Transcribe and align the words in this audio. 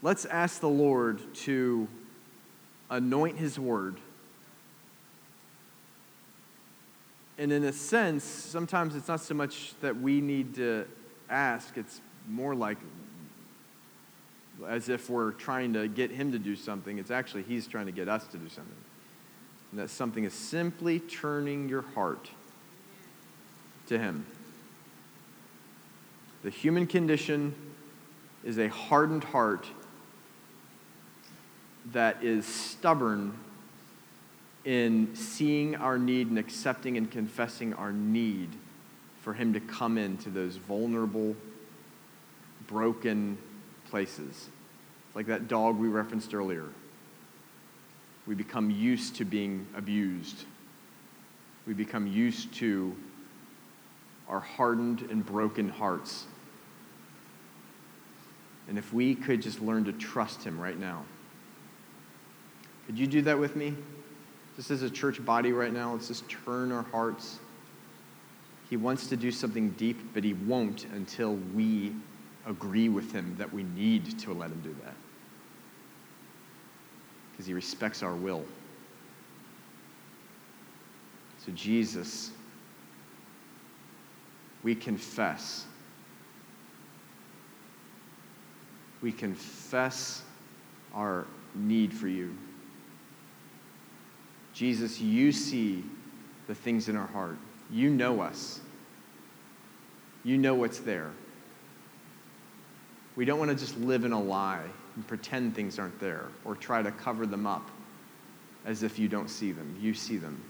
Let's 0.00 0.24
ask 0.26 0.60
the 0.60 0.68
Lord 0.68 1.34
to 1.34 1.88
anoint 2.88 3.36
his 3.36 3.58
word. 3.58 3.96
And 7.36 7.52
in 7.52 7.64
a 7.64 7.72
sense, 7.72 8.24
sometimes 8.24 8.94
it's 8.94 9.08
not 9.08 9.20
so 9.20 9.34
much 9.34 9.74
that 9.80 10.00
we 10.00 10.20
need 10.20 10.54
to 10.54 10.86
ask, 11.28 11.76
it's 11.76 12.00
more 12.28 12.54
like 12.54 12.78
as 14.66 14.88
if 14.88 15.10
we're 15.10 15.32
trying 15.32 15.72
to 15.72 15.88
get 15.88 16.10
him 16.10 16.32
to 16.32 16.38
do 16.38 16.54
something. 16.54 16.98
It's 16.98 17.10
actually 17.10 17.42
he's 17.42 17.66
trying 17.66 17.86
to 17.86 17.92
get 17.92 18.08
us 18.08 18.26
to 18.28 18.38
do 18.38 18.48
something. 18.48 18.74
And 19.70 19.80
that 19.80 19.90
something 19.90 20.24
is 20.24 20.32
simply 20.32 21.00
turning 21.00 21.68
your 21.68 21.82
heart 21.82 22.30
to 23.88 23.98
him. 23.98 24.26
The 26.42 26.50
human 26.50 26.86
condition 26.86 27.54
is 28.44 28.58
a 28.58 28.68
hardened 28.68 29.24
heart 29.24 29.66
that 31.92 32.22
is 32.22 32.46
stubborn 32.46 33.36
in 34.64 35.14
seeing 35.14 35.76
our 35.76 35.98
need 35.98 36.28
and 36.28 36.38
accepting 36.38 36.96
and 36.96 37.10
confessing 37.10 37.72
our 37.74 37.92
need 37.92 38.50
for 39.22 39.32
Him 39.32 39.52
to 39.54 39.60
come 39.60 39.96
into 39.96 40.30
those 40.30 40.56
vulnerable, 40.56 41.34
broken 42.66 43.38
places. 43.90 44.48
It's 45.06 45.16
like 45.16 45.26
that 45.26 45.48
dog 45.48 45.78
we 45.78 45.88
referenced 45.88 46.34
earlier. 46.34 46.64
We 48.26 48.34
become 48.34 48.70
used 48.70 49.16
to 49.16 49.24
being 49.24 49.66
abused. 49.74 50.44
We 51.66 51.72
become 51.72 52.06
used 52.06 52.52
to 52.54 52.94
our 54.28 54.40
hardened 54.40 55.02
and 55.10 55.24
broken 55.24 55.70
hearts. 55.70 56.26
And 58.68 58.76
if 58.76 58.92
we 58.92 59.14
could 59.14 59.40
just 59.40 59.62
learn 59.62 59.84
to 59.84 59.92
trust 59.92 60.44
Him 60.44 60.60
right 60.60 60.78
now. 60.78 61.04
Could 62.88 62.98
you 62.98 63.06
do 63.06 63.20
that 63.20 63.38
with 63.38 63.54
me? 63.54 63.74
Just 64.56 64.70
as 64.70 64.80
a 64.80 64.88
church 64.88 65.22
body 65.22 65.52
right 65.52 65.74
now, 65.74 65.92
let's 65.92 66.08
just 66.08 66.26
turn 66.26 66.72
our 66.72 66.84
hearts. 66.84 67.38
He 68.70 68.78
wants 68.78 69.08
to 69.08 69.16
do 69.16 69.30
something 69.30 69.72
deep, 69.72 70.14
but 70.14 70.24
he 70.24 70.32
won't 70.32 70.86
until 70.86 71.34
we 71.54 71.92
agree 72.46 72.88
with 72.88 73.12
him 73.12 73.34
that 73.36 73.52
we 73.52 73.64
need 73.64 74.18
to 74.20 74.32
let 74.32 74.50
him 74.50 74.60
do 74.62 74.74
that. 74.84 74.94
Because 77.30 77.44
he 77.44 77.52
respects 77.52 78.02
our 78.02 78.14
will. 78.14 78.42
So, 81.44 81.52
Jesus, 81.52 82.30
we 84.62 84.74
confess. 84.74 85.66
We 89.02 89.12
confess 89.12 90.22
our 90.94 91.26
need 91.54 91.92
for 91.92 92.08
you. 92.08 92.34
Jesus, 94.58 95.00
you 95.00 95.30
see 95.30 95.84
the 96.48 96.54
things 96.54 96.88
in 96.88 96.96
our 96.96 97.06
heart. 97.06 97.36
You 97.70 97.90
know 97.90 98.20
us. 98.20 98.58
You 100.24 100.36
know 100.36 100.56
what's 100.56 100.80
there. 100.80 101.12
We 103.14 103.24
don't 103.24 103.38
want 103.38 103.52
to 103.52 103.56
just 103.56 103.78
live 103.78 104.04
in 104.04 104.10
a 104.10 104.20
lie 104.20 104.64
and 104.96 105.06
pretend 105.06 105.54
things 105.54 105.78
aren't 105.78 106.00
there 106.00 106.24
or 106.44 106.56
try 106.56 106.82
to 106.82 106.90
cover 106.90 107.24
them 107.24 107.46
up 107.46 107.70
as 108.64 108.82
if 108.82 108.98
you 108.98 109.06
don't 109.06 109.30
see 109.30 109.52
them. 109.52 109.76
You 109.80 109.94
see 109.94 110.16
them. 110.16 110.42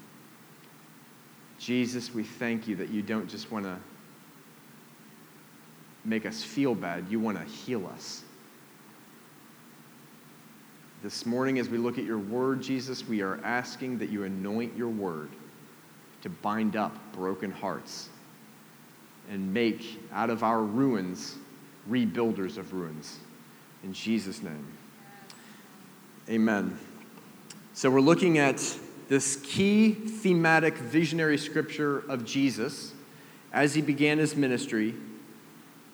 Jesus, 1.59 2.15
we 2.15 2.23
thank 2.23 2.67
you 2.67 2.77
that 2.77 2.89
you 2.89 3.03
don't 3.03 3.29
just 3.29 3.53
want 3.53 3.67
to 3.67 3.77
make 6.07 6.25
us 6.25 6.43
feel 6.43 6.75
bad, 6.75 7.05
you 7.11 7.21
want 7.21 7.37
to 7.37 7.45
heal 7.45 7.87
us. 7.87 8.23
This 11.01 11.25
morning, 11.25 11.61
as 11.61 11.69
we 11.69 11.79
look 11.79 11.97
at 11.97 12.05
your 12.05 12.19
word, 12.19 12.61
Jesus, 12.61 13.07
we 13.07 13.23
are 13.23 13.39
asking 13.45 13.99
that 13.99 14.09
you 14.09 14.25
anoint 14.25 14.77
your 14.77 14.89
word 14.89 15.31
to 16.23 16.29
bind 16.29 16.75
up 16.75 16.97
broken 17.13 17.53
hearts 17.53 18.09
and 19.31 19.55
make 19.55 20.01
out 20.13 20.29
of 20.29 20.43
our 20.43 20.61
ruins 20.61 21.37
rebuilders 21.89 22.59
of 22.59 22.73
ruins. 22.73 23.19
In 23.85 23.93
Jesus' 23.93 24.43
name. 24.43 24.67
Amen. 26.29 26.77
So 27.75 27.91
we're 27.91 28.01
looking 28.01 28.39
at 28.39 28.61
this 29.09 29.37
key 29.37 29.93
thematic 29.93 30.77
visionary 30.77 31.39
scripture 31.39 32.01
of 32.11 32.25
Jesus 32.25 32.93
as 33.53 33.75
he 33.75 33.81
began 33.83 34.19
his 34.19 34.35
ministry 34.35 34.97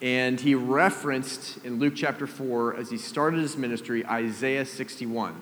and 0.05 0.39
he 0.39 0.55
referenced 0.55 1.65
in 1.65 1.79
Luke 1.79 1.95
chapter 1.97 2.27
4, 2.27 2.77
as 2.77 2.91
he 2.91 2.99
started 2.99 3.41
his 3.41 3.57
ministry, 3.57 4.05
Isaiah 4.05 4.67
61. 4.67 5.35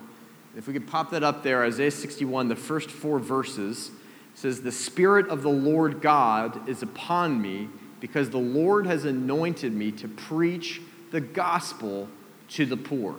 If 0.56 0.69
we 0.69 0.73
could 0.73 0.87
pop 0.87 1.11
that 1.11 1.25
up 1.25 1.43
there, 1.43 1.65
Isaiah 1.65 1.91
61, 1.91 2.47
the 2.47 2.55
first 2.55 2.89
four 2.89 3.19
verses 3.19 3.91
says, 4.37 4.62
The 4.62 4.71
Spirit 4.71 5.27
of 5.31 5.43
the 5.43 5.50
Lord 5.50 6.00
God 6.00 6.69
is 6.69 6.81
upon 6.81 7.43
me 7.43 7.71
because 7.99 8.31
the 8.31 8.39
Lord 8.39 8.87
has 8.87 9.05
anointed 9.05 9.73
me 9.73 9.91
to 9.91 10.06
preach 10.06 10.81
the 11.11 11.21
gospel 11.21 12.09
to 12.50 12.65
the 12.65 12.77
poor. 12.77 13.17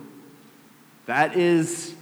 That 1.04 1.36
is 1.36 1.94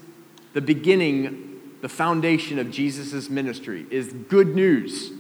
the 0.53 0.61
beginning, 0.61 1.61
the 1.81 1.89
foundation 1.89 2.61
of 2.61 2.71
Jesus' 2.71 3.29
ministry, 3.29 3.87
is 3.91 4.13
good 4.13 4.55
news. 4.55 5.11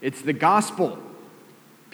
It's 0.00 0.22
the 0.22 0.32
gospel. 0.32 0.98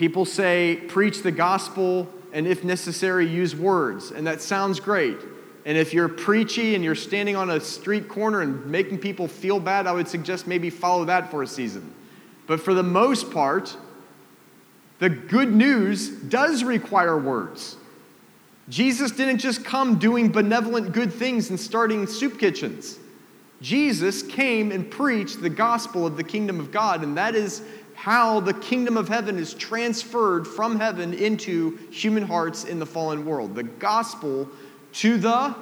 People 0.00 0.24
say, 0.24 0.80
preach 0.88 1.22
the 1.22 1.30
gospel, 1.30 2.08
and 2.32 2.46
if 2.46 2.64
necessary, 2.64 3.28
use 3.28 3.54
words. 3.54 4.12
And 4.12 4.26
that 4.26 4.40
sounds 4.40 4.80
great. 4.80 5.18
And 5.66 5.76
if 5.76 5.92
you're 5.92 6.08
preachy 6.08 6.74
and 6.74 6.82
you're 6.82 6.94
standing 6.94 7.36
on 7.36 7.50
a 7.50 7.60
street 7.60 8.08
corner 8.08 8.40
and 8.40 8.64
making 8.64 9.00
people 9.00 9.28
feel 9.28 9.60
bad, 9.60 9.86
I 9.86 9.92
would 9.92 10.08
suggest 10.08 10.46
maybe 10.46 10.70
follow 10.70 11.04
that 11.04 11.30
for 11.30 11.42
a 11.42 11.46
season. 11.46 11.92
But 12.46 12.60
for 12.60 12.72
the 12.72 12.82
most 12.82 13.30
part, 13.30 13.76
the 15.00 15.10
good 15.10 15.52
news 15.52 16.08
does 16.08 16.64
require 16.64 17.18
words. 17.18 17.76
Jesus 18.70 19.10
didn't 19.10 19.36
just 19.36 19.66
come 19.66 19.98
doing 19.98 20.32
benevolent 20.32 20.92
good 20.92 21.12
things 21.12 21.50
and 21.50 21.60
starting 21.60 22.06
soup 22.06 22.38
kitchens. 22.38 22.98
Jesus 23.60 24.22
came 24.22 24.72
and 24.72 24.90
preached 24.90 25.42
the 25.42 25.50
gospel 25.50 26.06
of 26.06 26.16
the 26.16 26.24
kingdom 26.24 26.58
of 26.58 26.72
God, 26.72 27.02
and 27.02 27.18
that 27.18 27.34
is 27.34 27.62
how 28.00 28.40
the 28.40 28.54
kingdom 28.54 28.96
of 28.96 29.10
heaven 29.10 29.38
is 29.38 29.52
transferred 29.52 30.46
from 30.46 30.80
heaven 30.80 31.12
into 31.12 31.76
human 31.90 32.22
hearts 32.22 32.64
in 32.64 32.78
the 32.78 32.86
fallen 32.86 33.26
world. 33.26 33.54
The 33.54 33.62
gospel 33.62 34.48
to 34.94 35.18
the 35.18 35.54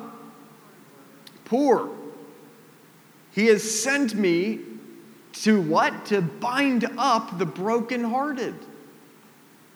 poor. 1.46 1.90
He 3.32 3.46
has 3.46 3.68
sent 3.68 4.14
me 4.14 4.60
to 5.42 5.60
what? 5.60 6.06
To 6.06 6.22
bind 6.22 6.88
up 6.96 7.38
the 7.38 7.44
brokenhearted. 7.44 8.54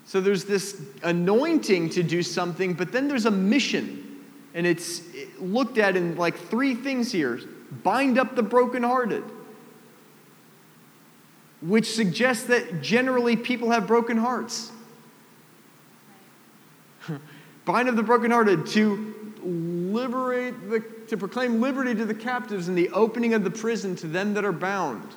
So 0.05 0.21
there's 0.21 0.45
this 0.45 0.81
anointing 1.03 1.91
to 1.91 2.05
do 2.05 2.23
something, 2.23 2.75
but 2.75 2.93
then 2.93 3.09
there's 3.09 3.27
a 3.27 3.31
mission. 3.33 4.21
And 4.55 4.69
it's 4.69 5.03
looked 5.41 5.79
at 5.79 5.97
in 5.97 6.15
like 6.15 6.37
three 6.37 6.77
things 6.77 7.11
here 7.11 7.41
bind 7.83 8.21
up 8.21 8.37
the 8.37 8.43
brokenhearted 8.45 9.25
which 11.63 11.95
suggests 11.95 12.45
that 12.45 12.83
generally 12.83 13.37
people 13.37 13.71
have 13.71 13.87
broken 13.87 14.17
hearts. 14.17 14.73
Bind 17.65 17.89
of 17.89 17.97
the 17.97 18.03
brokenhearted 18.03 18.67
to 18.69 19.15
liberate 19.45 20.71
the, 20.71 20.81
to 21.09 21.17
proclaim 21.17 21.61
liberty 21.61 21.95
to 21.95 22.05
the 22.05 22.15
captives 22.15 22.69
and 22.69 22.77
the 22.77 22.91
opening 22.91 23.35
of 23.35 23.45
the 23.45 23.51
prison 23.51 23.95
to 23.97 24.07
them 24.07 24.35
that 24.35 24.45
are 24.45 24.53
bound, 24.53 25.15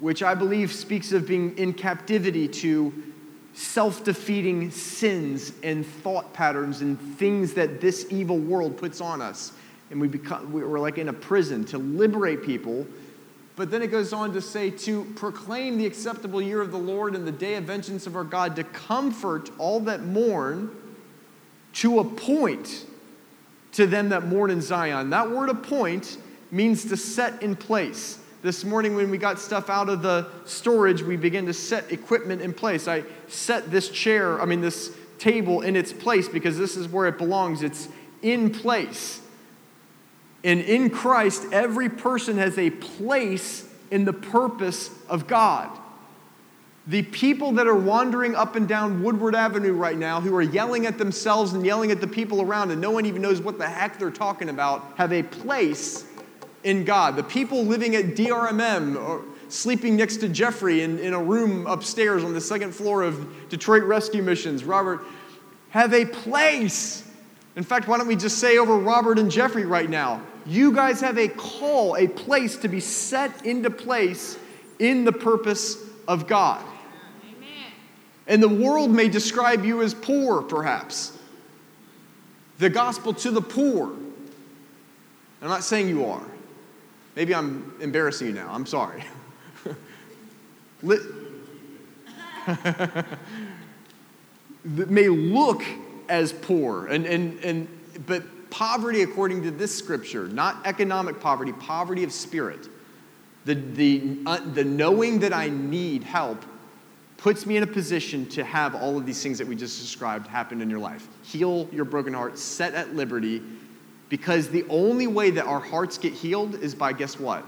which 0.00 0.22
I 0.22 0.34
believe 0.34 0.72
speaks 0.72 1.12
of 1.12 1.26
being 1.26 1.56
in 1.58 1.72
captivity 1.72 2.46
to 2.48 2.92
self 3.54 4.04
defeating 4.04 4.70
sins 4.70 5.52
and 5.64 5.84
thought 5.84 6.32
patterns 6.32 6.80
and 6.80 7.00
things 7.16 7.54
that 7.54 7.80
this 7.80 8.06
evil 8.10 8.38
world 8.38 8.76
puts 8.76 9.00
on 9.00 9.20
us. 9.20 9.52
And 9.90 10.00
we 10.00 10.06
become, 10.06 10.52
we're 10.52 10.78
like 10.78 10.98
in 10.98 11.08
a 11.08 11.12
prison 11.12 11.64
to 11.66 11.78
liberate 11.78 12.44
people 12.44 12.86
but 13.58 13.72
then 13.72 13.82
it 13.82 13.88
goes 13.88 14.12
on 14.12 14.32
to 14.34 14.40
say, 14.40 14.70
to 14.70 15.04
proclaim 15.16 15.78
the 15.78 15.84
acceptable 15.84 16.40
year 16.40 16.60
of 16.62 16.70
the 16.70 16.78
Lord 16.78 17.16
and 17.16 17.26
the 17.26 17.32
day 17.32 17.56
of 17.56 17.64
vengeance 17.64 18.06
of 18.06 18.14
our 18.14 18.22
God, 18.22 18.54
to 18.54 18.62
comfort 18.62 19.50
all 19.58 19.80
that 19.80 20.04
mourn, 20.04 20.70
to 21.74 21.98
appoint 21.98 22.86
to 23.72 23.84
them 23.84 24.10
that 24.10 24.24
mourn 24.24 24.52
in 24.52 24.60
Zion. 24.60 25.10
That 25.10 25.30
word 25.30 25.50
appoint 25.50 26.18
means 26.52 26.84
to 26.86 26.96
set 26.96 27.42
in 27.42 27.56
place. 27.56 28.20
This 28.42 28.64
morning, 28.64 28.94
when 28.94 29.10
we 29.10 29.18
got 29.18 29.40
stuff 29.40 29.68
out 29.68 29.88
of 29.88 30.02
the 30.02 30.28
storage, 30.44 31.02
we 31.02 31.16
began 31.16 31.44
to 31.46 31.52
set 31.52 31.90
equipment 31.90 32.40
in 32.40 32.54
place. 32.54 32.86
I 32.86 33.02
set 33.26 33.72
this 33.72 33.88
chair, 33.88 34.40
I 34.40 34.44
mean, 34.44 34.60
this 34.60 34.96
table 35.18 35.62
in 35.62 35.74
its 35.74 35.92
place 35.92 36.28
because 36.28 36.56
this 36.56 36.76
is 36.76 36.86
where 36.86 37.08
it 37.08 37.18
belongs. 37.18 37.64
It's 37.64 37.88
in 38.22 38.50
place. 38.50 39.20
And 40.44 40.60
in 40.60 40.90
Christ, 40.90 41.46
every 41.52 41.88
person 41.88 42.38
has 42.38 42.58
a 42.58 42.70
place 42.70 43.68
in 43.90 44.04
the 44.04 44.12
purpose 44.12 44.90
of 45.08 45.26
God. 45.26 45.76
The 46.86 47.02
people 47.02 47.52
that 47.52 47.66
are 47.66 47.76
wandering 47.76 48.34
up 48.34 48.56
and 48.56 48.66
down 48.66 49.02
Woodward 49.02 49.34
Avenue 49.34 49.74
right 49.74 49.98
now, 49.98 50.20
who 50.20 50.34
are 50.34 50.42
yelling 50.42 50.86
at 50.86 50.96
themselves 50.96 51.52
and 51.52 51.66
yelling 51.66 51.90
at 51.90 52.00
the 52.00 52.06
people 52.06 52.40
around, 52.40 52.70
and 52.70 52.80
no 52.80 52.90
one 52.90 53.04
even 53.04 53.20
knows 53.20 53.40
what 53.42 53.58
the 53.58 53.68
heck 53.68 53.98
they're 53.98 54.10
talking 54.10 54.48
about, 54.48 54.94
have 54.96 55.12
a 55.12 55.22
place 55.22 56.06
in 56.64 56.84
God. 56.84 57.16
The 57.16 57.22
people 57.22 57.64
living 57.64 57.94
at 57.94 58.16
DRMM 58.16 58.96
or 58.96 59.22
sleeping 59.48 59.96
next 59.96 60.18
to 60.18 60.28
Jeffrey 60.28 60.82
in, 60.82 60.98
in 60.98 61.12
a 61.14 61.22
room 61.22 61.66
upstairs 61.66 62.24
on 62.24 62.32
the 62.32 62.40
second 62.40 62.72
floor 62.72 63.02
of 63.02 63.48
Detroit 63.48 63.82
Rescue 63.82 64.22
Missions, 64.22 64.64
Robert, 64.64 65.00
have 65.70 65.92
a 65.92 66.04
place. 66.04 67.06
In 67.56 67.64
fact, 67.64 67.88
why 67.88 67.98
don't 67.98 68.06
we 68.08 68.16
just 68.16 68.38
say 68.38 68.56
over 68.58 68.78
Robert 68.78 69.18
and 69.18 69.30
Jeffrey 69.30 69.64
right 69.64 69.88
now? 69.88 70.22
You 70.48 70.72
guys 70.72 71.02
have 71.02 71.18
a 71.18 71.28
call, 71.28 71.96
a 71.96 72.08
place 72.08 72.56
to 72.58 72.68
be 72.68 72.80
set 72.80 73.44
into 73.44 73.68
place 73.68 74.38
in 74.78 75.04
the 75.04 75.12
purpose 75.12 75.76
of 76.08 76.26
God. 76.26 76.64
And 78.26 78.42
the 78.42 78.48
world 78.48 78.90
may 78.90 79.08
describe 79.08 79.66
you 79.66 79.82
as 79.82 79.92
poor, 79.92 80.40
perhaps. 80.40 81.18
The 82.58 82.70
gospel 82.70 83.12
to 83.14 83.30
the 83.30 83.42
poor. 83.42 83.92
I'm 85.42 85.48
not 85.48 85.64
saying 85.64 85.88
you 85.88 86.06
are. 86.06 86.24
Maybe 87.14 87.34
I'm 87.34 87.74
embarrassing 87.80 88.28
you 88.28 88.32
now. 88.32 88.48
I'm 88.50 88.64
sorry. 88.64 89.04
may 94.64 95.08
look 95.08 95.62
as 96.08 96.32
poor. 96.32 96.86
And, 96.86 97.04
and, 97.04 97.38
and, 97.44 97.68
but 98.06 98.22
poverty, 98.50 99.02
according 99.02 99.42
to 99.42 99.50
this 99.50 99.76
scripture, 99.76 100.28
not 100.28 100.56
economic 100.64 101.20
poverty, 101.20 101.52
poverty 101.52 102.04
of 102.04 102.12
spirit. 102.12 102.68
The, 103.44 103.54
the, 103.54 104.18
uh, 104.26 104.40
the 104.52 104.64
knowing 104.64 105.20
that 105.20 105.32
I 105.32 105.48
need 105.48 106.02
help 106.02 106.44
puts 107.16 107.46
me 107.46 107.56
in 107.56 107.62
a 107.62 107.66
position 107.66 108.26
to 108.26 108.44
have 108.44 108.74
all 108.74 108.96
of 108.96 109.06
these 109.06 109.22
things 109.22 109.38
that 109.38 109.46
we 109.46 109.56
just 109.56 109.80
described 109.80 110.26
happen 110.26 110.60
in 110.60 110.70
your 110.70 110.78
life. 110.78 111.08
Heal 111.22 111.68
your 111.72 111.84
broken 111.84 112.14
heart, 112.14 112.38
set 112.38 112.74
at 112.74 112.94
liberty, 112.94 113.42
because 114.08 114.48
the 114.48 114.64
only 114.68 115.06
way 115.06 115.30
that 115.30 115.44
our 115.44 115.60
hearts 115.60 115.98
get 115.98 116.12
healed 116.12 116.54
is 116.54 116.74
by, 116.74 116.92
guess 116.92 117.18
what? 117.18 117.44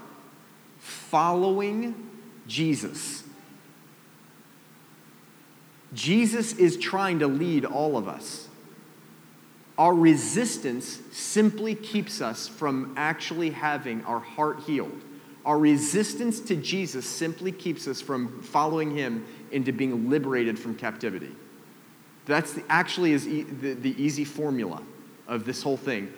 Following 0.79 2.09
Jesus. 2.47 3.23
Jesus 5.93 6.53
is 6.53 6.77
trying 6.77 7.19
to 7.19 7.27
lead 7.27 7.65
all 7.65 7.97
of 7.97 8.07
us. 8.07 8.47
Our 9.81 9.95
resistance 9.95 10.99
simply 11.11 11.73
keeps 11.73 12.21
us 12.21 12.47
from 12.47 12.93
actually 12.97 13.49
having 13.49 14.05
our 14.05 14.19
heart 14.19 14.59
healed. 14.59 15.01
Our 15.43 15.57
resistance 15.57 16.39
to 16.41 16.55
Jesus 16.55 17.03
simply 17.03 17.51
keeps 17.51 17.87
us 17.87 17.99
from 17.99 18.43
following 18.43 18.95
him 18.95 19.25
into 19.49 19.71
being 19.71 20.07
liberated 20.07 20.59
from 20.59 20.75
captivity. 20.75 21.31
That's 22.27 22.53
the, 22.53 22.63
actually 22.69 23.13
is 23.13 23.27
e- 23.27 23.41
the, 23.41 23.73
the 23.73 23.99
easy 23.99 24.23
formula 24.23 24.83
of 25.27 25.45
this 25.45 25.63
whole 25.63 25.77
thing. 25.77 26.13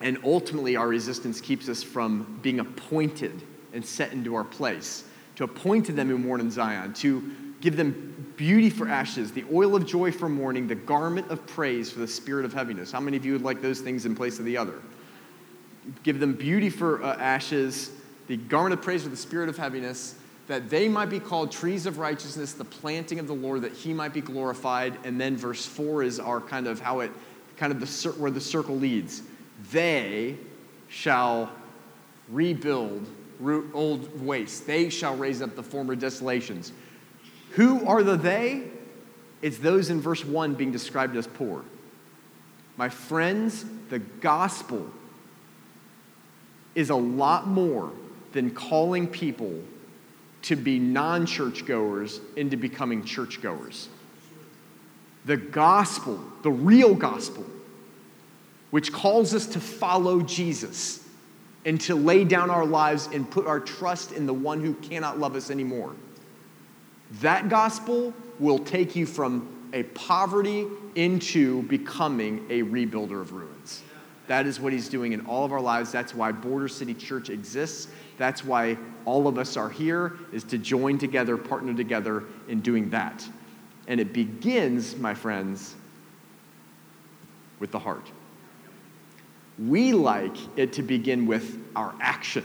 And 0.00 0.18
ultimately, 0.22 0.76
our 0.76 0.86
resistance 0.86 1.40
keeps 1.40 1.68
us 1.68 1.82
from 1.82 2.38
being 2.40 2.60
appointed 2.60 3.42
and 3.72 3.84
set 3.84 4.12
into 4.12 4.36
our 4.36 4.44
place. 4.44 5.02
To 5.34 5.42
appoint 5.42 5.86
to 5.86 5.92
them 5.92 6.06
who 6.06 6.18
mourn 6.18 6.40
in 6.40 6.52
Zion, 6.52 6.94
to 6.94 7.34
give 7.60 7.76
them 7.76 8.09
beauty 8.40 8.70
for 8.70 8.88
ashes, 8.88 9.32
the 9.32 9.44
oil 9.52 9.76
of 9.76 9.84
joy 9.84 10.10
for 10.10 10.26
mourning, 10.26 10.66
the 10.66 10.74
garment 10.74 11.30
of 11.30 11.46
praise 11.46 11.92
for 11.92 11.98
the 11.98 12.08
spirit 12.08 12.46
of 12.46 12.54
heaviness. 12.54 12.90
How 12.90 12.98
many 12.98 13.18
of 13.18 13.26
you 13.26 13.34
would 13.34 13.42
like 13.42 13.60
those 13.60 13.80
things 13.80 14.06
in 14.06 14.14
place 14.14 14.38
of 14.38 14.46
the 14.46 14.56
other? 14.56 14.80
Give 16.04 16.18
them 16.18 16.32
beauty 16.32 16.70
for 16.70 17.04
uh, 17.04 17.18
ashes, 17.18 17.90
the 18.28 18.38
garment 18.38 18.72
of 18.72 18.82
praise 18.82 19.02
for 19.02 19.10
the 19.10 19.16
spirit 19.18 19.50
of 19.50 19.58
heaviness, 19.58 20.14
that 20.46 20.70
they 20.70 20.88
might 20.88 21.10
be 21.10 21.20
called 21.20 21.52
trees 21.52 21.84
of 21.84 21.98
righteousness, 21.98 22.54
the 22.54 22.64
planting 22.64 23.18
of 23.18 23.26
the 23.26 23.34
Lord, 23.34 23.60
that 23.60 23.74
he 23.74 23.92
might 23.92 24.14
be 24.14 24.22
glorified. 24.22 24.96
And 25.04 25.20
then 25.20 25.36
verse 25.36 25.66
4 25.66 26.02
is 26.02 26.18
our 26.18 26.40
kind 26.40 26.66
of 26.66 26.80
how 26.80 27.00
it, 27.00 27.12
kind 27.58 27.74
of 27.74 27.78
the, 27.78 28.10
where 28.12 28.30
the 28.30 28.40
circle 28.40 28.74
leads. 28.74 29.20
They 29.70 30.38
shall 30.88 31.50
rebuild 32.30 33.06
old 33.74 34.24
waste, 34.24 34.66
they 34.66 34.88
shall 34.88 35.14
raise 35.14 35.42
up 35.42 35.56
the 35.56 35.62
former 35.62 35.94
desolations. 35.94 36.72
Who 37.50 37.86
are 37.86 38.02
the 38.02 38.16
they? 38.16 38.64
It's 39.42 39.58
those 39.58 39.90
in 39.90 40.00
verse 40.00 40.24
1 40.24 40.54
being 40.54 40.72
described 40.72 41.16
as 41.16 41.26
poor. 41.26 41.64
My 42.76 42.88
friends, 42.88 43.64
the 43.88 43.98
gospel 43.98 44.90
is 46.74 46.90
a 46.90 46.96
lot 46.96 47.46
more 47.46 47.92
than 48.32 48.50
calling 48.50 49.06
people 49.06 49.52
to 50.42 50.56
be 50.56 50.78
non 50.78 51.26
churchgoers 51.26 52.20
into 52.36 52.56
becoming 52.56 53.04
churchgoers. 53.04 53.88
The 55.26 55.36
gospel, 55.36 56.22
the 56.42 56.50
real 56.50 56.94
gospel, 56.94 57.44
which 58.70 58.92
calls 58.92 59.34
us 59.34 59.46
to 59.48 59.60
follow 59.60 60.22
Jesus 60.22 61.06
and 61.66 61.80
to 61.82 61.94
lay 61.94 62.24
down 62.24 62.50
our 62.50 62.64
lives 62.64 63.08
and 63.12 63.30
put 63.30 63.46
our 63.46 63.60
trust 63.60 64.12
in 64.12 64.24
the 64.24 64.32
one 64.32 64.60
who 64.60 64.74
cannot 64.74 65.18
love 65.18 65.34
us 65.36 65.50
anymore. 65.50 65.94
That 67.20 67.48
gospel 67.48 68.14
will 68.38 68.58
take 68.58 68.94
you 68.96 69.06
from 69.06 69.70
a 69.72 69.82
poverty 69.82 70.66
into 70.94 71.62
becoming 71.64 72.46
a 72.50 72.62
rebuilder 72.62 73.20
of 73.20 73.32
ruins. 73.32 73.82
That 74.26 74.46
is 74.46 74.60
what 74.60 74.72
he's 74.72 74.88
doing 74.88 75.12
in 75.12 75.26
all 75.26 75.44
of 75.44 75.52
our 75.52 75.60
lives. 75.60 75.90
That's 75.90 76.14
why 76.14 76.30
Border 76.30 76.68
City 76.68 76.94
Church 76.94 77.30
exists. 77.30 77.88
That's 78.16 78.44
why 78.44 78.78
all 79.04 79.26
of 79.26 79.38
us 79.38 79.56
are 79.56 79.70
here, 79.70 80.18
is 80.32 80.44
to 80.44 80.58
join 80.58 80.98
together, 80.98 81.36
partner 81.36 81.74
together 81.74 82.24
in 82.48 82.60
doing 82.60 82.90
that. 82.90 83.28
And 83.88 83.98
it 83.98 84.12
begins, 84.12 84.96
my 84.96 85.14
friends, 85.14 85.74
with 87.58 87.72
the 87.72 87.78
heart. 87.78 88.06
We 89.58 89.92
like 89.92 90.36
it 90.56 90.72
to 90.74 90.82
begin 90.82 91.26
with 91.26 91.58
our 91.74 91.94
action. 92.00 92.44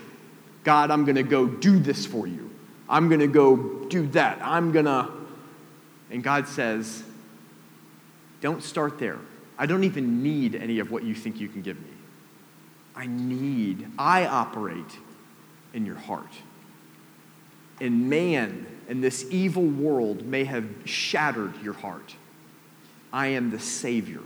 God, 0.63 0.89
I'm 0.91 1.05
going 1.05 1.15
to 1.15 1.23
go 1.23 1.45
do 1.45 1.77
this 1.77 2.05
for 2.05 2.25
you. 2.25 2.44
I'm 2.87 3.07
going 3.09 3.21
to 3.21 3.27
go 3.27 3.55
do 3.85 4.07
that. 4.07 4.39
I'm 4.41 4.71
going 4.71 4.85
to. 4.85 5.09
And 6.11 6.23
God 6.23 6.47
says, 6.47 7.03
don't 8.41 8.61
start 8.61 8.99
there. 8.99 9.19
I 9.57 9.65
don't 9.65 9.83
even 9.83 10.21
need 10.21 10.55
any 10.55 10.79
of 10.79 10.91
what 10.91 11.03
you 11.03 11.15
think 11.15 11.39
you 11.39 11.47
can 11.47 11.61
give 11.61 11.79
me. 11.79 11.89
I 12.95 13.07
need, 13.07 13.87
I 13.97 14.25
operate 14.25 14.99
in 15.73 15.85
your 15.85 15.95
heart. 15.95 16.31
And 17.81 18.09
man 18.09 18.67
and 18.87 19.03
this 19.03 19.25
evil 19.31 19.65
world 19.65 20.25
may 20.25 20.43
have 20.45 20.65
shattered 20.85 21.61
your 21.61 21.73
heart. 21.73 22.15
I 23.11 23.27
am 23.27 23.49
the 23.49 23.59
Savior 23.59 24.21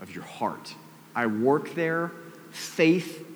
of 0.00 0.14
your 0.14 0.24
heart. 0.24 0.74
I 1.14 1.26
work 1.26 1.74
there. 1.74 2.12
Faith, 2.50 3.26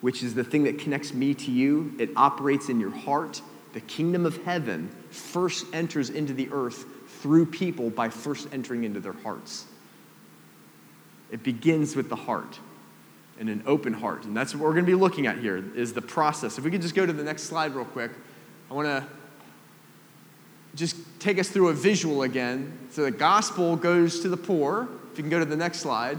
which 0.00 0.22
is 0.22 0.34
the 0.34 0.44
thing 0.44 0.64
that 0.64 0.78
connects 0.78 1.12
me 1.12 1.34
to 1.34 1.50
you, 1.50 1.94
it 1.98 2.10
operates 2.14 2.68
in 2.68 2.78
your 2.78 2.90
heart. 2.90 3.42
The 3.72 3.80
kingdom 3.80 4.26
of 4.26 4.42
heaven 4.44 4.90
first 5.10 5.66
enters 5.72 6.10
into 6.10 6.32
the 6.32 6.48
earth 6.50 6.84
through 7.20 7.46
people 7.46 7.90
by 7.90 8.08
first 8.08 8.48
entering 8.52 8.84
into 8.84 9.00
their 9.00 9.12
hearts. 9.12 9.66
It 11.30 11.42
begins 11.42 11.94
with 11.94 12.08
the 12.08 12.16
heart 12.16 12.58
and 13.38 13.48
an 13.48 13.62
open 13.66 13.92
heart. 13.92 14.24
And 14.24 14.36
that's 14.36 14.54
what 14.54 14.64
we're 14.64 14.72
going 14.72 14.86
to 14.86 14.90
be 14.90 14.96
looking 14.96 15.26
at 15.26 15.38
here 15.38 15.62
is 15.74 15.92
the 15.92 16.02
process. 16.02 16.58
If 16.58 16.64
we 16.64 16.70
could 16.70 16.82
just 16.82 16.94
go 16.94 17.06
to 17.06 17.12
the 17.12 17.22
next 17.22 17.44
slide 17.44 17.74
real 17.74 17.84
quick. 17.84 18.10
I 18.70 18.74
want 18.74 18.88
to 18.88 19.04
just 20.74 20.96
take 21.18 21.38
us 21.38 21.48
through 21.48 21.68
a 21.68 21.72
visual 21.72 22.22
again. 22.22 22.76
So 22.90 23.02
the 23.02 23.10
gospel 23.10 23.76
goes 23.76 24.20
to 24.20 24.28
the 24.28 24.36
poor. 24.36 24.88
If 25.12 25.18
you 25.18 25.22
can 25.22 25.30
go 25.30 25.38
to 25.38 25.44
the 25.44 25.56
next 25.56 25.80
slide. 25.80 26.18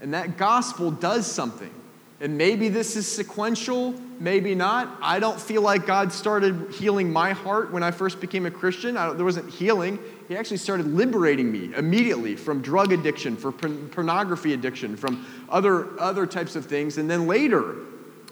And 0.00 0.14
that 0.14 0.36
gospel 0.36 0.90
does 0.90 1.30
something. 1.30 1.72
And 2.20 2.38
maybe 2.38 2.68
this 2.68 2.96
is 2.96 3.10
sequential, 3.10 3.94
maybe 4.18 4.54
not. 4.54 4.96
I 5.02 5.18
don't 5.18 5.40
feel 5.40 5.62
like 5.62 5.86
God 5.86 6.12
started 6.12 6.70
healing 6.72 7.12
my 7.12 7.32
heart 7.32 7.72
when 7.72 7.82
I 7.82 7.90
first 7.90 8.20
became 8.20 8.46
a 8.46 8.50
Christian. 8.50 8.94
there 8.94 9.24
wasn't 9.24 9.50
healing. 9.50 9.98
He 10.28 10.36
actually 10.36 10.56
started 10.56 10.86
liberating 10.86 11.50
me 11.52 11.72
immediately 11.74 12.36
from 12.36 12.62
drug 12.62 12.92
addiction, 12.92 13.36
from 13.36 13.88
pornography 13.90 14.54
addiction, 14.54 14.96
from 14.96 15.26
other, 15.48 15.98
other 16.00 16.26
types 16.26 16.56
of 16.56 16.66
things. 16.66 16.98
And 16.98 17.08
then 17.08 17.26
later, 17.26 17.76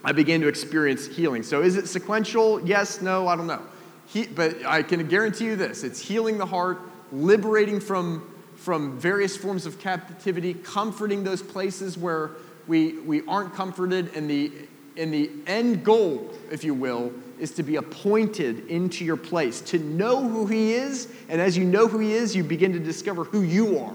I 0.03 0.13
began 0.13 0.41
to 0.43 0.49
experience 0.49 1.07
healing. 1.07 1.43
So 1.43 1.63
is 1.63 1.77
it 1.77 1.89
sequential? 1.89 2.67
Yes, 2.67 3.01
no, 3.01 3.29
I 3.29 3.37
don't 3.37 3.47
know. 3.47 3.63
He, 4.07 4.27
but 4.27 4.65
I 4.67 4.83
can 4.83 5.07
guarantee 5.09 5.47
you 5.47 5.57
this 5.57 5.83
it's 5.83 6.01
healing 6.01 6.39
the 6.39 6.47
heart, 6.47 6.79
liberating 7.13 7.81
from, 7.81 8.31
from 8.57 8.99
various 8.99 9.37
forms 9.37 9.65
of 9.67 9.79
captivity, 9.79 10.55
comforting 10.55 11.25
those 11.25 11.43
places 11.43 11.97
where 11.97 12.33
we, 12.67 12.99
we 13.01 13.27
aren't 13.27 13.55
comforted, 13.55 14.15
and 14.15 14.29
the, 14.29 14.53
and 14.97 15.13
the 15.13 15.31
end 15.47 15.85
goal, 15.85 16.31
if 16.51 16.65
you 16.65 16.75
will, 16.75 17.13
is 17.39 17.51
to 17.53 17.63
be 17.63 17.77
appointed 17.77 18.69
into 18.69 19.05
your 19.05 19.17
place, 19.17 19.61
to 19.61 19.79
know 19.79 20.29
who 20.29 20.47
He 20.47 20.73
is, 20.73 21.09
and 21.29 21.41
as 21.41 21.57
you 21.57 21.65
know 21.65 21.89
who 21.89 21.99
He 21.99 22.13
is, 22.13 22.35
you 22.35 22.45
begin 22.45 22.73
to 22.73 22.79
discover 22.79 23.25
who 23.25 23.43
you 23.43 23.79
are. 23.79 23.95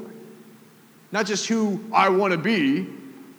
Not 1.11 1.25
just 1.25 1.47
who 1.47 1.79
I 1.93 2.09
want 2.09 2.33
to 2.33 2.37
be, 2.37 2.87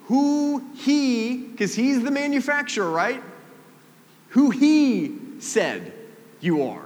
who 0.05 0.63
He, 0.75 1.37
because 1.37 1.75
He's 1.75 2.03
the 2.03 2.11
manufacturer, 2.11 2.89
right? 2.89 3.21
Who 4.29 4.49
He 4.49 5.17
said 5.39 5.93
you 6.39 6.63
are. 6.63 6.85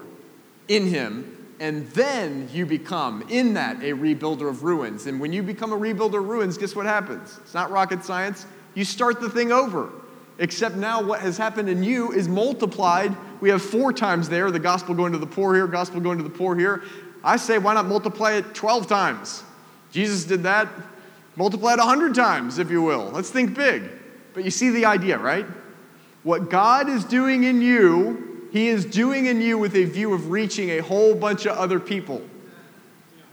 in 0.68 0.88
Him, 0.88 1.32
and 1.60 1.88
then 1.92 2.50
you 2.52 2.66
become, 2.66 3.24
in 3.30 3.54
that, 3.54 3.78
a 3.78 3.94
rebuilder 3.94 4.50
of 4.50 4.64
ruins. 4.64 5.08
And 5.08 5.20
when 5.20 5.32
you 5.32 5.42
become 5.44 5.72
a 5.72 5.78
rebuilder 5.78 6.20
of 6.20 6.28
ruins, 6.28 6.58
guess 6.58 6.76
what 6.76 6.86
happens? 6.86 7.40
It's 7.44 7.54
not 7.54 7.72
rocket 7.72 8.04
science. 8.04 8.46
You 8.74 8.84
start 8.84 9.22
the 9.22 9.30
thing 9.30 9.52
over. 9.52 9.90
Except 10.38 10.76
now, 10.76 11.02
what 11.02 11.22
has 11.22 11.38
happened 11.38 11.70
in 11.70 11.84
you 11.84 12.12
is 12.12 12.28
multiplied. 12.28 13.16
We 13.40 13.50
have 13.50 13.62
four 13.62 13.94
times 13.94 14.28
there 14.28 14.52
the 14.52 14.60
gospel 14.60 14.94
going 14.94 15.14
to 15.14 15.18
the 15.18 15.28
poor 15.28 15.56
here, 15.56 15.68
gospel 15.68 16.02
going 16.02 16.18
to 16.18 16.24
the 16.24 16.30
poor 16.30 16.56
here. 16.58 16.84
I 17.24 17.38
say, 17.38 17.58
why 17.58 17.74
not 17.74 17.86
multiply 17.88 18.34
it 18.34 18.54
12 18.54 18.88
times? 18.88 19.44
Jesus 19.92 20.26
did 20.26 20.44
that. 20.44 20.68
Multiply 21.38 21.74
it 21.74 21.80
100 21.80 22.14
times, 22.14 22.60
if 22.60 22.70
you 22.70 22.82
will. 22.82 23.10
Let's 23.14 23.30
think 23.30 23.56
big. 23.56 23.84
But 24.34 24.44
you 24.44 24.52
see 24.52 24.70
the 24.70 24.86
idea, 24.86 25.18
right? 25.18 25.46
What 26.24 26.50
God 26.50 26.90
is 26.90 27.06
doing 27.06 27.44
in 27.44 27.62
you, 27.62 28.48
He 28.52 28.68
is 28.68 28.86
doing 28.86 29.28
in 29.28 29.42
you 29.42 29.58
with 29.58 29.76
a 29.76 29.86
view 29.86 30.14
of 30.14 30.30
reaching 30.30 30.72
a 30.72 30.80
whole 30.80 31.16
bunch 31.16 31.46
of 31.46 31.58
other 31.58 31.80
people. 31.80 32.22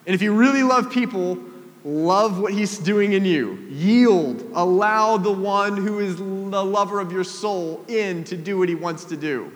And 0.07 0.15
if 0.15 0.23
you 0.23 0.35
really 0.35 0.63
love 0.63 0.91
people, 0.91 1.39
love 1.85 2.39
what 2.39 2.53
He's 2.53 2.79
doing 2.79 3.13
in 3.13 3.25
you. 3.25 3.55
Yield. 3.69 4.49
Allow 4.55 5.17
the 5.17 5.33
one 5.33 5.77
who 5.77 5.99
is 5.99 6.17
the 6.17 6.25
lover 6.25 7.01
of 7.01 7.13
your 7.13 7.25
soul 7.25 7.85
in 7.89 8.25
to 8.25 8.37
do 8.37 8.59
what 8.59 8.69
He 8.69 8.75
wants 8.75 9.05
to 9.07 9.17
do. 9.17 9.53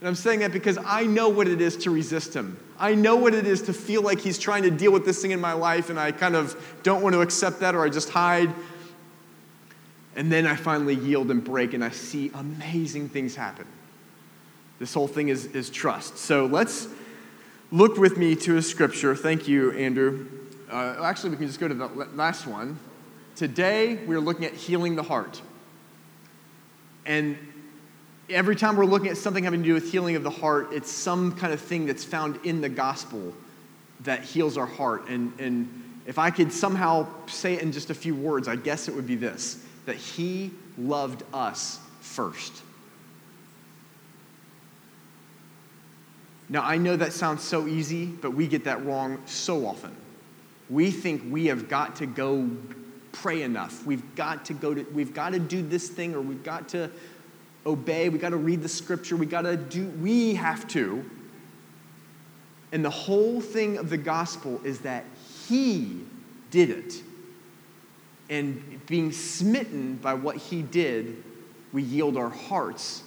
And 0.00 0.08
I'm 0.08 0.14
saying 0.14 0.40
that 0.40 0.52
because 0.52 0.78
I 0.84 1.04
know 1.04 1.28
what 1.28 1.46
it 1.46 1.60
is 1.60 1.76
to 1.78 1.90
resist 1.90 2.34
Him. 2.34 2.58
I 2.78 2.94
know 2.94 3.16
what 3.16 3.34
it 3.34 3.46
is 3.46 3.62
to 3.62 3.72
feel 3.72 4.02
like 4.02 4.20
He's 4.20 4.38
trying 4.38 4.62
to 4.62 4.70
deal 4.70 4.92
with 4.92 5.04
this 5.04 5.20
thing 5.20 5.32
in 5.32 5.40
my 5.40 5.52
life, 5.52 5.90
and 5.90 6.00
I 6.00 6.12
kind 6.12 6.34
of 6.34 6.78
don't 6.82 7.02
want 7.02 7.14
to 7.14 7.20
accept 7.20 7.60
that 7.60 7.74
or 7.74 7.84
I 7.84 7.88
just 7.90 8.10
hide. 8.10 8.50
And 10.16 10.32
then 10.32 10.46
I 10.46 10.56
finally 10.56 10.94
yield 10.94 11.30
and 11.30 11.44
break, 11.44 11.74
and 11.74 11.84
I 11.84 11.90
see 11.90 12.30
amazing 12.34 13.10
things 13.10 13.36
happen. 13.36 13.66
This 14.78 14.94
whole 14.94 15.08
thing 15.08 15.28
is, 15.28 15.46
is 15.46 15.68
trust. 15.68 16.16
So 16.16 16.46
let's 16.46 16.88
look 17.70 17.98
with 17.98 18.16
me 18.16 18.34
to 18.36 18.56
a 18.56 18.62
scripture. 18.62 19.14
Thank 19.14 19.46
you, 19.46 19.72
Andrew. 19.72 20.26
Uh, 20.70 21.02
actually, 21.02 21.30
we 21.30 21.36
can 21.36 21.46
just 21.46 21.58
go 21.58 21.66
to 21.66 21.74
the 21.74 21.86
last 22.14 22.46
one. 22.46 22.78
Today, 23.34 23.96
we're 24.06 24.20
looking 24.20 24.44
at 24.44 24.54
healing 24.54 24.94
the 24.94 25.02
heart. 25.02 25.40
And 27.06 27.36
every 28.28 28.54
time 28.54 28.76
we're 28.76 28.84
looking 28.84 29.08
at 29.08 29.16
something 29.16 29.42
having 29.42 29.62
to 29.62 29.68
do 29.68 29.74
with 29.74 29.90
healing 29.90 30.14
of 30.14 30.22
the 30.22 30.30
heart, 30.30 30.72
it's 30.72 30.90
some 30.90 31.34
kind 31.34 31.52
of 31.52 31.60
thing 31.60 31.86
that's 31.86 32.04
found 32.04 32.38
in 32.44 32.60
the 32.60 32.68
gospel 32.68 33.34
that 34.00 34.22
heals 34.22 34.56
our 34.56 34.66
heart. 34.66 35.08
And, 35.08 35.32
and 35.40 36.00
if 36.06 36.18
I 36.18 36.30
could 36.30 36.52
somehow 36.52 37.08
say 37.26 37.54
it 37.54 37.62
in 37.62 37.72
just 37.72 37.90
a 37.90 37.94
few 37.94 38.14
words, 38.14 38.46
I 38.46 38.54
guess 38.54 38.86
it 38.86 38.94
would 38.94 39.06
be 39.06 39.16
this 39.16 39.64
that 39.86 39.96
He 39.96 40.52
loved 40.78 41.24
us 41.32 41.80
first. 42.00 42.62
Now, 46.48 46.62
I 46.62 46.76
know 46.76 46.96
that 46.96 47.12
sounds 47.12 47.42
so 47.42 47.66
easy, 47.66 48.06
but 48.06 48.34
we 48.34 48.46
get 48.46 48.64
that 48.64 48.84
wrong 48.84 49.20
so 49.26 49.66
often. 49.66 49.96
We 50.70 50.90
think 50.90 51.22
we 51.28 51.46
have 51.46 51.68
got 51.68 51.96
to 51.96 52.06
go 52.06 52.48
pray 53.12 53.42
enough. 53.42 53.84
We've 53.84 54.14
got 54.14 54.44
to 54.46 54.54
go 54.54 54.72
to, 54.72 54.82
we've 54.92 55.12
got 55.12 55.30
to 55.30 55.38
do 55.38 55.62
this 55.62 55.88
thing, 55.88 56.14
or 56.14 56.20
we've 56.20 56.44
got 56.44 56.68
to 56.70 56.90
obey. 57.66 58.08
We've 58.08 58.20
got 58.20 58.30
to 58.30 58.36
read 58.36 58.62
the 58.62 58.68
scripture. 58.68 59.16
We've 59.16 59.28
got 59.28 59.42
to 59.42 59.56
do, 59.56 59.86
we 60.00 60.34
have 60.34 60.66
to. 60.68 61.04
And 62.72 62.84
the 62.84 62.90
whole 62.90 63.40
thing 63.40 63.78
of 63.78 63.90
the 63.90 63.96
gospel 63.96 64.60
is 64.64 64.80
that 64.80 65.04
He 65.48 66.04
did 66.50 66.70
it. 66.70 67.02
And 68.28 68.80
being 68.86 69.10
smitten 69.10 69.96
by 69.96 70.14
what 70.14 70.36
He 70.36 70.62
did, 70.62 71.22
we 71.72 71.82
yield 71.82 72.16
our 72.16 72.30
hearts, 72.30 73.02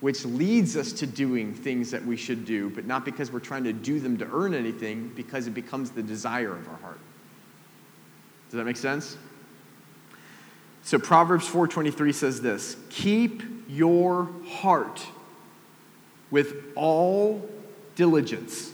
which 0.00 0.24
leads 0.24 0.76
us 0.76 0.92
to 0.92 1.06
doing 1.06 1.52
things 1.52 1.90
that 1.90 2.04
we 2.04 2.16
should 2.16 2.44
do, 2.44 2.70
but 2.70 2.86
not 2.86 3.04
because 3.04 3.32
we're 3.32 3.40
trying 3.40 3.64
to 3.64 3.72
do 3.72 3.98
them 3.98 4.16
to 4.18 4.28
earn 4.32 4.54
anything, 4.54 5.10
because 5.16 5.46
it 5.46 5.54
becomes 5.54 5.90
the 5.90 6.02
desire 6.02 6.54
of 6.54 6.68
our 6.68 6.76
heart. 6.76 7.00
Does 8.50 8.58
that 8.58 8.64
make 8.64 8.76
sense? 8.76 9.16
So 10.82 10.98
Proverbs 10.98 11.46
4:23 11.46 12.12
says 12.12 12.40
this, 12.40 12.76
"Keep 12.88 13.42
your 13.68 14.30
heart 14.46 15.06
with 16.30 16.54
all 16.74 17.50
diligence, 17.94 18.72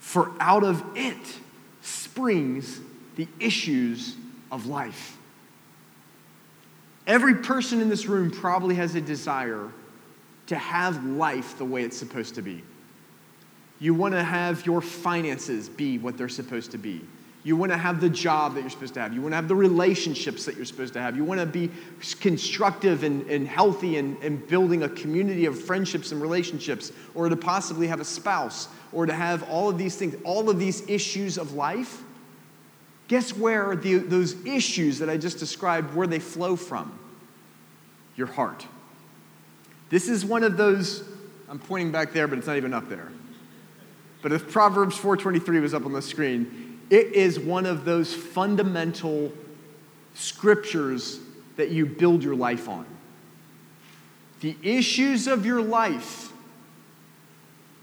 for 0.00 0.32
out 0.40 0.64
of 0.64 0.82
it 0.96 1.38
springs 1.82 2.80
the 3.16 3.28
issues 3.38 4.16
of 4.50 4.66
life." 4.66 5.16
Every 7.06 7.36
person 7.36 7.80
in 7.80 7.88
this 7.88 8.06
room 8.06 8.30
probably 8.30 8.74
has 8.74 8.94
a 8.94 9.00
desire 9.00 9.70
to 10.48 10.56
have 10.56 11.04
life 11.04 11.56
the 11.56 11.64
way 11.64 11.84
it's 11.84 11.96
supposed 11.96 12.34
to 12.34 12.42
be. 12.42 12.62
You 13.80 13.94
want 13.94 14.14
to 14.14 14.22
have 14.22 14.66
your 14.66 14.80
finances 14.80 15.68
be 15.68 15.98
what 15.98 16.18
they're 16.18 16.28
supposed 16.28 16.72
to 16.72 16.78
be. 16.78 17.02
You 17.44 17.56
want 17.56 17.70
to 17.70 17.78
have 17.78 18.00
the 18.00 18.08
job 18.08 18.54
that 18.54 18.62
you're 18.62 18.70
supposed 18.70 18.94
to 18.94 19.00
have. 19.00 19.14
You 19.14 19.22
want 19.22 19.32
to 19.32 19.36
have 19.36 19.46
the 19.46 19.54
relationships 19.54 20.44
that 20.44 20.56
you're 20.56 20.64
supposed 20.64 20.92
to 20.94 21.00
have. 21.00 21.16
You 21.16 21.24
want 21.24 21.40
to 21.40 21.46
be 21.46 21.70
constructive 22.20 23.04
and, 23.04 23.24
and 23.30 23.46
healthy 23.46 23.98
and, 23.98 24.20
and 24.22 24.46
building 24.48 24.82
a 24.82 24.88
community 24.88 25.46
of 25.46 25.58
friendships 25.58 26.12
and 26.12 26.20
relationships, 26.20 26.92
or 27.14 27.28
to 27.28 27.36
possibly 27.36 27.86
have 27.86 28.00
a 28.00 28.04
spouse, 28.04 28.68
or 28.92 29.06
to 29.06 29.12
have 29.12 29.48
all 29.48 29.68
of 29.68 29.78
these 29.78 29.96
things, 29.96 30.16
all 30.24 30.50
of 30.50 30.58
these 30.58 30.88
issues 30.88 31.38
of 31.38 31.52
life. 31.52 32.02
Guess 33.06 33.36
where 33.36 33.76
the, 33.76 33.98
those 33.98 34.44
issues 34.44 34.98
that 34.98 35.08
I 35.08 35.16
just 35.16 35.38
described, 35.38 35.94
where 35.94 36.06
they 36.06 36.18
flow 36.18 36.56
from? 36.56 36.98
Your 38.16 38.26
heart. 38.26 38.66
This 39.90 40.08
is 40.08 40.24
one 40.24 40.44
of 40.44 40.56
those, 40.56 41.02
I'm 41.48 41.58
pointing 41.58 41.92
back 41.92 42.12
there, 42.12 42.28
but 42.28 42.38
it's 42.38 42.46
not 42.46 42.56
even 42.56 42.74
up 42.74 42.88
there. 42.88 43.08
But 44.22 44.32
if 44.32 44.50
Proverbs 44.50 44.96
4.23 44.98 45.62
was 45.62 45.74
up 45.74 45.86
on 45.86 45.92
the 45.92 46.02
screen, 46.02 46.80
it 46.90 47.12
is 47.12 47.38
one 47.38 47.66
of 47.66 47.84
those 47.84 48.14
fundamental 48.14 49.32
scriptures 50.14 51.20
that 51.56 51.70
you 51.70 51.86
build 51.86 52.22
your 52.22 52.34
life 52.34 52.68
on. 52.68 52.86
The 54.40 54.56
issues 54.62 55.26
of 55.26 55.44
your 55.44 55.60
life 55.60 56.32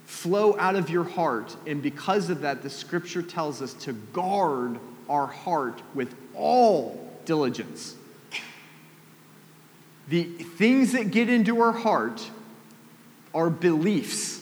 flow 0.06 0.58
out 0.58 0.76
of 0.76 0.90
your 0.90 1.04
heart, 1.04 1.56
and 1.68 1.82
because 1.82 2.30
of 2.30 2.42
that, 2.42 2.62
the 2.62 2.70
scripture 2.70 3.22
tells 3.22 3.62
us 3.62 3.74
to 3.74 3.94
guard 3.94 4.80
our 5.10 5.28
heart 5.28 5.82
with 5.94 6.16
all 6.34 7.00
diligence. 7.26 7.96
The 10.08 10.24
things 10.24 10.92
that 10.92 11.12
get 11.12 11.30
into 11.30 11.62
our 11.62 11.72
heart 11.72 12.30
are 13.34 13.50
beliefs. 13.50 14.42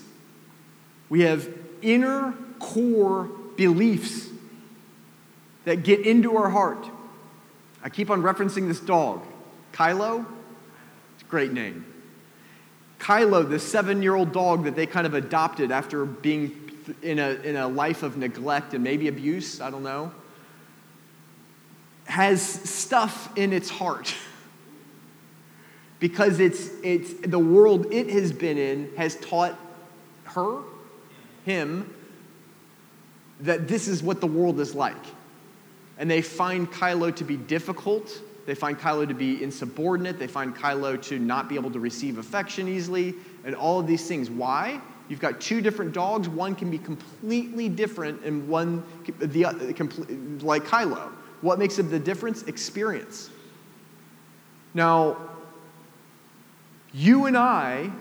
We 1.10 1.22
have 1.22 1.48
inner 1.82 2.34
core 2.60 3.30
beliefs 3.56 4.30
that 5.66 5.84
get 5.84 6.02
into 6.06 6.36
our 6.38 6.50
heart. 6.50 6.86
I 7.84 7.90
keep 7.90 8.10
on 8.10 8.22
referencing 8.22 8.68
this 8.68 8.80
dog, 8.80 9.26
Kylo. 9.74 10.26
It's 11.16 11.24
a 11.24 11.26
great 11.26 11.52
name. 11.52 11.86
Kylo, 13.00 13.50
the 13.50 13.60
seven 13.60 14.02
year 14.02 14.16
old 14.16 14.32
dog 14.32 14.64
that 14.64 14.76
they 14.76 14.86
kind 14.86 15.06
of 15.06 15.14
adopted 15.14 15.72
after 15.72 16.06
being 16.06 16.72
in 17.02 17.20
a, 17.20 17.30
in 17.30 17.56
a 17.56 17.68
life 17.68 18.04
of 18.04 18.18
neglect 18.18 18.74
and 18.74 18.84
maybe 18.84 19.08
abuse, 19.08 19.60
I 19.60 19.70
don't 19.70 19.84
know, 19.84 20.12
has 22.06 22.42
stuff 22.42 23.38
in 23.38 23.54
its 23.54 23.70
heart. 23.70 24.14
because 26.04 26.42
it's, 26.42 26.70
it's 26.84 27.14
the 27.14 27.40
world 27.40 27.94
it 27.94 28.10
has 28.10 28.34
been 28.34 28.58
in 28.58 28.94
has 28.98 29.16
taught 29.22 29.58
her, 30.26 30.60
him, 31.46 31.96
that 33.40 33.70
this 33.70 33.88
is 33.88 34.04
what 34.04 34.20
the 34.20 34.28
world 34.28 34.60
is 34.60 34.76
like 34.76 35.06
and 35.98 36.12
they 36.12 36.22
find 36.22 36.70
Kylo 36.70 37.16
to 37.16 37.24
be 37.24 37.38
difficult. 37.38 38.22
They 38.46 38.54
find 38.54 38.78
Kylo 38.78 39.08
to 39.08 39.14
be 39.14 39.42
insubordinate. 39.42 40.20
They 40.20 40.28
find 40.28 40.54
Kylo 40.54 41.02
to 41.04 41.20
not 41.20 41.48
be 41.48 41.56
able 41.56 41.72
to 41.72 41.80
receive 41.80 42.18
affection 42.18 42.68
easily, 42.68 43.16
and 43.46 43.56
all 43.56 43.80
of 43.80 43.88
these 43.88 44.06
things. 44.06 44.30
Why? 44.30 44.82
You've 45.08 45.22
got 45.22 45.40
two 45.40 45.62
different 45.62 45.94
dogs. 45.94 46.28
One 46.28 46.56
can 46.56 46.70
be 46.70 46.78
completely 46.78 47.70
different, 47.70 48.26
and 48.26 48.46
one 48.50 48.84
the 49.20 49.44
like 50.42 50.66
Kylo. 50.66 51.14
What 51.40 51.58
makes 51.58 51.80
it 51.80 51.84
the 51.84 52.00
difference? 52.00 52.44
Experience. 52.44 53.30
Now, 54.74 55.16
you 56.94 57.26
and 57.26 57.36
I 57.36 57.92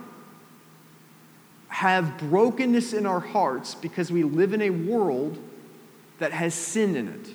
have 1.69 2.19
brokenness 2.19 2.93
in 2.93 3.07
our 3.07 3.21
hearts 3.21 3.75
because 3.75 4.13
we 4.13 4.23
live 4.23 4.53
in 4.53 4.61
a 4.61 4.71
world 4.71 5.39
that 6.19 6.33
has 6.33 6.55
sin 6.55 6.95
in 6.95 7.09
it. 7.09 7.29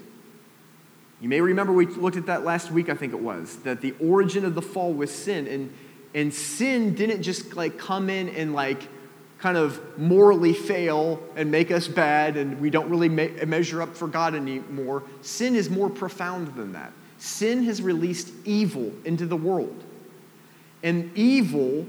You 1.19 1.29
may 1.29 1.41
remember 1.41 1.73
we 1.73 1.87
looked 1.87 2.17
at 2.17 2.27
that 2.27 2.45
last 2.45 2.71
week, 2.71 2.89
I 2.89 2.93
think 2.93 3.13
it 3.13 3.19
was, 3.19 3.57
that 3.57 3.81
the 3.81 3.95
origin 3.99 4.45
of 4.45 4.53
the 4.53 4.61
fall 4.61 4.93
was 4.93 5.11
sin. 5.11 5.47
And, 5.47 5.73
and 6.13 6.31
sin 6.31 6.93
didn't 6.93 7.23
just 7.23 7.55
like 7.55 7.79
come 7.79 8.09
in 8.11 8.29
and 8.29 8.53
like 8.53 8.87
kind 9.39 9.57
of 9.57 9.81
morally 9.97 10.53
fail 10.53 11.21
and 11.35 11.49
make 11.49 11.71
us 11.71 11.87
bad 11.87 12.37
and 12.37 12.59
we 12.59 12.69
don't 12.69 12.89
really 12.89 13.09
me- 13.09 13.33
measure 13.45 13.81
up 13.81 13.95
for 13.95 14.07
God 14.07 14.35
anymore. 14.35 15.03
Sin 15.21 15.55
is 15.55 15.69
more 15.69 15.89
profound 15.89 16.55
than 16.55 16.73
that. 16.73 16.91
Sin 17.17 17.63
has 17.63 17.81
released 17.81 18.31
evil 18.45 18.91
into 19.03 19.25
the 19.25 19.37
world. 19.37 19.83
And 20.83 21.15
evil 21.17 21.85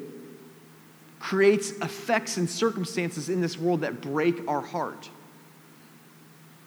creates 1.21 1.73
effects 1.73 2.37
and 2.37 2.49
circumstances 2.49 3.29
in 3.29 3.41
this 3.41 3.59
world 3.59 3.81
that 3.83 4.01
break 4.01 4.47
our 4.49 4.61
heart. 4.61 5.11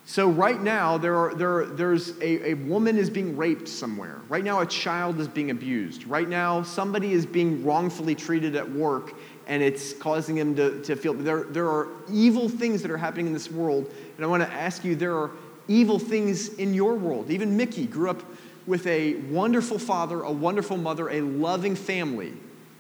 So 0.06 0.28
right 0.28 0.62
now, 0.62 0.98
there 0.98 1.16
are, 1.16 1.34
there 1.36 1.66
there's 1.66 2.18
a, 2.20 2.50
a 2.50 2.54
woman 2.56 2.98
is 2.98 3.10
being 3.10 3.38
raped 3.38 3.68
somewhere. 3.68 4.20
Right 4.28 4.44
now, 4.44 4.60
a 4.60 4.66
child 4.66 5.20
is 5.20 5.28
being 5.28 5.52
abused. 5.52 6.06
Right 6.06 6.28
now, 6.28 6.64
somebody 6.64 7.14
is 7.14 7.26
being 7.26 7.64
wrongfully 7.64 8.16
treated 8.16 8.56
at 8.56 8.70
work, 8.70 9.14
and 9.48 9.64
it's 9.64 9.94
causing 9.94 10.36
them 10.36 10.56
to, 10.56 10.82
to 10.84 10.96
feel 10.96 11.14
there, 11.14 11.44
there 11.44 11.70
are 11.70 11.88
evil 12.12 12.50
things 12.50 12.82
that 12.82 12.92
are 12.92 12.98
happening 12.98 13.28
in 13.28 13.34
this 13.34 13.50
world. 13.52 13.90
And 14.18 14.26
I 14.26 14.28
want 14.28 14.44
to 14.44 14.52
ask 14.52 14.84
you, 14.84 14.96
there 14.96 15.16
are 15.16 15.32
evil 15.68 16.00
things 16.00 16.56
in 16.56 16.74
your 16.74 16.96
world. 16.96 17.30
Even 17.30 17.56
Mickey 17.56 17.86
grew 17.86 18.10
up 18.10 18.22
with 18.68 18.86
a 18.88 19.16
wonderful 19.16 19.80
father, 19.80 20.22
a 20.22 20.32
wonderful 20.32 20.78
mother, 20.78 21.10
a 21.10 21.22
loving 21.22 21.76
family. 21.76 22.34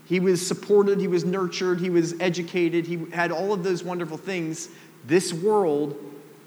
He 0.05 0.19
was 0.19 0.45
supported, 0.45 0.99
he 0.99 1.07
was 1.07 1.23
nurtured, 1.23 1.79
he 1.79 1.89
was 1.89 2.19
educated, 2.19 2.85
he 2.85 3.05
had 3.13 3.31
all 3.31 3.53
of 3.53 3.63
those 3.63 3.83
wonderful 3.83 4.17
things. 4.17 4.69
This 5.05 5.33
world 5.33 5.95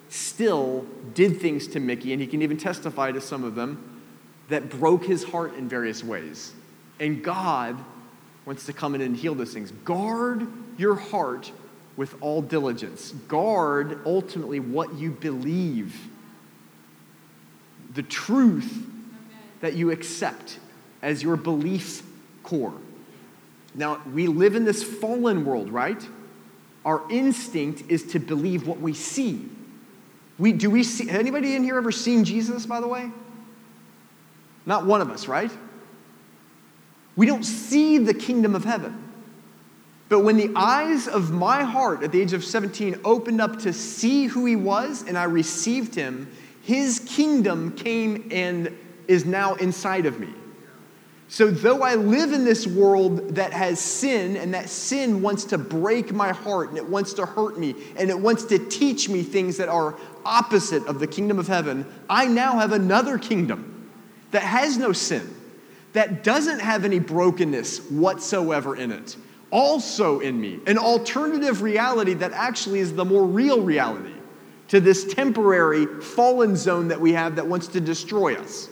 still 0.08 0.86
did 1.14 1.40
things 1.40 1.66
to 1.68 1.80
Mickey, 1.80 2.12
and 2.12 2.20
he 2.20 2.28
can 2.28 2.42
even 2.42 2.56
testify 2.56 3.10
to 3.10 3.20
some 3.20 3.42
of 3.42 3.54
them, 3.54 4.02
that 4.48 4.68
broke 4.68 5.04
his 5.04 5.24
heart 5.24 5.54
in 5.54 5.68
various 5.68 6.04
ways. 6.04 6.52
And 7.00 7.24
God 7.24 7.82
wants 8.44 8.66
to 8.66 8.72
come 8.72 8.94
in 8.94 9.00
and 9.00 9.16
heal 9.16 9.34
those 9.34 9.54
things. 9.54 9.70
Guard 9.84 10.46
your 10.76 10.94
heart 10.94 11.50
with 11.96 12.14
all 12.20 12.42
diligence. 12.42 13.12
Guard 13.28 14.00
ultimately 14.04 14.60
what 14.60 14.94
you 14.94 15.10
believe, 15.10 15.96
the 17.94 18.02
truth 18.02 18.86
that 19.64 19.72
you 19.72 19.90
accept 19.90 20.58
as 21.00 21.22
your 21.22 21.36
belief 21.36 22.02
core. 22.42 22.74
Now, 23.74 23.98
we 24.12 24.26
live 24.26 24.56
in 24.56 24.66
this 24.66 24.82
fallen 24.82 25.46
world, 25.46 25.70
right? 25.70 26.06
Our 26.84 27.00
instinct 27.10 27.84
is 27.88 28.08
to 28.08 28.18
believe 28.18 28.66
what 28.66 28.78
we 28.78 28.92
see. 28.92 29.48
We, 30.36 30.52
do 30.52 30.68
we 30.68 30.82
see, 30.82 31.08
anybody 31.08 31.56
in 31.56 31.64
here 31.64 31.78
ever 31.78 31.92
seen 31.92 32.24
Jesus, 32.24 32.66
by 32.66 32.82
the 32.82 32.86
way? 32.86 33.10
Not 34.66 34.84
one 34.84 35.00
of 35.00 35.08
us, 35.08 35.28
right? 35.28 35.50
We 37.16 37.24
don't 37.24 37.42
see 37.42 37.96
the 37.96 38.12
kingdom 38.12 38.54
of 38.54 38.66
heaven. 38.66 39.02
But 40.10 40.24
when 40.24 40.36
the 40.36 40.52
eyes 40.54 41.08
of 41.08 41.30
my 41.30 41.62
heart 41.62 42.02
at 42.02 42.12
the 42.12 42.20
age 42.20 42.34
of 42.34 42.44
17 42.44 43.00
opened 43.02 43.40
up 43.40 43.60
to 43.60 43.72
see 43.72 44.26
who 44.26 44.44
he 44.44 44.56
was 44.56 45.08
and 45.08 45.16
I 45.16 45.24
received 45.24 45.94
him, 45.94 46.30
his 46.60 46.98
kingdom 47.06 47.74
came 47.74 48.28
and 48.30 48.76
is 49.08 49.24
now 49.24 49.54
inside 49.54 50.06
of 50.06 50.18
me. 50.18 50.28
So, 51.28 51.50
though 51.50 51.82
I 51.82 51.94
live 51.94 52.32
in 52.32 52.44
this 52.44 52.66
world 52.66 53.36
that 53.36 53.52
has 53.52 53.80
sin, 53.80 54.36
and 54.36 54.52
that 54.54 54.68
sin 54.68 55.22
wants 55.22 55.44
to 55.46 55.58
break 55.58 56.12
my 56.12 56.32
heart, 56.32 56.68
and 56.68 56.78
it 56.78 56.88
wants 56.88 57.14
to 57.14 57.26
hurt 57.26 57.58
me, 57.58 57.74
and 57.96 58.10
it 58.10 58.18
wants 58.18 58.44
to 58.44 58.58
teach 58.58 59.08
me 59.08 59.22
things 59.22 59.56
that 59.56 59.68
are 59.68 59.96
opposite 60.24 60.86
of 60.86 61.00
the 61.00 61.06
kingdom 61.06 61.38
of 61.38 61.48
heaven, 61.48 61.86
I 62.08 62.26
now 62.26 62.58
have 62.58 62.72
another 62.72 63.18
kingdom 63.18 63.90
that 64.32 64.42
has 64.42 64.76
no 64.76 64.92
sin, 64.92 65.34
that 65.94 66.22
doesn't 66.22 66.60
have 66.60 66.84
any 66.84 66.98
brokenness 66.98 67.90
whatsoever 67.90 68.76
in 68.76 68.92
it, 68.92 69.16
also 69.50 70.20
in 70.20 70.38
me. 70.38 70.60
An 70.66 70.76
alternative 70.76 71.62
reality 71.62 72.14
that 72.14 72.32
actually 72.32 72.80
is 72.80 72.94
the 72.94 73.04
more 73.04 73.24
real 73.24 73.62
reality 73.62 74.14
to 74.68 74.80
this 74.80 75.12
temporary 75.14 75.86
fallen 75.86 76.54
zone 76.54 76.88
that 76.88 77.00
we 77.00 77.12
have 77.12 77.36
that 77.36 77.46
wants 77.46 77.66
to 77.68 77.80
destroy 77.80 78.34
us. 78.34 78.68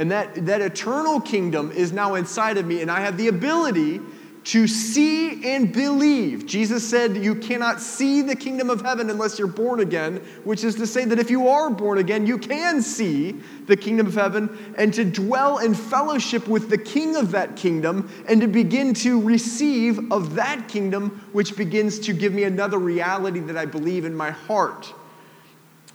And 0.00 0.10
that, 0.12 0.46
that 0.46 0.62
eternal 0.62 1.20
kingdom 1.20 1.70
is 1.72 1.92
now 1.92 2.14
inside 2.14 2.56
of 2.56 2.64
me, 2.64 2.80
and 2.80 2.90
I 2.90 3.00
have 3.00 3.18
the 3.18 3.28
ability 3.28 4.00
to 4.44 4.66
see 4.66 5.54
and 5.54 5.70
believe. 5.74 6.46
Jesus 6.46 6.88
said, 6.88 7.18
You 7.18 7.34
cannot 7.34 7.82
see 7.82 8.22
the 8.22 8.34
kingdom 8.34 8.70
of 8.70 8.80
heaven 8.80 9.10
unless 9.10 9.38
you're 9.38 9.46
born 9.46 9.80
again, 9.80 10.16
which 10.44 10.64
is 10.64 10.76
to 10.76 10.86
say 10.86 11.04
that 11.04 11.18
if 11.18 11.28
you 11.28 11.48
are 11.48 11.68
born 11.68 11.98
again, 11.98 12.26
you 12.26 12.38
can 12.38 12.80
see 12.80 13.32
the 13.66 13.76
kingdom 13.76 14.06
of 14.06 14.14
heaven 14.14 14.74
and 14.78 14.94
to 14.94 15.04
dwell 15.04 15.58
in 15.58 15.74
fellowship 15.74 16.48
with 16.48 16.70
the 16.70 16.78
king 16.78 17.14
of 17.14 17.32
that 17.32 17.54
kingdom 17.54 18.10
and 18.26 18.40
to 18.40 18.48
begin 18.48 18.94
to 18.94 19.20
receive 19.20 20.10
of 20.10 20.34
that 20.36 20.66
kingdom, 20.66 21.28
which 21.32 21.58
begins 21.58 21.98
to 21.98 22.14
give 22.14 22.32
me 22.32 22.44
another 22.44 22.78
reality 22.78 23.40
that 23.40 23.58
I 23.58 23.66
believe 23.66 24.06
in 24.06 24.14
my 24.14 24.30
heart. 24.30 24.94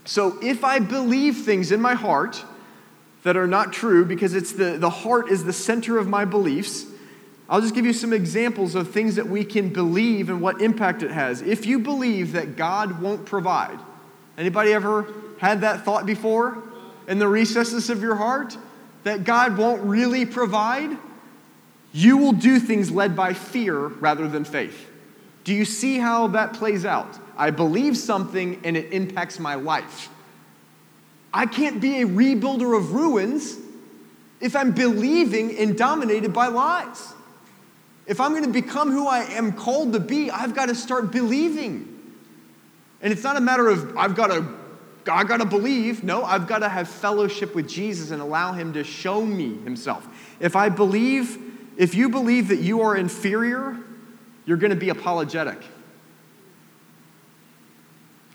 So 0.04 0.38
if 0.44 0.64
I 0.64 0.78
believe 0.78 1.38
things 1.38 1.72
in 1.72 1.82
my 1.82 1.96
heart 1.96 2.46
that 3.26 3.36
are 3.36 3.48
not 3.48 3.74
true, 3.74 4.06
because 4.06 4.36
it's 4.36 4.52
the, 4.52 4.78
the 4.78 4.90
heart 4.90 5.32
is 5.32 5.44
the 5.44 5.52
center 5.52 5.98
of 5.98 6.08
my 6.08 6.26
beliefs, 6.26 6.86
I'll 7.50 7.60
just 7.60 7.74
give 7.74 7.84
you 7.84 7.92
some 7.92 8.14
examples 8.14 8.76
of 8.76 8.92
things 8.92 9.16
that 9.16 9.28
we 9.28 9.44
can 9.44 9.70
believe 9.70 10.30
and 10.30 10.42
what 10.42 10.62
impact 10.62 11.02
it 11.02 11.10
has. 11.10 11.42
If 11.42 11.66
you 11.66 11.80
believe 11.80 12.34
that 12.34 12.56
God 12.56 13.02
won't 13.02 13.26
provide, 13.26 13.80
anybody 14.38 14.74
ever 14.74 15.12
had 15.40 15.62
that 15.62 15.84
thought 15.84 16.06
before 16.06 16.62
in 17.08 17.18
the 17.18 17.28
recesses 17.28 17.90
of 17.90 18.04
your 18.04 18.14
heart 18.14 18.56
that 19.04 19.24
God 19.24 19.58
won't 19.58 19.82
really 19.82 20.28
provide? 20.28 20.96
You 21.94 22.18
will 22.18 22.34
do 22.34 22.60
things 22.60 22.92
led 22.92 23.16
by 23.16 23.34
fear 23.34 23.88
rather 23.88 24.28
than 24.28 24.46
faith. 24.46 24.88
Do 25.44 25.54
you 25.54 25.66
see 25.66 25.98
how 25.98 26.28
that 26.28 26.54
plays 26.54 26.86
out? 26.86 27.18
I 27.36 27.50
believe 27.50 27.98
something 27.98 28.62
and 28.64 28.78
it 28.78 28.94
impacts 28.94 29.40
my 29.40 29.56
life. 29.56 30.10
I 31.36 31.46
can't 31.46 31.82
be 31.82 32.02
a 32.02 32.06
rebuilder 32.06 32.78
of 32.78 32.94
ruins 32.94 33.58
if 34.40 34.56
I'm 34.56 34.72
believing 34.72 35.58
and 35.58 35.78
dominated 35.78 36.32
by 36.32 36.48
lies. 36.48 37.14
If 38.08 38.22
I'm 38.22 38.32
going 38.32 38.46
to 38.46 38.54
become 38.54 38.90
who 38.90 39.06
I 39.06 39.24
am 39.34 39.52
called 39.52 39.92
to 39.94 40.00
be, 40.00 40.32
I've 40.32 40.56
got 40.56 40.68
to 40.68 40.76
start 40.76 41.12
believing. 41.12 41.92
And 43.02 43.12
it's 43.12 43.24
not 43.24 43.36
a 43.36 43.42
matter 43.42 43.68
of 43.68 43.98
I've 43.98 44.16
got 44.16 44.28
to 44.28 44.48
I 45.12 45.26
got 45.26 45.38
to 45.38 45.46
believe. 45.46 46.06
No, 46.06 46.24
I've 46.24 46.48
got 46.48 46.60
to 46.60 46.70
have 46.70 46.88
fellowship 46.88 47.54
with 47.54 47.68
Jesus 47.68 48.12
and 48.12 48.22
allow 48.22 48.54
him 48.54 48.72
to 48.74 48.86
show 48.86 49.24
me 49.24 49.58
himself. 49.58 50.08
If 50.40 50.56
I 50.56 50.70
believe, 50.70 51.38
if 51.76 51.96
you 51.96 52.08
believe 52.08 52.48
that 52.48 52.60
you 52.60 52.82
are 52.82 52.96
inferior, 52.96 53.78
you're 54.46 54.58
going 54.58 54.72
to 54.72 54.78
be 54.78 54.90
apologetic 54.90 55.60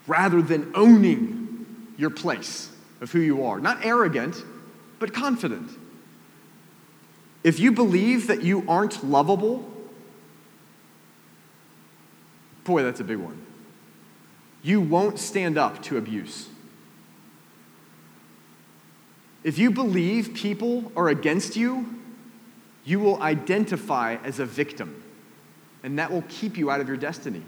rather 0.06 0.42
than 0.42 0.72
owning 0.74 1.94
your 1.96 2.10
place 2.10 2.69
of 3.00 3.10
who 3.12 3.20
you 3.20 3.44
are. 3.44 3.60
Not 3.60 3.84
arrogant, 3.84 4.42
but 4.98 5.14
confident. 5.14 5.70
If 7.42 7.58
you 7.58 7.72
believe 7.72 8.26
that 8.26 8.42
you 8.42 8.64
aren't 8.68 9.02
lovable, 9.04 9.68
boy, 12.64 12.82
that's 12.82 13.00
a 13.00 13.04
big 13.04 13.18
one. 13.18 13.46
You 14.62 14.80
won't 14.80 15.18
stand 15.18 15.56
up 15.56 15.82
to 15.84 15.96
abuse. 15.96 16.48
If 19.42 19.58
you 19.58 19.70
believe 19.70 20.34
people 20.34 20.92
are 20.94 21.08
against 21.08 21.56
you, 21.56 21.98
you 22.84 23.00
will 23.00 23.22
identify 23.22 24.16
as 24.22 24.38
a 24.38 24.44
victim, 24.44 25.02
and 25.82 25.98
that 25.98 26.12
will 26.12 26.24
keep 26.28 26.58
you 26.58 26.70
out 26.70 26.80
of 26.80 26.88
your 26.88 26.98
destiny. 26.98 27.42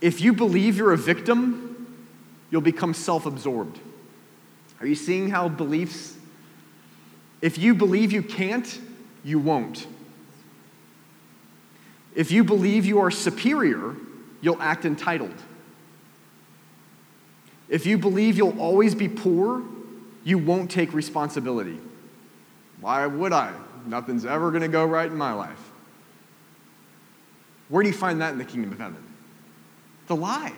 If 0.00 0.20
you 0.20 0.32
believe 0.32 0.76
you're 0.76 0.92
a 0.92 0.98
victim, 0.98 1.73
you'll 2.54 2.60
become 2.60 2.94
self 2.94 3.26
absorbed. 3.26 3.80
Are 4.80 4.86
you 4.86 4.94
seeing 4.94 5.28
how 5.28 5.48
beliefs 5.48 6.14
if 7.42 7.58
you 7.58 7.74
believe 7.74 8.12
you 8.12 8.22
can't, 8.22 8.80
you 9.24 9.40
won't. 9.40 9.88
If 12.14 12.30
you 12.30 12.44
believe 12.44 12.84
you 12.84 13.00
are 13.00 13.10
superior, 13.10 13.96
you'll 14.40 14.62
act 14.62 14.84
entitled. 14.84 15.34
If 17.68 17.86
you 17.86 17.98
believe 17.98 18.38
you'll 18.38 18.60
always 18.60 18.94
be 18.94 19.08
poor, 19.08 19.64
you 20.22 20.38
won't 20.38 20.70
take 20.70 20.94
responsibility. 20.94 21.80
Why 22.80 23.04
would 23.04 23.32
I? 23.32 23.52
Nothing's 23.84 24.24
ever 24.24 24.50
going 24.50 24.62
to 24.62 24.68
go 24.68 24.84
right 24.84 25.10
in 25.10 25.18
my 25.18 25.32
life. 25.32 25.72
Where 27.68 27.82
do 27.82 27.88
you 27.88 27.96
find 27.96 28.20
that 28.20 28.30
in 28.30 28.38
the 28.38 28.44
kingdom 28.44 28.70
of 28.70 28.78
heaven? 28.78 29.02
The 30.06 30.14
lie. 30.14 30.52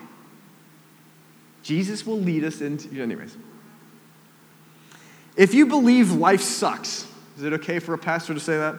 Jesus 1.67 2.07
will 2.07 2.21
lead 2.21 2.45
us 2.45 2.61
into, 2.61 3.03
anyways. 3.03 3.37
If 5.35 5.53
you 5.53 5.67
believe 5.67 6.13
life 6.13 6.41
sucks, 6.41 7.05
is 7.37 7.43
it 7.43 7.53
okay 7.55 7.81
for 7.81 7.93
a 7.93 7.99
pastor 7.99 8.35
to 8.35 8.39
say 8.39 8.57
that? 8.57 8.77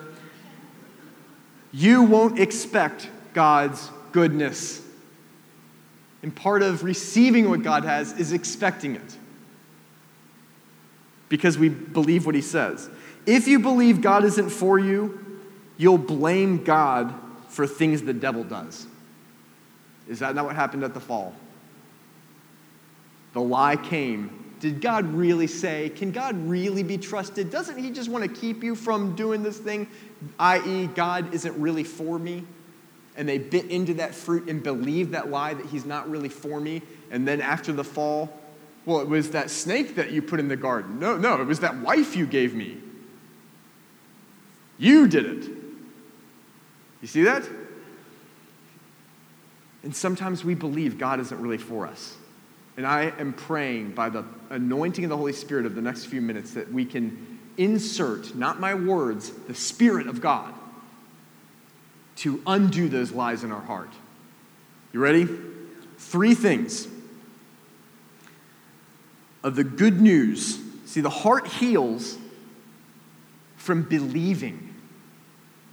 You 1.73 2.03
won't 2.03 2.39
expect 2.39 3.09
God's 3.33 3.91
goodness. 4.13 4.81
And 6.23 6.33
part 6.33 6.63
of 6.63 6.85
receiving 6.85 7.49
what 7.49 7.61
God 7.61 7.83
has 7.83 8.13
is 8.13 8.31
expecting 8.31 8.95
it 8.95 9.17
because 11.27 11.57
we 11.57 11.67
believe 11.67 12.25
what 12.25 12.35
He 12.35 12.41
says. 12.41 12.89
If 13.25 13.49
you 13.49 13.59
believe 13.59 13.99
God 13.99 14.23
isn't 14.23 14.49
for 14.49 14.79
you, 14.79 15.41
you'll 15.75 15.97
blame 15.97 16.63
God 16.63 17.13
for 17.49 17.67
things 17.67 18.01
the 18.01 18.13
devil 18.13 18.45
does. 18.45 18.87
Is 20.07 20.19
that 20.19 20.35
not 20.35 20.45
what 20.45 20.55
happened 20.55 20.85
at 20.85 20.93
the 20.93 21.01
fall? 21.01 21.35
The 23.37 23.43
lie 23.43 23.75
came 23.75 24.55
Did 24.61 24.81
God 24.81 25.05
really 25.13 25.45
say? 25.45 25.89
Can 25.89 26.09
God 26.09 26.35
really 26.47 26.81
be 26.81 26.97
trusted? 26.97 27.51
Doesn't 27.51 27.77
He 27.77 27.91
just 27.91 28.09
want 28.09 28.23
to 28.23 28.41
keep 28.41 28.63
you 28.63 28.73
from 28.73 29.15
doing 29.15 29.43
this 29.43 29.59
thing, 29.59 29.87
i.e., 30.39 30.87
God 30.87 31.31
isn't 31.35 31.55
really 31.61 31.83
for 31.83 32.17
me? 32.17 32.43
And 33.15 33.29
they 33.29 33.37
bit 33.37 33.65
into 33.65 33.93
that 33.95 34.15
fruit 34.15 34.49
and 34.49 34.63
believed 34.63 35.11
that 35.11 35.29
lie 35.29 35.53
that 35.53 35.67
He's 35.67 35.85
not 35.85 36.09
really 36.09 36.29
for 36.29 36.59
me. 36.59 36.81
And 37.11 37.27
then 37.27 37.39
after 37.39 37.71
the 37.71 37.83
fall, 37.83 38.35
well, 38.87 39.01
it 39.01 39.07
was 39.07 39.29
that 39.29 39.51
snake 39.51 39.93
that 39.93 40.09
you 40.09 40.23
put 40.23 40.39
in 40.39 40.47
the 40.47 40.55
garden. 40.55 40.99
No, 40.99 41.15
no, 41.15 41.39
it 41.39 41.45
was 41.45 41.59
that 41.59 41.77
wife 41.77 42.15
you 42.15 42.25
gave 42.25 42.55
me. 42.55 42.77
You 44.79 45.07
did 45.07 45.25
it. 45.27 45.51
You 47.03 47.07
see 47.07 47.21
that? 47.25 47.47
And 49.83 49.95
sometimes 49.95 50.43
we 50.43 50.55
believe 50.55 50.97
God 50.97 51.19
isn't 51.19 51.39
really 51.39 51.59
for 51.59 51.85
us. 51.85 52.17
And 52.77 52.85
I 52.85 53.11
am 53.17 53.33
praying 53.33 53.91
by 53.91 54.09
the 54.09 54.23
anointing 54.51 55.03
of 55.03 55.09
the 55.09 55.17
Holy 55.17 55.33
Spirit 55.33 55.65
of 55.65 55.73
the 55.73 55.81
next 55.81 56.05
few 56.05 56.21
minutes 56.21 56.53
that 56.53 56.71
we 56.71 56.85
can 56.85 57.39
insert, 57.57 58.35
not 58.35 58.59
my 58.59 58.75
words, 58.75 59.31
the 59.31 59.55
Spirit 59.55 60.07
of 60.07 60.21
God 60.21 60.53
to 62.17 62.41
undo 62.47 62.87
those 62.87 63.11
lies 63.11 63.43
in 63.43 63.51
our 63.51 63.61
heart. 63.61 63.89
You 64.93 64.99
ready? 64.99 65.27
Three 65.97 66.35
things 66.35 66.87
of 69.43 69.55
the 69.55 69.63
good 69.63 70.01
news. 70.01 70.59
See, 70.85 71.01
the 71.01 71.09
heart 71.09 71.47
heals 71.47 72.17
from 73.55 73.83
believing. 73.83 74.75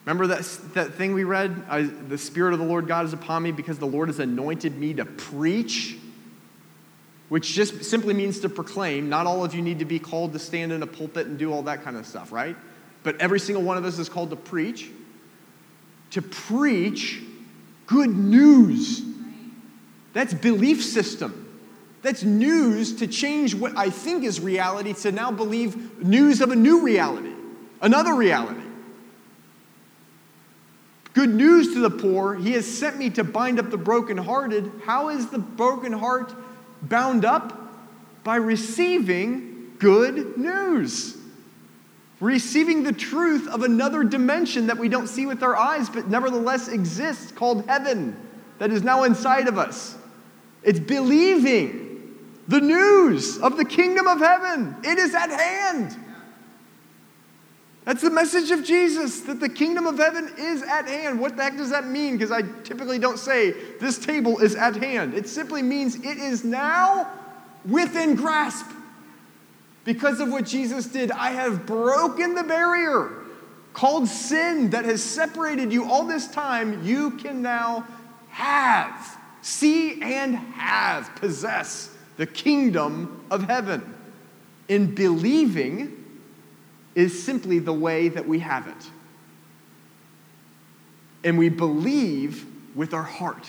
Remember 0.04 0.26
that, 0.28 0.42
that 0.74 0.94
thing 0.94 1.14
we 1.14 1.24
read? 1.24 1.64
I, 1.68 1.82
the 1.82 2.18
Spirit 2.18 2.52
of 2.52 2.58
the 2.58 2.66
Lord 2.66 2.86
God 2.86 3.06
is 3.06 3.12
upon 3.12 3.42
me 3.42 3.52
because 3.52 3.78
the 3.78 3.86
Lord 3.86 4.08
has 4.08 4.18
anointed 4.18 4.76
me 4.76 4.94
to 4.94 5.04
preach 5.04 5.96
which 7.28 7.52
just 7.52 7.84
simply 7.84 8.14
means 8.14 8.40
to 8.40 8.48
proclaim. 8.48 9.08
Not 9.08 9.26
all 9.26 9.44
of 9.44 9.54
you 9.54 9.62
need 9.62 9.78
to 9.78 9.84
be 9.84 9.98
called 9.98 10.32
to 10.34 10.38
stand 10.38 10.72
in 10.72 10.82
a 10.82 10.87
pulpit 10.87 11.26
and 11.26 11.38
do 11.38 11.52
all 11.52 11.62
that 11.62 11.82
kind 11.82 11.96
of 11.96 12.06
stuff, 12.06 12.32
right? 12.32 12.56
But 13.02 13.20
every 13.20 13.40
single 13.40 13.62
one 13.62 13.76
of 13.76 13.84
us 13.84 13.98
is 13.98 14.08
called 14.08 14.30
to 14.30 14.37
preach. 14.37 14.90
To 16.12 16.22
preach 16.22 17.22
good 17.87 18.10
news. 18.10 19.02
That's 20.12 20.32
belief 20.32 20.82
system. 20.82 21.40
That's 22.02 22.22
news 22.22 22.96
to 22.96 23.06
change 23.06 23.54
what 23.54 23.76
I 23.76 23.88
think 23.88 24.24
is 24.24 24.38
reality 24.38 24.92
to 24.92 25.10
now 25.10 25.32
believe 25.32 26.02
news 26.04 26.42
of 26.42 26.50
a 26.50 26.56
new 26.56 26.82
reality, 26.82 27.32
another 27.80 28.14
reality. 28.14 28.60
Good 31.14 31.30
news 31.30 31.72
to 31.74 31.80
the 31.80 31.90
poor. 31.90 32.34
He 32.34 32.52
has 32.52 32.66
sent 32.66 32.98
me 32.98 33.08
to 33.10 33.24
bind 33.24 33.58
up 33.58 33.70
the 33.70 33.78
brokenhearted. 33.78 34.70
How 34.84 35.08
is 35.08 35.28
the 35.28 35.38
broken 35.38 35.92
heart 35.92 36.34
bound 36.88 37.24
up 37.24 37.60
by 38.22 38.36
receiving 38.36 39.74
good 39.78 40.36
news. 40.38 41.16
Receiving 42.20 42.82
the 42.82 42.92
truth 42.92 43.48
of 43.48 43.62
another 43.62 44.04
dimension 44.04 44.68
that 44.68 44.78
we 44.78 44.88
don't 44.88 45.08
see 45.08 45.26
with 45.26 45.42
our 45.42 45.56
eyes, 45.56 45.90
but 45.90 46.08
nevertheless 46.08 46.68
exists, 46.68 47.32
called 47.32 47.66
heaven, 47.66 48.16
that 48.58 48.70
is 48.70 48.82
now 48.82 49.02
inside 49.02 49.48
of 49.48 49.58
us. 49.58 49.96
It's 50.62 50.80
believing 50.80 52.16
the 52.48 52.60
news 52.60 53.38
of 53.38 53.56
the 53.56 53.64
kingdom 53.64 54.06
of 54.06 54.20
heaven. 54.20 54.76
It 54.82 54.98
is 54.98 55.14
at 55.14 55.28
hand. 55.28 55.96
That's 57.84 58.00
the 58.00 58.10
message 58.10 58.50
of 58.50 58.64
Jesus, 58.64 59.20
that 59.22 59.40
the 59.40 59.48
kingdom 59.48 59.86
of 59.86 59.98
heaven 59.98 60.32
is 60.38 60.62
at 60.62 60.88
hand. 60.88 61.20
What 61.20 61.36
the 61.36 61.42
heck 61.42 61.58
does 61.58 61.68
that 61.70 61.86
mean? 61.86 62.16
Because 62.16 62.32
I 62.32 62.42
typically 62.62 62.98
don't 62.98 63.18
say, 63.18 63.50
this 63.78 63.98
table 63.98 64.38
is 64.38 64.54
at 64.54 64.76
hand. 64.76 65.12
It 65.12 65.28
simply 65.28 65.62
means 65.62 65.96
it 65.96 66.16
is 66.16 66.44
now 66.44 67.10
within 67.66 68.14
grasp. 68.14 68.66
Because 69.84 70.20
of 70.20 70.30
what 70.30 70.46
Jesus 70.46 70.86
did, 70.86 71.10
I 71.10 71.32
have 71.32 71.66
broken 71.66 72.34
the 72.34 72.42
barrier 72.42 73.10
called 73.74 74.08
sin 74.08 74.70
that 74.70 74.86
has 74.86 75.02
separated 75.02 75.70
you 75.70 75.84
all 75.84 76.04
this 76.04 76.26
time. 76.28 76.86
You 76.86 77.10
can 77.10 77.42
now 77.42 77.86
have, 78.30 79.18
see 79.42 80.00
and 80.00 80.36
have, 80.36 81.14
possess 81.16 81.94
the 82.16 82.26
kingdom 82.26 83.26
of 83.30 83.42
heaven 83.42 83.94
in 84.68 84.94
believing 84.94 86.03
is 86.94 87.22
simply 87.22 87.59
the 87.59 87.72
way 87.72 88.09
that 88.09 88.26
we 88.26 88.38
have 88.40 88.68
it. 88.68 88.90
And 91.24 91.38
we 91.38 91.48
believe 91.48 92.46
with 92.74 92.94
our 92.94 93.02
heart. 93.02 93.48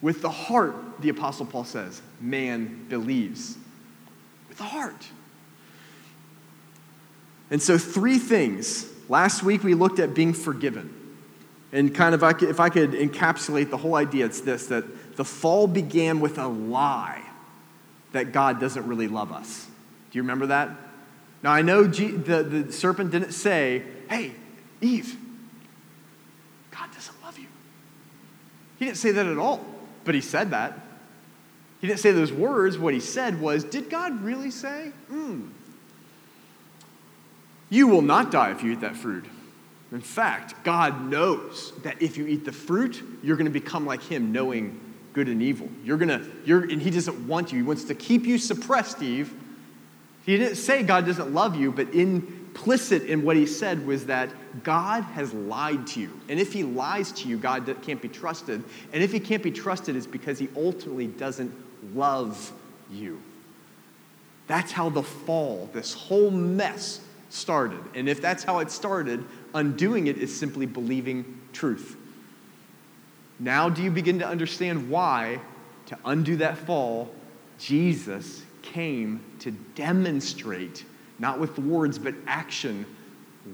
With 0.00 0.22
the 0.22 0.30
heart, 0.30 1.00
the 1.00 1.08
Apostle 1.08 1.46
Paul 1.46 1.64
says, 1.64 2.00
man 2.20 2.86
believes. 2.88 3.56
With 4.48 4.58
the 4.58 4.64
heart. 4.64 5.06
And 7.50 7.60
so, 7.62 7.78
three 7.78 8.18
things. 8.18 8.90
Last 9.08 9.42
week 9.42 9.62
we 9.62 9.74
looked 9.74 9.98
at 9.98 10.14
being 10.14 10.32
forgiven. 10.32 10.92
And 11.72 11.94
kind 11.94 12.14
of, 12.14 12.22
if 12.42 12.60
I 12.60 12.68
could 12.68 12.92
encapsulate 12.92 13.70
the 13.70 13.76
whole 13.76 13.94
idea, 13.96 14.24
it's 14.24 14.40
this 14.40 14.66
that 14.66 15.16
the 15.16 15.24
fall 15.24 15.66
began 15.66 16.20
with 16.20 16.38
a 16.38 16.46
lie 16.46 17.22
that 18.12 18.32
God 18.32 18.60
doesn't 18.60 18.86
really 18.86 19.08
love 19.08 19.32
us. 19.32 19.66
Do 20.10 20.18
you 20.18 20.22
remember 20.22 20.46
that? 20.46 20.70
Now, 21.46 21.52
I 21.52 21.62
know 21.62 21.86
G- 21.86 22.10
the, 22.10 22.42
the 22.42 22.72
serpent 22.72 23.12
didn't 23.12 23.30
say, 23.30 23.84
hey, 24.10 24.32
Eve, 24.80 25.16
God 26.72 26.92
doesn't 26.92 27.22
love 27.22 27.38
you. 27.38 27.46
He 28.80 28.86
didn't 28.86 28.96
say 28.96 29.12
that 29.12 29.26
at 29.26 29.38
all, 29.38 29.64
but 30.02 30.16
he 30.16 30.20
said 30.20 30.50
that. 30.50 30.76
He 31.80 31.86
didn't 31.86 32.00
say 32.00 32.10
those 32.10 32.32
words. 32.32 32.78
What 32.78 32.94
he 32.94 32.98
said 32.98 33.40
was, 33.40 33.62
did 33.62 33.88
God 33.88 34.24
really 34.24 34.50
say? 34.50 34.90
Hmm. 35.06 35.50
You 37.70 37.86
will 37.86 38.02
not 38.02 38.32
die 38.32 38.50
if 38.50 38.64
you 38.64 38.72
eat 38.72 38.80
that 38.80 38.96
fruit. 38.96 39.26
In 39.92 40.00
fact, 40.00 40.64
God 40.64 41.08
knows 41.08 41.72
that 41.84 42.02
if 42.02 42.16
you 42.16 42.26
eat 42.26 42.44
the 42.44 42.50
fruit, 42.50 43.00
you're 43.22 43.36
going 43.36 43.44
to 43.44 43.52
become 43.52 43.86
like 43.86 44.02
him, 44.02 44.32
knowing 44.32 44.80
good 45.12 45.28
and 45.28 45.40
evil. 45.40 45.68
You're 45.84 45.96
going 45.96 46.08
to, 46.08 46.28
you're, 46.44 46.62
and 46.62 46.82
he 46.82 46.90
doesn't 46.90 47.28
want 47.28 47.52
you. 47.52 47.58
He 47.58 47.62
wants 47.62 47.84
to 47.84 47.94
keep 47.94 48.24
you 48.26 48.36
suppressed, 48.36 49.00
Eve, 49.00 49.32
he 50.26 50.36
didn't 50.36 50.56
say 50.56 50.82
God 50.82 51.06
doesn't 51.06 51.32
love 51.32 51.54
you, 51.54 51.70
but 51.70 51.94
implicit 51.94 53.04
in 53.04 53.22
what 53.22 53.36
he 53.36 53.46
said 53.46 53.86
was 53.86 54.06
that 54.06 54.28
God 54.64 55.04
has 55.04 55.32
lied 55.32 55.86
to 55.88 56.00
you. 56.00 56.20
And 56.28 56.40
if 56.40 56.52
he 56.52 56.64
lies 56.64 57.12
to 57.12 57.28
you, 57.28 57.38
God 57.38 57.72
can't 57.82 58.02
be 58.02 58.08
trusted. 58.08 58.64
And 58.92 59.04
if 59.04 59.12
he 59.12 59.20
can't 59.20 59.42
be 59.42 59.52
trusted, 59.52 59.94
it's 59.94 60.06
because 60.06 60.40
he 60.40 60.48
ultimately 60.56 61.06
doesn't 61.06 61.54
love 61.94 62.52
you. 62.90 63.22
That's 64.48 64.72
how 64.72 64.88
the 64.88 65.04
fall, 65.04 65.70
this 65.72 65.94
whole 65.94 66.32
mess, 66.32 67.00
started. 67.30 67.80
And 67.94 68.08
if 68.08 68.20
that's 68.20 68.42
how 68.42 68.58
it 68.58 68.72
started, 68.72 69.24
undoing 69.54 70.08
it 70.08 70.18
is 70.18 70.36
simply 70.36 70.66
believing 70.66 71.40
truth. 71.52 71.96
Now, 73.38 73.68
do 73.68 73.80
you 73.80 73.92
begin 73.92 74.18
to 74.20 74.26
understand 74.26 74.90
why, 74.90 75.40
to 75.86 75.98
undo 76.04 76.36
that 76.36 76.58
fall, 76.58 77.14
Jesus 77.58 78.42
came 78.72 79.20
to 79.40 79.50
demonstrate, 79.74 80.84
not 81.18 81.38
with 81.38 81.58
words, 81.58 81.98
but 81.98 82.14
action, 82.26 82.84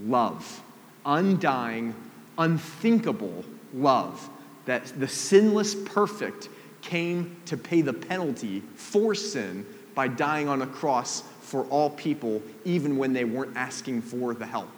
love. 0.04 0.62
Undying, 1.04 1.94
unthinkable 2.38 3.44
love. 3.74 4.28
That 4.64 4.86
the 4.98 5.08
sinless 5.08 5.74
perfect 5.74 6.48
came 6.80 7.36
to 7.46 7.56
pay 7.56 7.82
the 7.82 7.92
penalty 7.92 8.62
for 8.74 9.14
sin 9.14 9.66
by 9.94 10.08
dying 10.08 10.48
on 10.48 10.62
a 10.62 10.66
cross 10.66 11.22
for 11.40 11.64
all 11.64 11.90
people, 11.90 12.42
even 12.64 12.96
when 12.96 13.12
they 13.12 13.24
weren't 13.24 13.56
asking 13.56 14.02
for 14.02 14.34
the 14.34 14.46
help. 14.46 14.70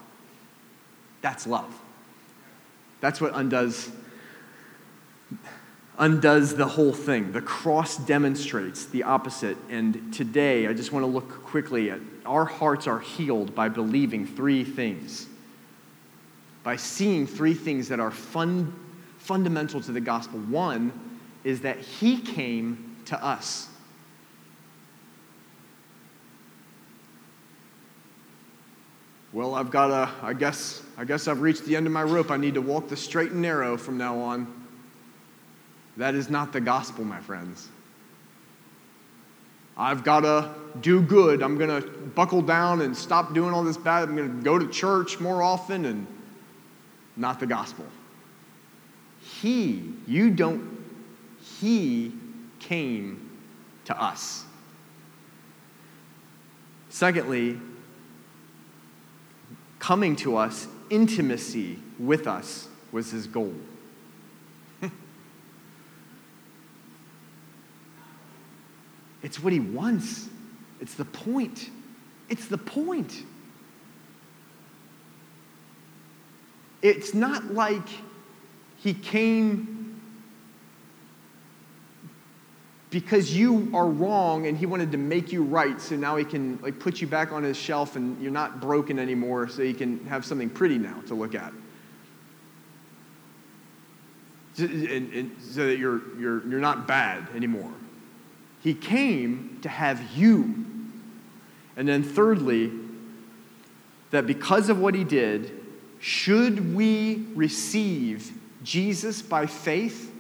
That's 1.22 1.46
love. 1.46 1.72
That's 3.00 3.20
what 3.20 3.32
undoes 3.34 3.90
undoes 5.98 6.54
the 6.54 6.66
whole 6.66 6.92
thing. 6.92 7.33
The 7.33 7.42
cross 7.42 7.96
demonstrates 7.96 8.87
the 8.87 9.04
opposite. 9.04 9.57
And 9.70 10.12
today, 10.12 10.66
I 10.66 10.72
just 10.72 10.92
want 10.92 11.04
to 11.04 11.07
look 11.07 11.44
quickly 11.44 11.90
at 11.90 12.00
our 12.26 12.44
hearts 12.44 12.87
are 12.87 13.00
healed 13.00 13.54
by 13.54 13.68
believing 13.68 14.26
three 14.26 14.64
things, 14.64 15.28
by 16.62 16.76
seeing 16.76 17.26
three 17.26 17.54
things 17.54 17.88
that 17.88 18.00
are 18.00 18.11
fun, 18.11 18.74
fundamental 19.18 19.80
to 19.83 19.92
the 19.92 20.00
gospel. 20.00 20.40
One 20.40 20.92
is 21.44 21.61
that 21.61 21.78
He 21.78 22.18
came 22.18 22.96
to 23.07 23.22
us. 23.22 23.68
Well, 29.33 29.57
I've 29.57 29.70
got 29.70 29.90
a, 29.90 30.09
I 30.24 30.33
guess, 30.33 30.83
I 30.96 31.04
guess 31.04 31.26
I've 31.26 31.40
reached 31.40 31.64
the 31.64 31.74
end 31.74 31.87
of 31.87 31.92
my 31.92 32.04
rope. 32.04 32.30
I 32.30 32.37
need 32.37 32.54
to 32.54 32.62
walk 32.62 32.88
the 32.88 32.96
straight 32.96 33.33
and 33.33 33.42
narrow 33.42 33.76
from 33.76 33.98
now 33.98 34.16
on. 34.18 34.63
That 35.96 36.14
is 36.14 36.28
not 36.28 36.52
the 36.52 36.61
gospel, 36.61 37.04
my 37.04 37.20
friends. 37.20 37.68
I've 39.76 40.04
got 40.04 40.20
to 40.20 40.50
do 40.80 41.02
good. 41.02 41.42
I'm 41.42 41.59
going 41.59 41.83
to 41.83 41.88
buckle 41.88 42.42
down 42.42 42.80
and 42.80 42.96
stop 42.96 43.35
doing 43.35 43.52
all 43.52 43.64
this 43.64 43.76
bad. 43.76 44.09
I'm 44.09 44.16
going 44.16 44.38
to 44.38 44.44
go 44.44 44.59
to 44.59 44.68
church 44.68 45.20
more 45.20 45.42
often 45.42 45.85
and 45.85 46.07
not 47.16 47.40
the 47.40 47.46
gospel. 47.46 47.87
He, 49.20 49.94
you 50.07 50.30
don't, 50.30 50.85
He 51.61 52.12
came 52.61 53.30
to 53.87 54.00
us. 54.00 54.44
Secondly, 56.88 57.59
coming 59.78 60.14
to 60.16 60.37
us, 60.37 60.68
intimacy 60.90 61.78
with 61.98 62.26
us 62.26 62.68
was 62.92 63.11
his 63.11 63.26
goal. 63.26 63.52
It's 69.24 69.42
what 69.42 69.54
he 69.54 69.60
wants, 69.60 70.28
it's 70.80 70.94
the 70.94 71.06
point. 71.06 71.70
It's 72.28 72.46
the 72.46 72.58
point. 72.58 73.24
It's 76.82 77.14
not 77.14 77.54
like 77.54 77.88
he 78.76 78.92
came 78.92 79.98
because 82.90 83.34
you 83.34 83.70
are 83.74 83.88
wrong 83.88 84.46
and 84.46 84.58
he 84.58 84.66
wanted 84.66 84.92
to 84.92 84.98
make 84.98 85.32
you 85.32 85.42
right 85.42 85.80
so 85.80 85.96
now 85.96 86.16
he 86.16 86.24
can 86.24 86.60
like 86.62 86.78
put 86.78 87.00
you 87.00 87.06
back 87.06 87.32
on 87.32 87.42
his 87.42 87.56
shelf 87.56 87.96
and 87.96 88.20
you're 88.22 88.30
not 88.30 88.60
broken 88.60 88.98
anymore 88.98 89.48
so 89.48 89.62
he 89.62 89.72
can 89.72 90.04
have 90.06 90.24
something 90.24 90.48
pretty 90.48 90.78
now 90.78 91.00
to 91.06 91.14
look 91.14 91.34
at 91.34 91.52
and, 94.58 95.12
and 95.12 95.37
so 95.40 95.66
that 95.66 95.78
you're, 95.78 96.02
you're, 96.20 96.46
you're 96.46 96.60
not 96.60 96.87
bad 96.87 97.26
anymore 97.34 97.72
he 98.64 98.74
came 98.74 99.59
to 99.62 99.68
have 99.68 100.16
you. 100.16 100.64
And 101.77 101.87
then 101.87 102.03
thirdly 102.03 102.72
that 104.11 104.27
because 104.27 104.70
of 104.70 104.81
what 104.81 104.94
he 104.94 105.05
did 105.05 105.61
should 105.98 106.74
we 106.74 107.27
receive 107.35 108.31
jesus 108.62 109.22
by 109.22 109.44
faith 109.46 110.12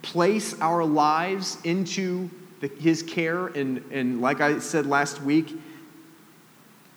place 0.00 0.58
our 0.60 0.84
lives 0.84 1.58
into 1.64 2.30
the, 2.60 2.68
his 2.68 3.02
care 3.02 3.48
and, 3.48 3.84
and 3.90 4.20
like 4.22 4.40
i 4.40 4.58
said 4.58 4.86
last 4.86 5.20
week 5.20 5.54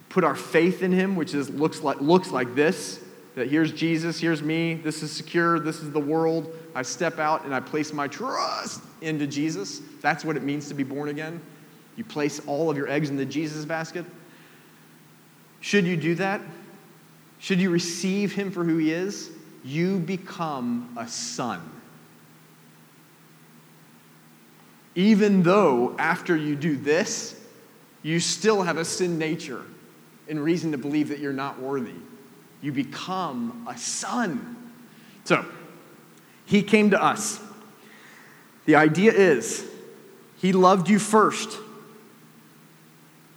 put 0.09 0.23
our 0.23 0.35
faith 0.35 0.81
in 0.81 0.91
him 0.91 1.15
which 1.15 1.33
is 1.33 1.49
looks 1.49 1.81
like 1.81 1.99
looks 1.99 2.31
like 2.31 2.55
this 2.55 3.03
that 3.35 3.49
here's 3.49 3.71
jesus 3.71 4.19
here's 4.19 4.41
me 4.41 4.75
this 4.75 5.03
is 5.03 5.11
secure 5.11 5.59
this 5.59 5.81
is 5.81 5.91
the 5.91 5.99
world. 5.99 6.53
I 6.73 6.81
step 6.81 7.19
out 7.19 7.45
and 7.45 7.53
i 7.53 7.59
place 7.59 7.93
my 7.93 8.07
trust 8.07 8.81
into 9.01 9.27
jesus. 9.27 9.81
That's 10.01 10.25
what 10.25 10.35
it 10.35 10.43
means 10.43 10.67
to 10.69 10.73
be 10.73 10.83
born 10.83 11.09
again. 11.09 11.41
You 11.95 12.03
place 12.03 12.41
all 12.47 12.69
of 12.69 12.77
your 12.77 12.89
eggs 12.89 13.09
in 13.09 13.17
the 13.17 13.25
jesus 13.25 13.65
basket. 13.65 14.05
Should 15.61 15.85
you 15.85 15.97
do 15.97 16.15
that? 16.15 16.41
Should 17.39 17.59
you 17.59 17.69
receive 17.69 18.33
him 18.33 18.51
for 18.51 18.63
who 18.63 18.77
he 18.77 18.91
is? 18.91 19.31
You 19.63 19.99
become 19.99 20.93
a 20.97 21.07
son. 21.07 21.61
Even 24.95 25.43
though 25.43 25.95
after 25.97 26.35
you 26.35 26.55
do 26.55 26.77
this, 26.77 27.39
you 28.01 28.19
still 28.19 28.61
have 28.61 28.77
a 28.77 28.85
sin 28.85 29.17
nature 29.17 29.63
and 30.29 30.39
reason 30.39 30.71
to 30.71 30.77
believe 30.77 31.09
that 31.09 31.19
you're 31.19 31.33
not 31.33 31.59
worthy. 31.59 31.95
You 32.65 32.71
become 32.71 33.67
a 33.69 33.77
son. 33.77 34.71
So, 35.23 35.45
he 36.47 36.63
came 36.63 36.89
to 36.89 36.99
us. 37.03 37.39
The 38.65 38.73
idea 38.73 39.11
is, 39.13 39.69
he 40.37 40.51
loved 40.51 40.89
you 40.89 40.97
first. 40.97 41.59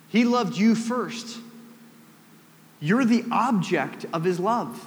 He 0.09 0.25
loved 0.25 0.57
you 0.57 0.75
first. 0.75 1.41
You're 2.81 3.05
the 3.05 3.23
object 3.31 4.07
of 4.15 4.25
his 4.25 4.41
love. 4.41 4.83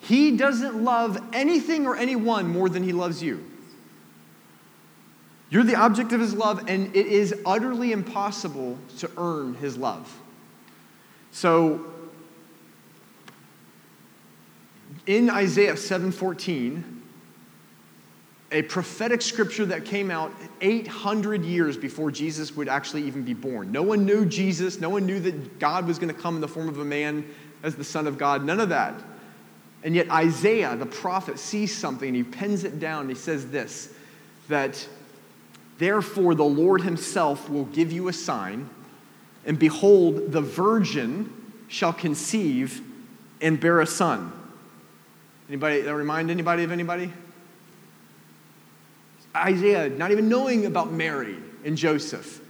He 0.00 0.36
doesn't 0.36 0.84
love 0.84 1.18
anything 1.32 1.86
or 1.86 1.96
anyone 1.96 2.48
more 2.48 2.68
than 2.68 2.82
he 2.82 2.92
loves 2.92 3.22
you. 3.22 3.42
You're 5.48 5.64
the 5.64 5.76
object 5.76 6.12
of 6.12 6.20
his 6.20 6.34
love, 6.34 6.68
and 6.68 6.94
it 6.94 7.06
is 7.06 7.34
utterly 7.46 7.92
impossible 7.92 8.76
to 8.98 9.10
earn 9.16 9.54
his 9.54 9.78
love. 9.78 10.14
So, 11.30 11.91
in 15.06 15.30
Isaiah 15.30 15.76
7:14, 15.76 16.82
a 18.50 18.62
prophetic 18.62 19.22
scripture 19.22 19.64
that 19.66 19.84
came 19.84 20.10
out 20.10 20.32
800 20.60 21.44
years 21.44 21.76
before 21.76 22.10
Jesus 22.10 22.54
would 22.54 22.68
actually 22.68 23.04
even 23.04 23.22
be 23.22 23.34
born. 23.34 23.72
No 23.72 23.82
one 23.82 24.04
knew 24.04 24.26
Jesus, 24.26 24.78
no 24.78 24.90
one 24.90 25.06
knew 25.06 25.20
that 25.20 25.58
God 25.58 25.86
was 25.86 25.98
going 25.98 26.14
to 26.14 26.20
come 26.20 26.34
in 26.34 26.40
the 26.40 26.48
form 26.48 26.68
of 26.68 26.78
a 26.78 26.84
man 26.84 27.24
as 27.62 27.76
the 27.76 27.84
Son 27.84 28.06
of 28.06 28.18
God, 28.18 28.44
none 28.44 28.60
of 28.60 28.68
that. 28.68 28.94
And 29.82 29.94
yet 29.94 30.10
Isaiah, 30.10 30.76
the 30.76 30.86
prophet, 30.86 31.38
sees 31.38 31.76
something 31.76 32.08
and 32.08 32.16
he 32.16 32.22
pens 32.22 32.64
it 32.64 32.78
down 32.78 33.02
and 33.02 33.10
he 33.10 33.16
says 33.16 33.50
this 33.50 33.92
that 34.48 34.86
Therefore, 35.78 36.34
the 36.34 36.44
Lord 36.44 36.82
himself 36.82 37.48
will 37.48 37.64
give 37.64 37.90
you 37.90 38.08
a 38.08 38.12
sign, 38.12 38.68
and 39.44 39.58
behold, 39.58 40.30
the 40.30 40.40
virgin 40.40 41.32
shall 41.66 41.92
conceive 41.92 42.82
and 43.40 43.58
bear 43.58 43.80
a 43.80 43.86
son. 43.86 44.32
Anybody 45.48 45.82
that 45.82 45.94
remind 45.94 46.30
anybody 46.30 46.64
of 46.64 46.72
anybody? 46.72 47.12
Isaiah, 49.34 49.88
not 49.88 50.10
even 50.10 50.28
knowing 50.28 50.66
about 50.66 50.92
Mary 50.92 51.36
and 51.64 51.76
Joseph, 51.76 52.40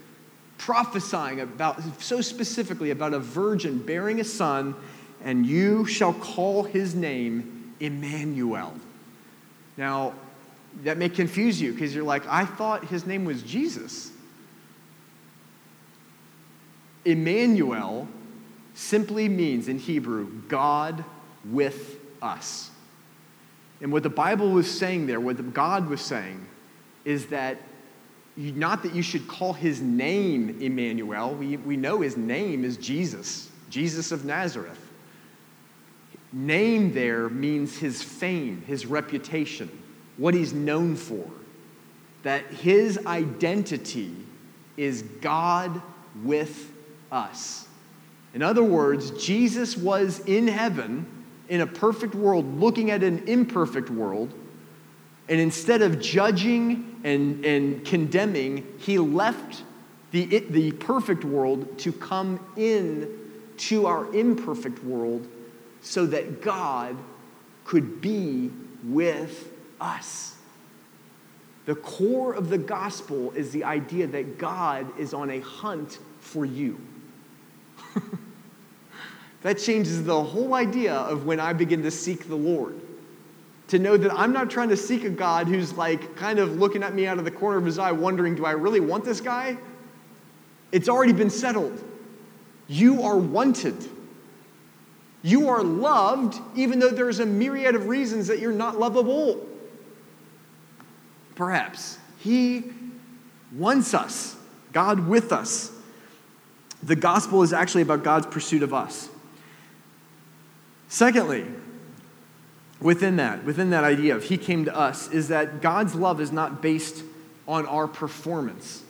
prophesying 0.58 1.40
about 1.40 1.82
so 2.02 2.20
specifically 2.20 2.90
about 2.90 3.14
a 3.14 3.18
virgin 3.18 3.78
bearing 3.78 4.20
a 4.20 4.24
son, 4.24 4.74
and 5.22 5.46
you 5.46 5.86
shall 5.86 6.12
call 6.12 6.64
his 6.64 6.94
name 6.94 7.74
Emmanuel. 7.80 8.74
Now, 9.76 10.14
that 10.82 10.98
may 10.98 11.08
confuse 11.08 11.60
you 11.60 11.72
because 11.72 11.94
you're 11.94 12.04
like, 12.04 12.26
I 12.26 12.44
thought 12.44 12.86
his 12.86 13.06
name 13.06 13.24
was 13.24 13.42
Jesus. 13.42 14.10
Emmanuel 17.04 18.08
simply 18.74 19.28
means 19.28 19.68
in 19.68 19.78
Hebrew, 19.78 20.30
God 20.48 21.04
with 21.44 21.98
us. 22.22 22.70
And 23.82 23.92
what 23.92 24.02
the 24.02 24.10
Bible 24.10 24.50
was 24.50 24.70
saying 24.70 25.06
there, 25.06 25.20
what 25.20 25.52
God 25.52 25.88
was 25.88 26.00
saying, 26.00 26.46
is 27.04 27.26
that 27.26 27.58
you, 28.36 28.52
not 28.52 28.82
that 28.84 28.94
you 28.94 29.02
should 29.02 29.28
call 29.28 29.52
his 29.52 29.82
name 29.82 30.58
Emmanuel. 30.60 31.34
We, 31.34 31.58
we 31.58 31.76
know 31.76 32.00
his 32.00 32.16
name 32.16 32.64
is 32.64 32.76
Jesus, 32.78 33.50
Jesus 33.68 34.12
of 34.12 34.24
Nazareth. 34.24 34.78
Name 36.32 36.94
there 36.94 37.28
means 37.28 37.76
his 37.76 38.02
fame, 38.02 38.62
his 38.66 38.86
reputation 38.86 39.68
what 40.16 40.34
he's 40.34 40.52
known 40.52 40.94
for, 40.96 41.28
that 42.22 42.46
his 42.46 43.04
identity 43.06 44.14
is 44.76 45.02
God 45.20 45.82
with 46.22 46.72
us. 47.10 47.66
In 48.34 48.42
other 48.42 48.62
words, 48.62 49.10
Jesus 49.22 49.76
was 49.76 50.20
in 50.20 50.48
heaven 50.48 51.06
in 51.48 51.60
a 51.60 51.66
perfect 51.66 52.14
world, 52.14 52.60
looking 52.60 52.90
at 52.90 53.02
an 53.02 53.26
imperfect 53.26 53.90
world, 53.90 54.32
and 55.28 55.40
instead 55.40 55.82
of 55.82 56.00
judging 56.00 57.00
and, 57.04 57.44
and 57.44 57.84
condemning, 57.84 58.66
he 58.78 58.98
left 58.98 59.62
the, 60.10 60.40
the 60.50 60.72
perfect 60.72 61.24
world 61.24 61.78
to 61.78 61.92
come 61.92 62.40
in 62.56 63.08
to 63.56 63.86
our 63.86 64.12
imperfect 64.14 64.82
world 64.84 65.26
so 65.80 66.06
that 66.06 66.42
God 66.42 66.96
could 67.64 68.00
be 68.00 68.50
with 68.84 69.52
us. 69.80 70.36
The 71.64 71.76
core 71.76 72.34
of 72.34 72.50
the 72.50 72.58
gospel 72.58 73.30
is 73.32 73.52
the 73.52 73.64
idea 73.64 74.06
that 74.08 74.38
God 74.38 74.98
is 74.98 75.14
on 75.14 75.30
a 75.30 75.40
hunt 75.40 75.98
for 76.18 76.44
you. 76.44 76.80
That 79.42 79.58
changes 79.58 80.04
the 80.04 80.22
whole 80.22 80.54
idea 80.54 80.94
of 80.94 81.26
when 81.26 81.40
I 81.40 81.52
begin 81.52 81.82
to 81.82 81.90
seek 81.90 82.28
the 82.28 82.36
Lord. 82.36 82.80
To 83.68 83.78
know 83.78 83.96
that 83.96 84.12
I'm 84.12 84.32
not 84.32 84.50
trying 84.50 84.68
to 84.68 84.76
seek 84.76 85.04
a 85.04 85.10
God 85.10 85.48
who's 85.48 85.72
like 85.74 86.16
kind 86.16 86.38
of 86.38 86.58
looking 86.58 86.82
at 86.82 86.94
me 86.94 87.06
out 87.06 87.18
of 87.18 87.24
the 87.24 87.30
corner 87.30 87.56
of 87.56 87.64
his 87.64 87.78
eye, 87.78 87.92
wondering, 87.92 88.34
do 88.34 88.44
I 88.44 88.52
really 88.52 88.80
want 88.80 89.04
this 89.04 89.20
guy? 89.20 89.56
It's 90.72 90.88
already 90.88 91.12
been 91.12 91.30
settled. 91.30 91.82
You 92.68 93.02
are 93.02 93.16
wanted. 93.16 93.76
You 95.22 95.48
are 95.48 95.62
loved, 95.62 96.40
even 96.56 96.78
though 96.80 96.90
there's 96.90 97.20
a 97.20 97.26
myriad 97.26 97.74
of 97.74 97.86
reasons 97.86 98.26
that 98.26 98.40
you're 98.40 98.52
not 98.52 98.78
lovable. 98.78 99.46
Perhaps. 101.34 101.98
He 102.18 102.64
wants 103.52 103.94
us, 103.94 104.36
God 104.72 105.06
with 105.06 105.32
us. 105.32 105.70
The 106.82 106.96
gospel 106.96 107.42
is 107.42 107.52
actually 107.52 107.82
about 107.82 108.02
God's 108.02 108.26
pursuit 108.26 108.62
of 108.62 108.74
us. 108.74 109.08
Secondly, 110.92 111.46
within 112.78 113.16
that, 113.16 113.44
within 113.44 113.70
that 113.70 113.82
idea 113.82 114.14
of 114.14 114.24
He 114.24 114.36
came 114.36 114.66
to 114.66 114.76
us, 114.76 115.10
is 115.10 115.28
that 115.28 115.62
God's 115.62 115.94
love 115.94 116.20
is 116.20 116.30
not 116.30 116.60
based 116.60 117.02
on 117.48 117.64
our 117.64 117.88
performance 117.88 118.82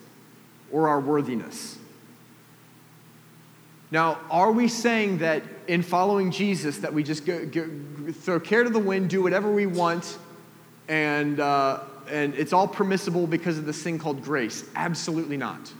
or 0.73 0.89
our 0.89 0.99
worthiness. 0.99 1.79
Now, 3.93 4.19
are 4.33 4.51
we 4.51 4.67
saying 4.67 5.19
that 5.19 5.45
in 5.69 5.85
following 5.85 6.33
Jesus 6.33 6.79
that 6.79 6.93
we 6.93 7.05
just 7.05 7.25
go, 7.25 7.47
go, 7.47 7.71
throw 8.11 8.41
care 8.41 8.65
to 8.65 8.71
the 8.71 8.81
wind, 8.81 9.09
do 9.09 9.23
whatever 9.23 9.53
we 9.53 9.67
want, 9.67 10.19
and 10.89 11.39
uh, 11.39 11.85
and 12.11 12.35
it's 12.35 12.53
all 12.53 12.67
permissible 12.67 13.29
because 13.29 13.59
of 13.59 13.65
this 13.65 13.81
thing 13.81 14.01
called 14.01 14.25
grace. 14.25 14.65
Absolutely 14.75 15.37
not. 15.37 15.73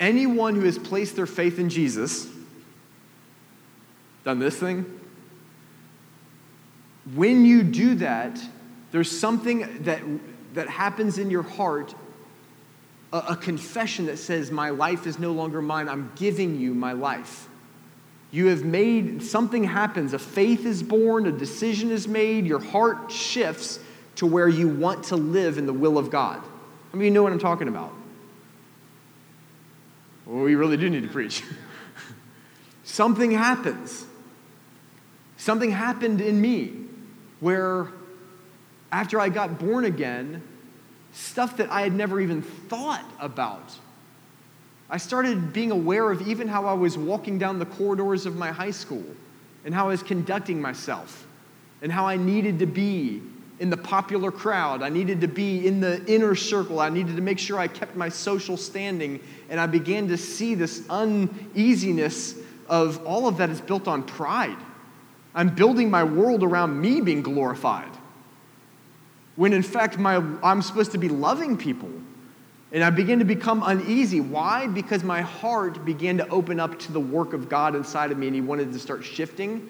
anyone 0.00 0.54
who 0.54 0.62
has 0.62 0.78
placed 0.78 1.14
their 1.14 1.26
faith 1.26 1.58
in 1.58 1.68
Jesus, 1.68 2.26
done 4.24 4.38
this 4.38 4.56
thing, 4.56 4.99
when 7.14 7.44
you 7.44 7.62
do 7.62 7.94
that, 7.96 8.40
there's 8.92 9.10
something 9.10 9.82
that, 9.84 10.02
that 10.54 10.68
happens 10.68 11.18
in 11.18 11.30
your 11.30 11.42
heart 11.42 11.94
a, 13.12 13.18
a, 13.30 13.36
confession 13.36 14.06
that 14.06 14.18
says, 14.18 14.50
My 14.50 14.70
life 14.70 15.06
is 15.06 15.18
no 15.18 15.32
longer 15.32 15.60
mine, 15.60 15.88
I'm 15.88 16.12
giving 16.16 16.60
you 16.60 16.74
my 16.74 16.92
life. 16.92 17.48
You 18.30 18.46
have 18.46 18.64
made 18.64 19.22
something 19.22 19.64
happens, 19.64 20.12
a 20.12 20.18
faith 20.18 20.64
is 20.64 20.82
born, 20.82 21.26
a 21.26 21.32
decision 21.32 21.90
is 21.90 22.06
made, 22.06 22.46
your 22.46 22.60
heart 22.60 23.10
shifts 23.10 23.80
to 24.16 24.26
where 24.26 24.48
you 24.48 24.68
want 24.68 25.04
to 25.04 25.16
live 25.16 25.58
in 25.58 25.66
the 25.66 25.72
will 25.72 25.98
of 25.98 26.10
God. 26.10 26.40
I 26.92 26.96
mean, 26.96 27.06
you 27.06 27.10
know 27.10 27.22
what 27.22 27.32
I'm 27.32 27.40
talking 27.40 27.68
about. 27.68 27.92
Well, 30.26 30.44
we 30.44 30.54
really 30.54 30.76
do 30.76 30.88
need 30.88 31.02
to 31.02 31.08
preach. 31.08 31.42
something 32.84 33.32
happens. 33.32 34.06
Something 35.36 35.72
happened 35.72 36.20
in 36.20 36.40
me 36.40 36.80
where 37.40 37.88
after 38.92 39.20
I 39.20 39.28
got 39.28 39.58
born 39.58 39.84
again, 39.84 40.42
stuff 41.12 41.56
that 41.56 41.70
I 41.70 41.82
had 41.82 41.92
never 41.92 42.20
even 42.20 42.42
thought 42.42 43.04
about. 43.18 43.74
I 44.88 44.96
started 44.96 45.52
being 45.52 45.70
aware 45.70 46.10
of 46.10 46.26
even 46.26 46.48
how 46.48 46.66
I 46.66 46.72
was 46.72 46.98
walking 46.98 47.38
down 47.38 47.58
the 47.58 47.66
corridors 47.66 48.26
of 48.26 48.36
my 48.36 48.50
high 48.50 48.72
school 48.72 49.04
and 49.64 49.74
how 49.74 49.86
I 49.86 49.88
was 49.88 50.02
conducting 50.02 50.60
myself 50.60 51.26
and 51.82 51.92
how 51.92 52.06
I 52.06 52.16
needed 52.16 52.58
to 52.58 52.66
be 52.66 53.22
in 53.60 53.70
the 53.70 53.76
popular 53.76 54.32
crowd. 54.32 54.82
I 54.82 54.88
needed 54.88 55.20
to 55.20 55.28
be 55.28 55.66
in 55.66 55.80
the 55.80 56.04
inner 56.06 56.34
circle. 56.34 56.80
I 56.80 56.88
needed 56.88 57.14
to 57.16 57.22
make 57.22 57.38
sure 57.38 57.58
I 57.58 57.68
kept 57.68 57.94
my 57.94 58.08
social 58.08 58.56
standing. 58.56 59.20
And 59.48 59.60
I 59.60 59.66
began 59.66 60.08
to 60.08 60.16
see 60.16 60.54
this 60.54 60.82
uneasiness 60.88 62.34
of 62.68 63.04
all 63.06 63.28
of 63.28 63.36
that 63.36 63.50
is 63.50 63.60
built 63.60 63.86
on 63.86 64.02
pride. 64.02 64.56
I'm 65.34 65.54
building 65.54 65.90
my 65.90 66.04
world 66.04 66.42
around 66.42 66.80
me 66.80 67.00
being 67.00 67.22
glorified. 67.22 67.90
When 69.36 69.52
in 69.52 69.62
fact, 69.62 69.98
my, 69.98 70.22
I'm 70.42 70.62
supposed 70.62 70.92
to 70.92 70.98
be 70.98 71.08
loving 71.08 71.56
people. 71.56 71.90
And 72.72 72.84
I 72.84 72.90
began 72.90 73.18
to 73.18 73.24
become 73.24 73.62
uneasy. 73.64 74.20
Why? 74.20 74.68
Because 74.68 75.02
my 75.02 75.22
heart 75.22 75.84
began 75.84 76.18
to 76.18 76.28
open 76.28 76.60
up 76.60 76.78
to 76.80 76.92
the 76.92 77.00
work 77.00 77.32
of 77.32 77.48
God 77.48 77.74
inside 77.74 78.12
of 78.12 78.18
me, 78.18 78.28
and 78.28 78.34
He 78.34 78.40
wanted 78.40 78.72
to 78.72 78.78
start 78.78 79.04
shifting. 79.04 79.68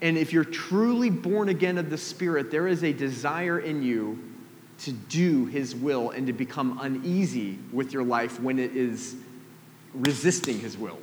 And 0.00 0.16
if 0.16 0.32
you're 0.32 0.44
truly 0.44 1.10
born 1.10 1.48
again 1.48 1.76
of 1.76 1.90
the 1.90 1.98
Spirit, 1.98 2.50
there 2.50 2.68
is 2.68 2.84
a 2.84 2.92
desire 2.92 3.58
in 3.58 3.82
you 3.82 4.18
to 4.80 4.92
do 4.92 5.46
His 5.46 5.74
will 5.74 6.10
and 6.10 6.26
to 6.28 6.32
become 6.32 6.78
uneasy 6.80 7.58
with 7.72 7.92
your 7.92 8.04
life 8.04 8.40
when 8.40 8.58
it 8.58 8.76
is 8.76 9.16
resisting 9.92 10.60
His 10.60 10.78
will. 10.78 10.98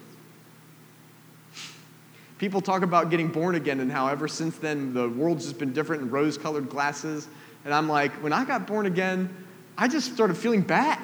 People 2.38 2.62
talk 2.62 2.84
about 2.84 3.10
getting 3.10 3.30
born 3.30 3.56
again 3.56 3.80
and 3.80 3.92
how 3.92 4.08
ever 4.08 4.28
since 4.28 4.58
then 4.58 4.94
the 4.94 5.10
world's 5.10 5.46
just 5.46 5.58
been 5.58 5.74
different 5.74 6.04
in 6.04 6.10
rose 6.10 6.38
colored 6.38 6.70
glasses. 6.70 7.28
And 7.66 7.74
I'm 7.74 7.90
like, 7.90 8.12
when 8.24 8.32
I 8.32 8.46
got 8.46 8.68
born 8.68 8.86
again, 8.86 9.36
I 9.78 9.88
just 9.88 10.14
started 10.14 10.38
feeling 10.38 10.62
bad 10.62 11.00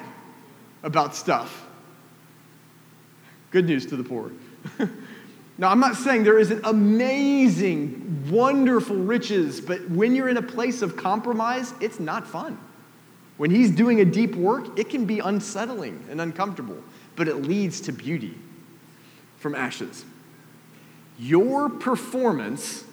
about 0.82 1.16
stuff. 1.16 1.66
Good 3.50 3.66
news 3.66 3.86
to 3.86 3.96
the 3.96 4.04
poor. 4.04 4.32
now, 5.58 5.70
I'm 5.70 5.80
not 5.80 5.96
saying 5.96 6.24
there 6.24 6.38
isn't 6.38 6.64
amazing, 6.64 8.28
wonderful 8.30 8.96
riches, 8.96 9.60
but 9.60 9.88
when 9.90 10.14
you're 10.14 10.28
in 10.28 10.36
a 10.36 10.42
place 10.42 10.82
of 10.82 10.96
compromise, 10.96 11.72
it's 11.80 12.00
not 12.00 12.26
fun. 12.26 12.58
When 13.36 13.50
he's 13.50 13.70
doing 13.70 14.00
a 14.00 14.04
deep 14.04 14.36
work, 14.36 14.78
it 14.78 14.88
can 14.88 15.04
be 15.04 15.18
unsettling 15.18 16.04
and 16.10 16.20
uncomfortable, 16.20 16.82
but 17.16 17.26
it 17.26 17.42
leads 17.42 17.80
to 17.82 17.92
beauty 17.92 18.36
from 19.38 19.54
ashes. 19.54 20.04
Your 21.18 21.68
performance 21.68 22.84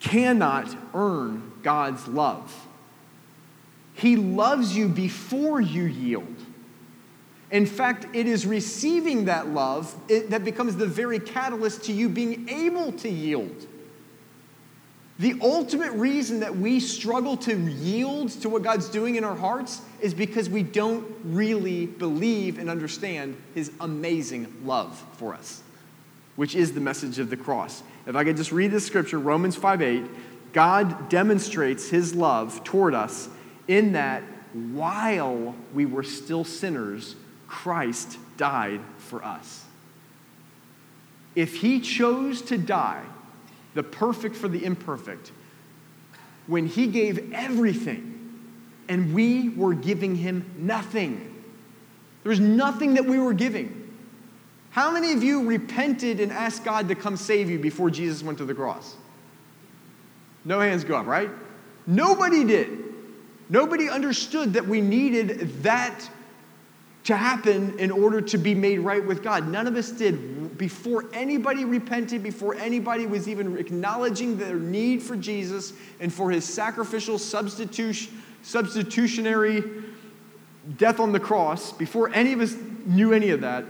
cannot 0.00 0.74
earn 0.94 1.52
God's 1.62 2.06
love. 2.08 2.66
He 3.94 4.16
loves 4.16 4.76
you 4.76 4.88
before 4.88 5.60
you 5.60 5.84
yield. 5.84 6.36
In 7.50 7.66
fact, 7.66 8.06
it 8.14 8.26
is 8.26 8.46
receiving 8.46 9.24
that 9.24 9.48
love 9.48 9.94
that 10.08 10.44
becomes 10.44 10.76
the 10.76 10.86
very 10.86 11.18
catalyst 11.18 11.84
to 11.84 11.92
you 11.92 12.08
being 12.08 12.48
able 12.48 12.92
to 12.92 13.08
yield. 13.08 13.66
The 15.18 15.34
ultimate 15.42 15.90
reason 15.92 16.40
that 16.40 16.56
we 16.56 16.78
struggle 16.78 17.36
to 17.38 17.56
yield 17.56 18.28
to 18.42 18.48
what 18.48 18.62
God's 18.62 18.88
doing 18.88 19.16
in 19.16 19.24
our 19.24 19.34
hearts 19.34 19.80
is 20.00 20.14
because 20.14 20.48
we 20.48 20.62
don't 20.62 21.04
really 21.24 21.86
believe 21.86 22.58
and 22.58 22.70
understand 22.70 23.36
His 23.54 23.72
amazing 23.80 24.46
love 24.64 25.02
for 25.14 25.34
us, 25.34 25.62
which 26.38 26.54
is 26.54 26.72
the 26.72 26.80
message 26.80 27.18
of 27.18 27.30
the 27.30 27.36
cross. 27.36 27.82
If 28.06 28.14
I 28.14 28.22
could 28.22 28.36
just 28.36 28.52
read 28.52 28.70
this 28.70 28.86
scripture, 28.86 29.18
Romans 29.18 29.56
5 29.56 29.82
8, 29.82 30.04
God 30.52 31.08
demonstrates 31.08 31.88
His 31.88 32.14
love 32.14 32.62
toward 32.62 32.94
us 32.94 33.28
in 33.66 33.94
that 33.94 34.22
while 34.52 35.56
we 35.74 35.84
were 35.84 36.04
still 36.04 36.44
sinners, 36.44 37.16
Christ 37.48 38.18
died 38.36 38.80
for 38.98 39.24
us. 39.24 39.64
If 41.34 41.56
he 41.56 41.80
chose 41.80 42.40
to 42.42 42.56
die, 42.56 43.02
the 43.74 43.82
perfect 43.82 44.36
for 44.36 44.46
the 44.46 44.64
imperfect, 44.64 45.32
when 46.46 46.68
he 46.68 46.86
gave 46.86 47.32
everything 47.32 48.14
and 48.88 49.12
we 49.12 49.48
were 49.48 49.74
giving 49.74 50.14
him 50.14 50.48
nothing, 50.56 51.42
there 52.22 52.30
was 52.30 52.38
nothing 52.38 52.94
that 52.94 53.06
we 53.06 53.18
were 53.18 53.34
giving. 53.34 53.77
How 54.70 54.90
many 54.90 55.12
of 55.12 55.22
you 55.22 55.46
repented 55.46 56.20
and 56.20 56.30
asked 56.30 56.64
God 56.64 56.88
to 56.88 56.94
come 56.94 57.16
save 57.16 57.50
you 57.50 57.58
before 57.58 57.90
Jesus 57.90 58.22
went 58.22 58.38
to 58.38 58.44
the 58.44 58.54
cross? 58.54 58.96
No 60.44 60.60
hands 60.60 60.84
go 60.84 60.96
up, 60.96 61.06
right? 61.06 61.30
Nobody 61.86 62.44
did. 62.44 62.78
Nobody 63.48 63.88
understood 63.88 64.52
that 64.54 64.66
we 64.66 64.80
needed 64.80 65.62
that 65.62 66.08
to 67.04 67.16
happen 67.16 67.78
in 67.78 67.90
order 67.90 68.20
to 68.20 68.36
be 68.36 68.54
made 68.54 68.80
right 68.80 69.04
with 69.04 69.22
God. 69.22 69.48
None 69.48 69.66
of 69.66 69.76
us 69.76 69.90
did. 69.90 70.58
Before 70.58 71.06
anybody 71.14 71.64
repented, 71.64 72.22
before 72.22 72.54
anybody 72.56 73.06
was 73.06 73.28
even 73.28 73.56
acknowledging 73.56 74.36
their 74.36 74.56
need 74.56 75.02
for 75.02 75.16
Jesus 75.16 75.72
and 76.00 76.12
for 76.12 76.30
his 76.30 76.44
sacrificial 76.44 77.18
substitution, 77.18 78.20
substitutionary 78.42 79.64
death 80.76 81.00
on 81.00 81.12
the 81.12 81.20
cross, 81.20 81.72
before 81.72 82.10
any 82.12 82.34
of 82.34 82.40
us 82.40 82.54
knew 82.84 83.14
any 83.14 83.30
of 83.30 83.40
that, 83.40 83.64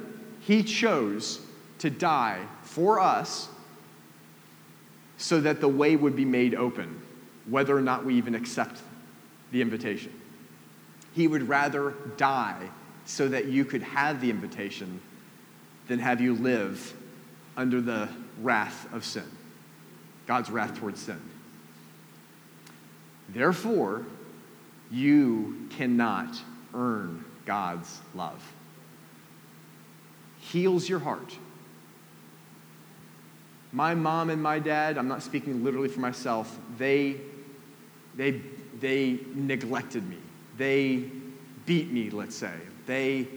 he 0.48 0.62
chose 0.62 1.40
to 1.78 1.90
die 1.90 2.40
for 2.62 2.98
us 2.98 3.50
so 5.18 5.42
that 5.42 5.60
the 5.60 5.68
way 5.68 5.94
would 5.94 6.16
be 6.16 6.24
made 6.24 6.54
open, 6.54 7.02
whether 7.44 7.76
or 7.76 7.82
not 7.82 8.02
we 8.02 8.14
even 8.14 8.34
accept 8.34 8.80
the 9.52 9.60
invitation. 9.60 10.10
He 11.12 11.28
would 11.28 11.46
rather 11.50 11.92
die 12.16 12.70
so 13.04 13.28
that 13.28 13.44
you 13.44 13.66
could 13.66 13.82
have 13.82 14.22
the 14.22 14.30
invitation 14.30 15.02
than 15.86 15.98
have 15.98 16.18
you 16.18 16.34
live 16.34 16.94
under 17.54 17.82
the 17.82 18.08
wrath 18.40 18.90
of 18.94 19.04
sin, 19.04 19.30
God's 20.26 20.48
wrath 20.48 20.78
towards 20.78 21.02
sin. 21.02 21.20
Therefore, 23.28 24.06
you 24.90 25.66
cannot 25.68 26.40
earn 26.72 27.22
God's 27.44 28.00
love. 28.14 28.42
Heals 30.52 30.88
your 30.88 30.98
heart. 30.98 31.36
My 33.72 33.94
mom 33.94 34.30
and 34.30 34.42
my 34.42 34.58
dad, 34.58 34.96
I'm 34.96 35.08
not 35.08 35.22
speaking 35.22 35.62
literally 35.62 35.88
for 35.88 36.00
myself, 36.00 36.58
they, 36.78 37.16
they 38.16 38.40
they 38.80 39.18
neglected 39.34 40.08
me. 40.08 40.18
They 40.56 41.04
beat 41.66 41.90
me, 41.90 42.10
let's 42.10 42.36
say. 42.36 42.52
They 42.86 43.28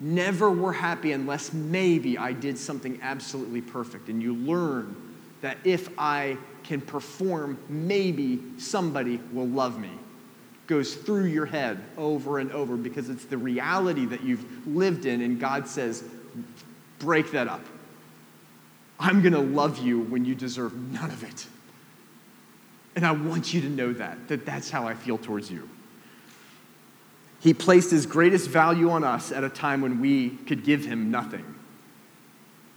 never 0.00 0.50
were 0.50 0.72
happy 0.72 1.12
unless 1.12 1.52
maybe 1.52 2.16
I 2.16 2.32
did 2.32 2.56
something 2.58 2.98
absolutely 3.02 3.60
perfect. 3.60 4.08
And 4.08 4.22
you 4.22 4.34
learn 4.34 4.94
that 5.40 5.58
if 5.64 5.88
I 5.98 6.36
can 6.62 6.80
perform, 6.80 7.58
maybe 7.68 8.42
somebody 8.58 9.20
will 9.32 9.48
love 9.48 9.78
me. 9.78 9.90
Goes 10.66 10.94
through 10.94 11.24
your 11.24 11.46
head 11.46 11.82
over 11.96 12.38
and 12.38 12.52
over 12.52 12.76
because 12.76 13.10
it's 13.10 13.24
the 13.24 13.38
reality 13.38 14.06
that 14.06 14.22
you've 14.22 14.66
lived 14.66 15.04
in, 15.06 15.22
and 15.22 15.40
God 15.40 15.66
says, 15.66 16.04
break 16.98 17.32
that 17.32 17.48
up. 17.48 17.64
I'm 18.98 19.22
going 19.22 19.32
to 19.32 19.40
love 19.40 19.78
you 19.78 20.00
when 20.00 20.24
you 20.24 20.34
deserve 20.34 20.74
none 20.74 21.10
of 21.10 21.24
it. 21.24 21.46
And 22.96 23.06
I 23.06 23.12
want 23.12 23.54
you 23.54 23.60
to 23.62 23.68
know 23.68 23.92
that, 23.94 24.28
that 24.28 24.44
that's 24.44 24.70
how 24.70 24.86
I 24.86 24.94
feel 24.94 25.16
towards 25.16 25.50
you. 25.50 25.68
He 27.40 27.54
placed 27.54 27.90
his 27.90 28.04
greatest 28.04 28.48
value 28.50 28.90
on 28.90 29.02
us 29.02 29.32
at 29.32 29.42
a 29.42 29.48
time 29.48 29.80
when 29.80 30.00
we 30.00 30.30
could 30.30 30.64
give 30.64 30.84
him 30.84 31.10
nothing. 31.10 31.54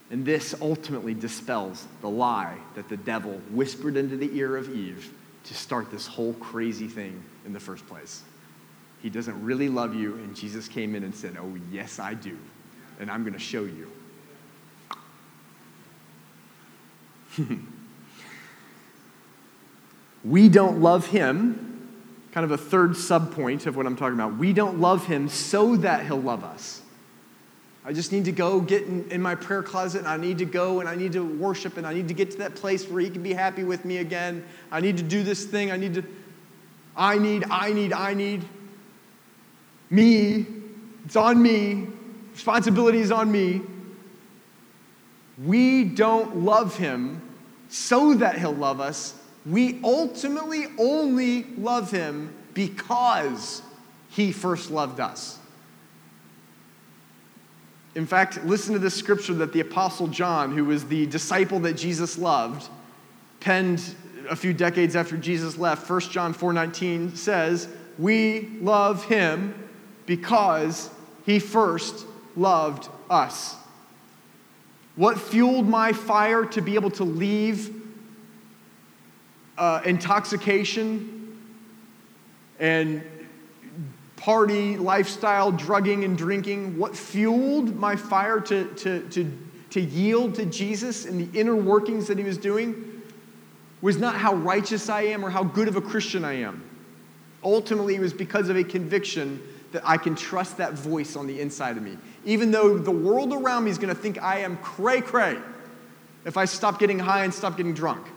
And 0.10 0.26
this 0.26 0.56
ultimately 0.62 1.14
dispels 1.14 1.86
the 2.02 2.10
lie 2.10 2.58
that 2.76 2.88
the 2.88 2.96
devil 2.96 3.42
whispered 3.52 3.98
into 3.98 4.16
the 4.16 4.36
ear 4.38 4.56
of 4.56 4.74
Eve 4.74 5.12
to 5.46 5.54
start 5.54 5.92
this 5.92 6.08
whole 6.08 6.34
crazy 6.34 6.88
thing 6.88 7.22
in 7.46 7.52
the 7.52 7.60
first 7.60 7.86
place. 7.88 8.22
He 9.02 9.10
doesn't 9.10 9.44
really 9.44 9.68
love 9.68 9.96
you, 9.96 10.14
and 10.16 10.34
Jesus 10.34 10.70
came 10.70 10.96
in 10.96 11.04
and 11.04 11.14
said, 11.14 11.36
Oh, 11.38 11.58
yes, 11.72 12.00
I 12.00 12.14
do. 12.14 12.38
And 13.00 13.10
I'm 13.12 13.24
going 13.24 13.34
to 13.34 13.40
show 13.40 13.64
you. 13.64 13.92
we 20.24 20.50
don't 20.50 20.82
love 20.82 21.08
him, 21.08 21.90
kind 22.32 22.46
of 22.46 22.52
a 22.52 22.58
third 22.58 22.92
subpoint 22.92 23.66
of 23.66 23.76
what 23.76 23.86
I'm 23.86 23.96
talking 23.96 24.16
about. 24.16 24.38
We 24.38 24.54
don't 24.54 24.80
love 24.80 25.06
him 25.06 25.30
so 25.30 25.76
that 25.78 26.06
he'll 26.06 26.22
love 26.22 26.44
us. 26.44 26.82
I 27.86 27.92
just 27.92 28.14
need 28.14 28.26
to 28.26 28.32
go 28.32 28.62
get 28.62 28.84
in, 28.84 29.10
in, 29.12 29.22
my 29.22 29.36
prayer 29.36 29.62
closet 29.62 30.00
and 30.00 30.08
I 30.08 30.16
need 30.16 30.38
to 30.38 30.46
go 30.46 30.80
and 30.80 30.88
I 30.88 30.96
need 30.96 31.12
to 31.14 31.24
worship 31.24 31.76
and 31.76 31.86
I 31.86 31.94
need 31.94 32.08
to 32.08 32.14
get 32.14 32.32
to 32.32 32.38
that 32.38 32.56
place 32.56 32.88
where 32.88 33.02
he 33.02 33.10
can 33.10 33.22
be 33.22 33.34
happy 33.34 33.66
with 33.66 33.84
me 33.84 33.98
again. 33.98 34.46
I 34.72 34.80
need 34.80 34.96
to 34.98 35.04
do 35.04 35.22
this 35.22 35.44
thing. 35.44 35.70
I 35.70 35.76
need 35.76 35.96
to, 35.96 36.04
I 36.96 37.18
need, 37.18 37.44
I 37.50 37.74
need, 37.74 37.92
I 37.92 38.14
need. 38.14 38.46
Me, 39.90 40.46
it's 41.04 41.18
on 41.18 41.42
me. 41.42 41.88
Responsibility 42.34 43.00
is 43.00 43.12
on 43.12 43.32
me. 43.32 43.62
We 45.44 45.84
don't 45.84 46.38
love 46.38 46.78
him 46.78 47.22
so 47.70 48.14
that 48.16 48.38
he'll 48.38 48.52
love 48.52 48.80
us. 48.80 49.16
We 49.46 49.80
ultimately 49.84 50.68
only 50.78 51.44
love 51.58 51.92
him 51.92 52.34
because 52.54 53.62
he 54.10 54.32
first 54.32 54.72
loved 54.72 55.00
us. 55.00 55.40
In 57.96 58.06
fact, 58.08 58.44
listen 58.46 58.74
to 58.74 58.80
this 58.80 58.96
scripture 58.96 59.34
that 59.36 59.54
the 59.54 59.60
Apostle 59.60 60.08
John, 60.08 60.52
who 60.52 60.66
was 60.66 60.86
the 60.86 61.06
disciple 61.08 61.60
that 61.62 61.74
Jesus 61.74 62.18
loved, 62.18 62.70
penned 63.40 63.84
a 64.30 64.36
few 64.36 64.54
decades 64.54 64.96
after 64.96 65.18
Jesus 65.18 65.58
left. 65.58 65.86
1 65.86 66.12
John 66.12 66.34
4:19 66.34 67.16
says, 67.16 67.68
"We 68.00 68.58
love 68.62 69.06
him 69.06 69.54
because 70.06 70.90
he 71.26 71.40
first 71.40 72.06
loved 72.36 72.90
us." 73.10 73.56
What 74.96 75.20
fueled 75.20 75.68
my 75.68 75.92
fire 75.92 76.46
to 76.46 76.62
be 76.62 76.76
able 76.76 76.92
to 76.92 77.04
leave 77.04 77.82
uh, 79.58 79.82
intoxication 79.86 81.40
and 82.60 83.04
party 84.16 84.78
lifestyle, 84.78 85.52
drugging 85.52 86.04
and 86.04 86.18
drinking, 86.18 86.78
what 86.78 86.96
fueled 86.96 87.76
my 87.76 87.96
fire 87.96 88.40
to, 88.40 88.74
to, 88.76 89.02
to, 89.10 89.38
to 89.72 89.82
yield 89.82 90.36
to 90.36 90.46
Jesus 90.46 91.06
and 91.06 91.20
the 91.20 91.40
inner 91.40 91.56
workings 91.56 92.08
that 92.08 92.18
he 92.18 92.24
was 92.24 92.38
doing 92.38 93.02
was 93.82 93.98
not 93.98 94.16
how 94.16 94.34
righteous 94.36 94.88
I 94.88 95.02
am 95.02 95.26
or 95.26 95.30
how 95.30 95.44
good 95.44 95.68
of 95.68 95.76
a 95.76 95.82
Christian 95.82 96.24
I 96.24 96.34
am. 96.34 96.64
Ultimately, 97.44 97.96
it 97.96 98.00
was 98.00 98.14
because 98.14 98.48
of 98.48 98.56
a 98.56 98.64
conviction 98.64 99.42
that 99.74 99.84
I 99.86 99.98
can 99.98 100.16
trust 100.16 100.58
that 100.58 100.74
voice 100.74 101.16
on 101.16 101.28
the 101.28 101.42
inside 101.42 101.78
of 101.78 101.84
me. 101.84 101.98
Even 102.26 102.52
though 102.52 102.78
the 102.78 102.92
world 102.92 103.34
around 103.34 103.66
me 103.66 103.72
is 103.72 103.78
going 103.78 103.94
to 103.94 104.00
think 104.00 104.22
I 104.22 104.40
am 104.40 104.58
cray 104.58 105.02
cray 105.02 105.38
if 106.26 106.38
I 106.38 106.46
stop 106.46 106.80
getting 106.80 107.00
high 107.00 107.26
and 107.26 107.34
stop 107.34 107.58
getting 107.58 107.74
drunk. 107.74 108.08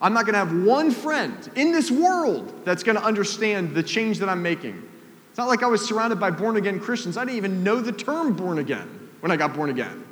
I'm 0.00 0.12
not 0.12 0.26
going 0.26 0.34
to 0.34 0.40
have 0.40 0.64
one 0.66 0.90
friend 0.90 1.48
in 1.54 1.72
this 1.72 1.90
world 1.90 2.52
that's 2.64 2.82
going 2.82 2.98
to 2.98 3.04
understand 3.04 3.74
the 3.74 3.82
change 3.82 4.18
that 4.18 4.28
I'm 4.28 4.42
making. 4.42 4.82
It's 5.30 5.38
not 5.38 5.48
like 5.48 5.62
I 5.62 5.68
was 5.68 5.86
surrounded 5.86 6.20
by 6.20 6.30
born 6.30 6.56
again 6.56 6.80
Christians. 6.80 7.16
I 7.16 7.24
didn't 7.24 7.36
even 7.36 7.62
know 7.62 7.80
the 7.80 7.92
term 7.92 8.34
born 8.34 8.58
again 8.58 9.10
when 9.20 9.30
I 9.30 9.36
got 9.36 9.54
born 9.54 9.70
again. 9.70 10.04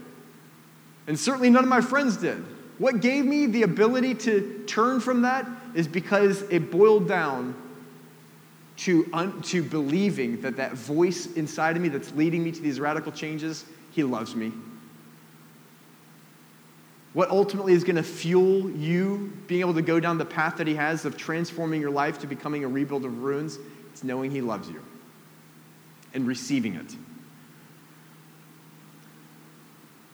And 1.08 1.18
certainly 1.18 1.50
none 1.50 1.64
of 1.64 1.68
my 1.68 1.80
friends 1.80 2.16
did. 2.16 2.42
What 2.78 3.00
gave 3.00 3.26
me 3.26 3.46
the 3.46 3.64
ability 3.64 4.14
to 4.14 4.64
turn 4.66 5.00
from 5.00 5.22
that 5.22 5.46
is 5.74 5.88
because 5.88 6.42
it 6.42 6.70
boiled 6.70 7.08
down 7.08 7.54
to, 8.80 9.08
un- 9.12 9.42
to 9.42 9.62
believing 9.62 10.40
that 10.40 10.56
that 10.56 10.72
voice 10.72 11.26
inside 11.34 11.76
of 11.76 11.82
me 11.82 11.88
that's 11.88 12.12
leading 12.12 12.42
me 12.42 12.50
to 12.50 12.60
these 12.60 12.80
radical 12.80 13.12
changes, 13.12 13.64
he 13.90 14.02
loves 14.02 14.34
me. 14.34 14.52
What 17.12 17.28
ultimately 17.28 17.72
is 17.72 17.84
going 17.84 17.96
to 17.96 18.02
fuel 18.02 18.70
you 18.70 19.36
being 19.46 19.60
able 19.60 19.74
to 19.74 19.82
go 19.82 19.98
down 19.98 20.16
the 20.16 20.24
path 20.24 20.56
that 20.58 20.66
He 20.66 20.76
has 20.76 21.04
of 21.04 21.16
transforming 21.16 21.80
your 21.80 21.90
life 21.90 22.20
to 22.20 22.26
becoming 22.26 22.64
a 22.64 22.68
rebuild 22.68 23.04
of 23.04 23.22
ruins? 23.22 23.58
It's 23.92 24.04
knowing 24.04 24.30
He 24.30 24.40
loves 24.40 24.68
you 24.68 24.82
and 26.14 26.26
receiving 26.26 26.76
it. 26.76 26.88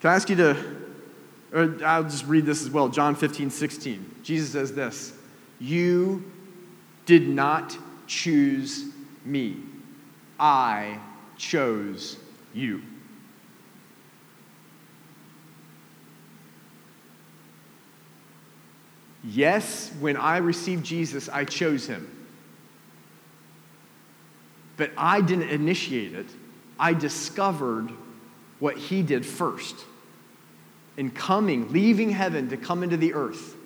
Can 0.00 0.10
I 0.10 0.14
ask 0.14 0.30
you 0.30 0.36
to, 0.36 0.56
or 1.52 1.76
I'll 1.84 2.04
just 2.04 2.26
read 2.26 2.46
this 2.46 2.62
as 2.62 2.70
well 2.70 2.88
John 2.88 3.14
15, 3.14 3.50
16. 3.50 4.16
Jesus 4.22 4.50
says 4.50 4.72
this 4.72 5.12
You 5.60 6.24
did 7.04 7.28
not 7.28 7.76
choose 8.06 8.84
me, 9.24 9.56
I 10.38 11.00
chose 11.36 12.18
you. 12.54 12.82
Yes, 19.24 19.90
when 19.98 20.16
I 20.16 20.36
received 20.36 20.84
Jesus, 20.84 21.28
I 21.28 21.44
chose 21.44 21.86
him. 21.86 22.10
But 24.76 24.92
I 24.96 25.20
didn't 25.20 25.48
initiate 25.48 26.14
it. 26.14 26.26
I 26.78 26.92
discovered 26.92 27.90
what 28.60 28.76
he 28.76 29.02
did 29.02 29.26
first. 29.26 29.74
In 30.96 31.10
coming, 31.10 31.72
leaving 31.72 32.10
heaven 32.10 32.48
to 32.50 32.56
come 32.56 32.82
into 32.82 32.96
the 32.96 33.14
earth. 33.14 33.56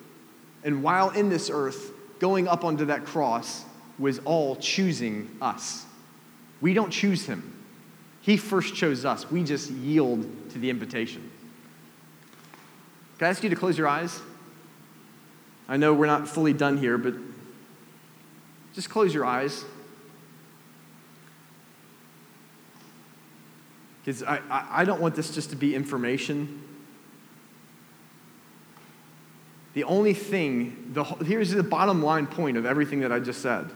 And 0.63 0.81
while 0.83 1.09
in 1.11 1.29
this 1.29 1.49
earth, 1.49 1.91
going 2.19 2.47
up 2.47 2.63
onto 2.63 2.85
that 2.85 3.05
cross 3.05 3.65
was 3.99 4.19
all 4.19 4.55
choosing 4.55 5.35
us. 5.41 5.85
We 6.61 6.73
don't 6.73 6.91
choose 6.91 7.25
him. 7.25 7.61
He 8.21 8.37
first 8.37 8.75
chose 8.75 9.03
us. 9.03 9.29
We 9.31 9.43
just 9.43 9.71
yield 9.71 10.51
to 10.51 10.59
the 10.59 10.69
invitation. 10.69 11.29
Can 13.17 13.27
I 13.27 13.29
ask 13.29 13.43
you 13.43 13.49
to 13.49 13.55
close 13.55 13.77
your 13.77 13.87
eyes? 13.87 14.19
I 15.67 15.77
know 15.77 15.93
we're 15.93 16.05
not 16.05 16.27
fully 16.27 16.53
done 16.53 16.77
here, 16.77 16.97
but 16.97 17.15
just 18.73 18.89
close 18.89 19.13
your 19.13 19.25
eyes. 19.25 19.63
Because 24.03 24.23
I, 24.23 24.41
I, 24.49 24.67
I, 24.81 24.85
don't 24.85 24.99
want 24.99 25.15
this 25.15 25.29
just 25.29 25.51
to 25.51 25.55
be 25.55 25.75
information. 25.75 26.63
The 29.73 29.83
only 29.83 30.13
thing, 30.13 30.91
the, 30.93 31.03
here's 31.03 31.51
the 31.51 31.63
bottom 31.63 32.01
line 32.03 32.27
point 32.27 32.57
of 32.57 32.65
everything 32.65 33.01
that 33.01 33.11
I 33.11 33.19
just 33.19 33.41
said 33.41 33.69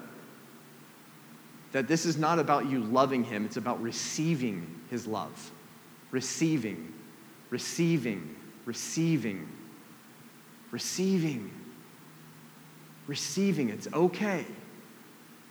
that 1.76 1.90
this 1.90 2.06
is 2.06 2.16
not 2.16 2.40
about 2.40 2.70
you 2.70 2.80
loving 2.80 3.22
him, 3.22 3.44
it's 3.44 3.58
about 3.58 3.82
receiving 3.82 4.80
his 4.90 5.06
love. 5.06 5.52
Receiving, 6.10 6.94
receiving, 7.50 8.34
receiving, 8.66 9.50
receiving 10.72 11.52
receiving. 13.08 13.70
It's 13.70 13.88
okay. 13.94 14.46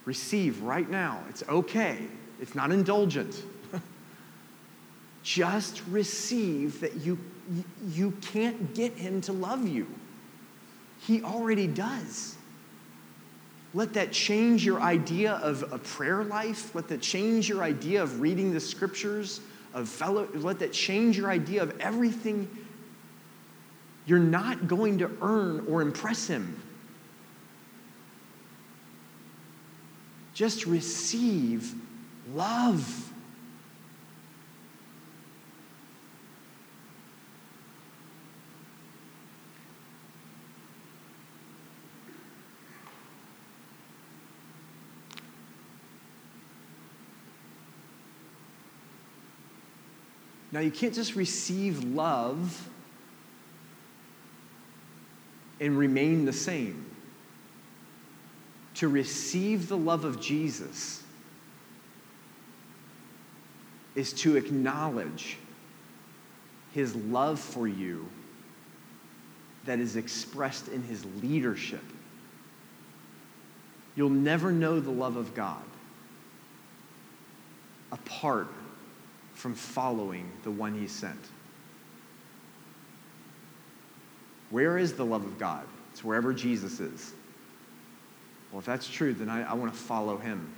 Receive 0.05 0.63
right 0.63 0.89
now. 0.89 1.23
It's 1.29 1.43
okay. 1.49 1.99
It's 2.41 2.55
not 2.55 2.73
indulgent. 2.73 3.43
Just 5.23 5.83
receive 5.89 6.81
that 6.81 6.97
you, 6.97 7.19
you 7.89 8.13
can't 8.21 8.75
get 8.75 8.93
him 8.95 9.21
to 9.23 9.33
love 9.33 9.67
you. 9.67 9.87
He 11.01 11.23
already 11.23 11.67
does. 11.67 12.37
Let 13.75 13.93
that 13.95 14.13
change 14.13 14.65
your 14.65 14.81
idea 14.81 15.33
of 15.43 15.73
a 15.73 15.79
prayer 15.79 16.23
life. 16.23 16.75
Let 16.77 16.87
that 16.89 17.03
change 17.03 17.49
your 17.49 17.65
idea 17.65 18.03
of 18.03 18.21
reading 18.21 18.55
the 18.55 18.61
scriptures, 18.61 19.41
of 19.75 19.89
fellow, 19.89 20.29
let 20.35 20.61
that 20.61 20.73
change 20.73 21.19
your 21.19 21.29
idea 21.29 21.61
of 21.61 21.79
everything. 21.81 22.49
You're 24.07 24.21
not 24.21 24.69
going 24.69 24.99
to 24.99 25.11
earn 25.21 25.67
or 25.69 25.83
impress 25.83 26.29
him. 26.29 26.61
Just 30.35 30.67
receive 30.67 31.75
love. 32.33 33.04
Now, 50.55 50.61
you 50.61 50.71
can't 50.71 50.95
just 50.95 51.17
receive 51.17 51.83
love 51.83 52.69
and 55.59 55.77
remain 55.77 56.27
the 56.27 56.33
same 56.33 56.87
to 58.75 58.87
receive 58.87 59.69
the 59.69 59.77
love 59.77 60.05
of 60.05 60.21
Jesus 60.21 61.03
is 63.97 64.13
to 64.13 64.37
acknowledge 64.37 65.39
his 66.73 66.95
love 66.95 67.41
for 67.41 67.67
you 67.67 68.09
that 69.65 69.81
is 69.81 69.97
expressed 69.97 70.69
in 70.69 70.85
his 70.85 71.05
leadership. 71.21 71.83
You'll 73.97 74.09
never 74.09 74.53
know 74.53 74.79
the 74.79 74.93
love 74.93 75.17
of 75.17 75.35
God 75.35 75.65
apart 77.91 78.47
from 79.35 79.55
following 79.55 80.31
the 80.43 80.51
one 80.51 80.79
he 80.79 80.87
sent. 80.87 81.19
Where 84.51 84.79
is 84.79 84.95
the 84.95 85.05
love 85.05 85.25
of 85.25 85.39
God? 85.39 85.67
It's 85.93 86.05
wherever 86.05 86.33
Jesus 86.33 86.81
is. 86.81 87.13
Well, 88.51 88.61
if 88.61 88.67
that's 88.67 88.89
true, 88.89 89.13
then 89.13 89.29
I, 89.29 89.51
I 89.51 89.55
want 89.55 89.73
to 89.73 89.79
follow 89.79 90.17
him. 90.17 90.55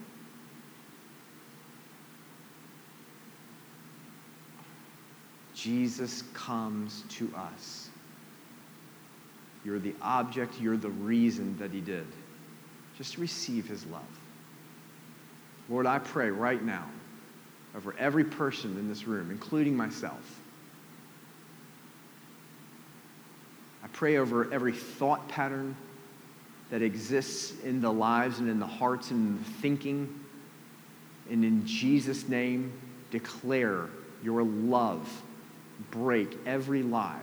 Jesus 5.55 6.23
comes 6.35 7.05
to 7.09 7.33
us. 7.35 7.89
You're 9.65 9.79
the 9.79 9.95
object, 10.01 10.61
you're 10.61 10.77
the 10.77 10.91
reason 10.91 11.59
that 11.59 11.73
he 11.73 11.81
did. 11.81 12.07
Just 12.97 13.19
receive 13.19 13.67
his 13.67 13.85
love. 13.87 14.03
Lord, 15.69 15.87
I 15.87 15.99
pray 15.99 16.31
right 16.31 16.63
now 16.63 16.87
over 17.77 17.95
every 17.99 18.25
person 18.25 18.79
in 18.79 18.89
this 18.89 19.07
room, 19.07 19.31
including 19.31 19.77
myself. 19.77 20.41
I 23.85 23.89
pray 23.89 24.17
over 24.17 24.53
every 24.53 24.73
thought 24.73 25.29
pattern 25.29 25.77
that 26.71 26.83
exists 26.83 27.53
in 27.63 27.81
the 27.81 27.93
lives 27.93 28.39
and 28.39 28.49
in 28.49 28.59
the 28.59 28.67
hearts 28.67 29.11
and 29.11 29.29
in 29.29 29.39
the 29.39 29.51
thinking. 29.61 30.21
And 31.31 31.45
in 31.45 31.67
Jesus' 31.67 32.29
name, 32.29 32.73
declare 33.11 33.89
your 34.23 34.43
love. 34.43 35.23
Break 35.91 36.37
every 36.47 36.83
lie. 36.83 37.21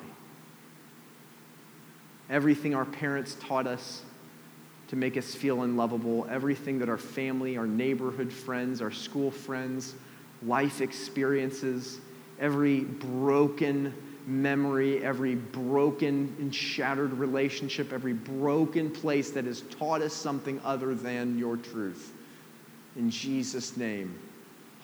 Everything 2.29 2.75
our 2.75 2.85
parents 2.85 3.35
taught 3.41 3.67
us 3.67 4.03
to 4.87 4.95
make 4.95 5.17
us 5.17 5.33
feel 5.33 5.63
unlovable, 5.63 6.27
everything 6.29 6.79
that 6.79 6.87
our 6.87 6.97
family, 6.97 7.57
our 7.57 7.67
neighborhood 7.67 8.31
friends, 8.31 8.81
our 8.81 8.91
school 8.91 9.31
friends, 9.31 9.95
life 10.45 10.81
experiences, 10.81 11.99
every 12.39 12.81
broken 12.81 13.93
memory, 14.25 15.03
every 15.03 15.35
broken 15.35 16.35
and 16.39 16.53
shattered 16.53 17.13
relationship, 17.13 17.91
every 17.91 18.13
broken 18.13 18.89
place 18.89 19.31
that 19.31 19.45
has 19.45 19.61
taught 19.61 20.01
us 20.01 20.13
something 20.13 20.61
other 20.63 20.95
than 20.95 21.37
your 21.37 21.57
truth. 21.57 22.13
In 22.95 23.09
Jesus' 23.09 23.75
name, 23.75 24.17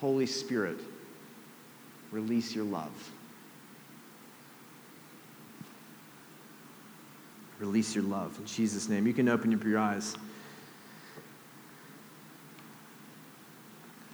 Holy 0.00 0.26
Spirit, 0.26 0.78
release 2.10 2.54
your 2.54 2.64
love. 2.64 3.10
Release 7.58 7.94
your 7.94 8.04
love. 8.04 8.36
In 8.38 8.46
Jesus' 8.46 8.88
name, 8.88 9.06
you 9.06 9.12
can 9.12 9.28
open 9.28 9.54
up 9.54 9.62
your 9.64 9.78
eyes. 9.78 10.16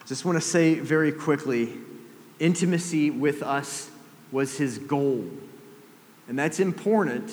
Just 0.06 0.24
want 0.24 0.36
to 0.36 0.40
say 0.40 0.74
very 0.74 1.10
quickly 1.10 1.72
intimacy 2.38 3.10
with 3.10 3.42
us 3.42 3.90
was 4.30 4.56
his 4.56 4.78
goal. 4.78 5.24
And 6.28 6.38
that's 6.38 6.60
important 6.60 7.30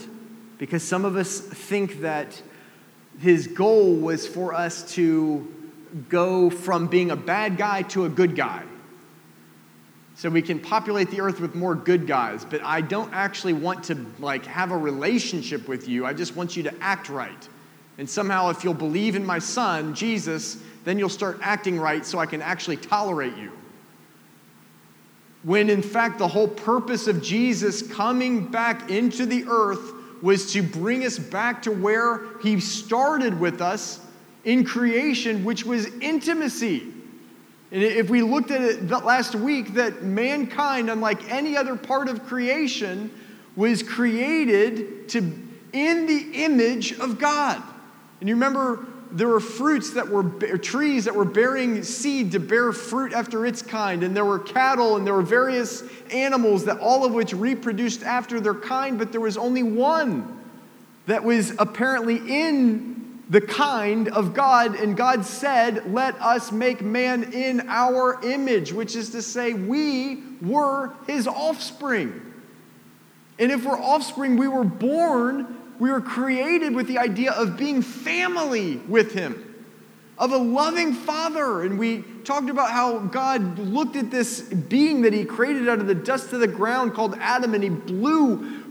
because 0.57 0.81
some 0.81 1.05
of 1.05 1.15
us 1.15 1.39
think 1.39 2.01
that 2.01 2.41
his 3.19 3.45
goal 3.45 3.95
was 3.95 4.27
for 4.27 4.55
us 4.55 4.91
to 4.95 5.53
go 6.09 6.49
from 6.49 6.87
being 6.87 7.11
a 7.11 7.15
bad 7.15 7.57
guy 7.57 7.83
to 7.83 8.05
a 8.05 8.09
good 8.09 8.35
guy. 8.35 8.63
So 10.15 10.29
we 10.29 10.41
can 10.41 10.59
populate 10.59 11.11
the 11.11 11.21
earth 11.21 11.39
with 11.39 11.53
more 11.53 11.75
good 11.75 12.07
guys, 12.07 12.45
but 12.45 12.63
I 12.63 12.81
don't 12.81 13.13
actually 13.13 13.53
want 13.53 13.83
to 13.85 14.05
like 14.19 14.45
have 14.45 14.71
a 14.71 14.77
relationship 14.77 15.67
with 15.67 15.87
you. 15.87 16.05
I 16.05 16.13
just 16.13 16.35
want 16.35 16.55
you 16.55 16.63
to 16.63 16.73
act 16.81 17.09
right. 17.09 17.49
And 17.97 18.09
somehow 18.09 18.49
if 18.49 18.63
you'll 18.63 18.73
believe 18.73 19.15
in 19.15 19.25
my 19.25 19.39
son, 19.39 19.93
Jesus, 19.93 20.57
then 20.83 20.99
you'll 20.99 21.09
start 21.09 21.39
acting 21.41 21.79
right 21.79 22.05
so 22.05 22.19
I 22.19 22.25
can 22.25 22.41
actually 22.41 22.77
tolerate 22.77 23.37
you. 23.37 23.51
When 25.43 25.69
in 25.69 25.81
fact, 25.81 26.19
the 26.19 26.27
whole 26.27 26.47
purpose 26.47 27.07
of 27.07 27.21
Jesus 27.21 27.81
coming 27.81 28.47
back 28.47 28.89
into 28.89 29.25
the 29.25 29.45
earth 29.47 29.93
was 30.21 30.53
to 30.53 30.63
bring 30.63 31.05
us 31.05 31.19
back 31.19 31.61
to 31.63 31.71
where 31.71 32.21
he 32.41 32.59
started 32.59 33.39
with 33.39 33.61
us 33.61 33.99
in 34.45 34.63
creation, 34.63 35.43
which 35.43 35.65
was 35.65 35.87
intimacy. 35.99 36.81
And 37.71 37.83
if 37.83 38.09
we 38.09 38.21
looked 38.21 38.51
at 38.51 38.61
it 38.61 38.89
last 38.89 39.35
week, 39.35 39.73
that 39.73 40.03
mankind, 40.03 40.89
unlike 40.89 41.29
any 41.31 41.57
other 41.57 41.75
part 41.75 42.07
of 42.07 42.25
creation, 42.25 43.11
was 43.55 43.83
created 43.83 45.09
to 45.09 45.19
in 45.73 46.05
the 46.05 46.43
image 46.43 46.97
of 46.99 47.19
God. 47.19 47.61
And 48.19 48.29
you 48.29 48.35
remember 48.35 48.85
there 49.13 49.27
were 49.27 49.39
fruits 49.39 49.91
that 49.91 50.09
were 50.09 50.23
trees 50.57 51.05
that 51.05 51.15
were 51.15 51.23
bearing 51.23 51.83
seed 51.83 52.31
to 52.31 52.39
bear 52.39 52.73
fruit 52.73 53.13
after 53.13 53.45
its 53.45 53.61
kind 53.61 54.03
and 54.03 54.15
there 54.15 54.25
were 54.25 54.39
cattle 54.39 54.97
and 54.97 55.05
there 55.05 55.13
were 55.13 55.21
various 55.21 55.83
animals 56.11 56.65
that 56.65 56.79
all 56.79 57.05
of 57.05 57.13
which 57.13 57.31
reproduced 57.31 58.01
after 58.01 58.41
their 58.41 58.55
kind 58.55 58.97
but 58.97 59.11
there 59.11 59.21
was 59.21 59.37
only 59.37 59.61
one 59.61 60.41
that 61.05 61.23
was 61.23 61.53
apparently 61.59 62.15
in 62.27 63.21
the 63.29 63.39
kind 63.39 64.09
of 64.09 64.33
God 64.33 64.75
and 64.75 64.97
God 64.97 65.25
said 65.25 65.93
let 65.93 66.19
us 66.19 66.51
make 66.51 66.81
man 66.81 67.33
in 67.33 67.69
our 67.69 68.19
image 68.23 68.73
which 68.73 68.95
is 68.95 69.11
to 69.11 69.21
say 69.21 69.53
we 69.53 70.23
were 70.41 70.91
his 71.07 71.27
offspring. 71.27 72.19
And 73.39 73.51
if 73.51 73.63
we're 73.63 73.79
offspring 73.79 74.37
we 74.37 74.47
were 74.47 74.63
born 74.63 75.62
we 75.79 75.91
were 75.91 76.01
created 76.01 76.75
with 76.75 76.87
the 76.87 76.97
idea 76.97 77.31
of 77.31 77.57
being 77.57 77.81
family 77.81 78.77
with 78.87 79.13
Him, 79.13 79.55
of 80.17 80.31
a 80.31 80.37
loving 80.37 80.93
Father. 80.93 81.63
And 81.63 81.77
we 81.77 82.03
talked 82.23 82.49
about 82.49 82.71
how 82.71 82.99
God 82.99 83.59
looked 83.59 83.95
at 83.95 84.11
this 84.11 84.41
being 84.41 85.01
that 85.01 85.13
He 85.13 85.25
created 85.25 85.67
out 85.67 85.79
of 85.79 85.87
the 85.87 85.95
dust 85.95 86.31
of 86.33 86.39
the 86.39 86.47
ground 86.47 86.93
called 86.93 87.15
Adam, 87.19 87.53
and 87.53 87.63
He 87.63 87.69
blew 87.69 88.63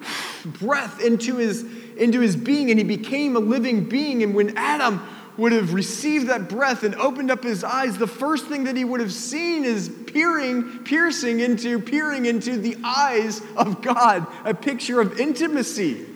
breath 0.45 1.01
into 1.01 1.37
his, 1.37 1.65
into 1.97 2.21
his 2.21 2.37
being, 2.37 2.71
and 2.71 2.79
he 2.79 2.85
became 2.85 3.37
a 3.37 3.41
living 3.41 3.89
being. 3.89 4.23
And 4.23 4.35
when 4.35 4.57
Adam 4.57 5.07
would 5.37 5.53
have 5.53 5.73
received 5.73 6.29
that 6.29 6.49
breath 6.49 6.83
and 6.83 6.95
opened 6.97 7.31
up 7.31 7.43
his 7.43 7.65
eyes, 7.65 7.97
the 7.99 8.07
first 8.07 8.47
thing 8.47 8.65
that 8.65 8.77
he 8.77 8.85
would 8.85 9.01
have 9.01 9.13
seen 9.13 9.65
is 9.65 9.89
peering, 10.07 10.81
piercing 10.85 11.41
into, 11.41 11.79
peering 11.79 12.27
into 12.27 12.57
the 12.59 12.77
eyes 12.85 13.41
of 13.57 13.81
God, 13.83 14.27
a 14.45 14.53
picture 14.53 15.01
of 15.01 15.19
intimacy. 15.19 16.07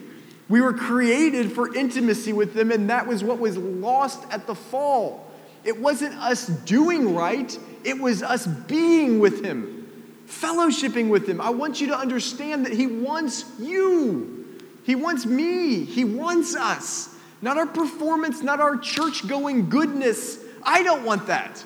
We 0.49 0.61
were 0.61 0.73
created 0.73 1.51
for 1.51 1.75
intimacy 1.75 2.33
with 2.33 2.53
them, 2.53 2.71
and 2.71 2.89
that 2.89 3.07
was 3.07 3.23
what 3.23 3.39
was 3.39 3.57
lost 3.57 4.23
at 4.31 4.47
the 4.47 4.55
fall. 4.55 5.29
It 5.63 5.79
wasn't 5.79 6.15
us 6.15 6.47
doing 6.47 7.13
right, 7.13 7.57
it 7.83 7.99
was 7.99 8.23
us 8.23 8.47
being 8.47 9.19
with 9.19 9.43
Him, 9.43 9.87
fellowshipping 10.27 11.09
with 11.09 11.27
Him. 11.27 11.41
I 11.41 11.49
want 11.49 11.81
you 11.81 11.87
to 11.87 11.97
understand 11.97 12.65
that 12.65 12.73
He 12.73 12.87
wants 12.87 13.45
you, 13.59 14.59
He 14.83 14.95
wants 14.95 15.25
me, 15.25 15.83
He 15.83 16.05
wants 16.05 16.55
us. 16.55 17.13
Not 17.41 17.57
our 17.57 17.67
performance, 17.67 18.41
not 18.41 18.59
our 18.59 18.77
church 18.77 19.27
going 19.27 19.69
goodness. 19.69 20.39
I 20.63 20.81
don't 20.81 21.03
want 21.03 21.27
that. 21.27 21.63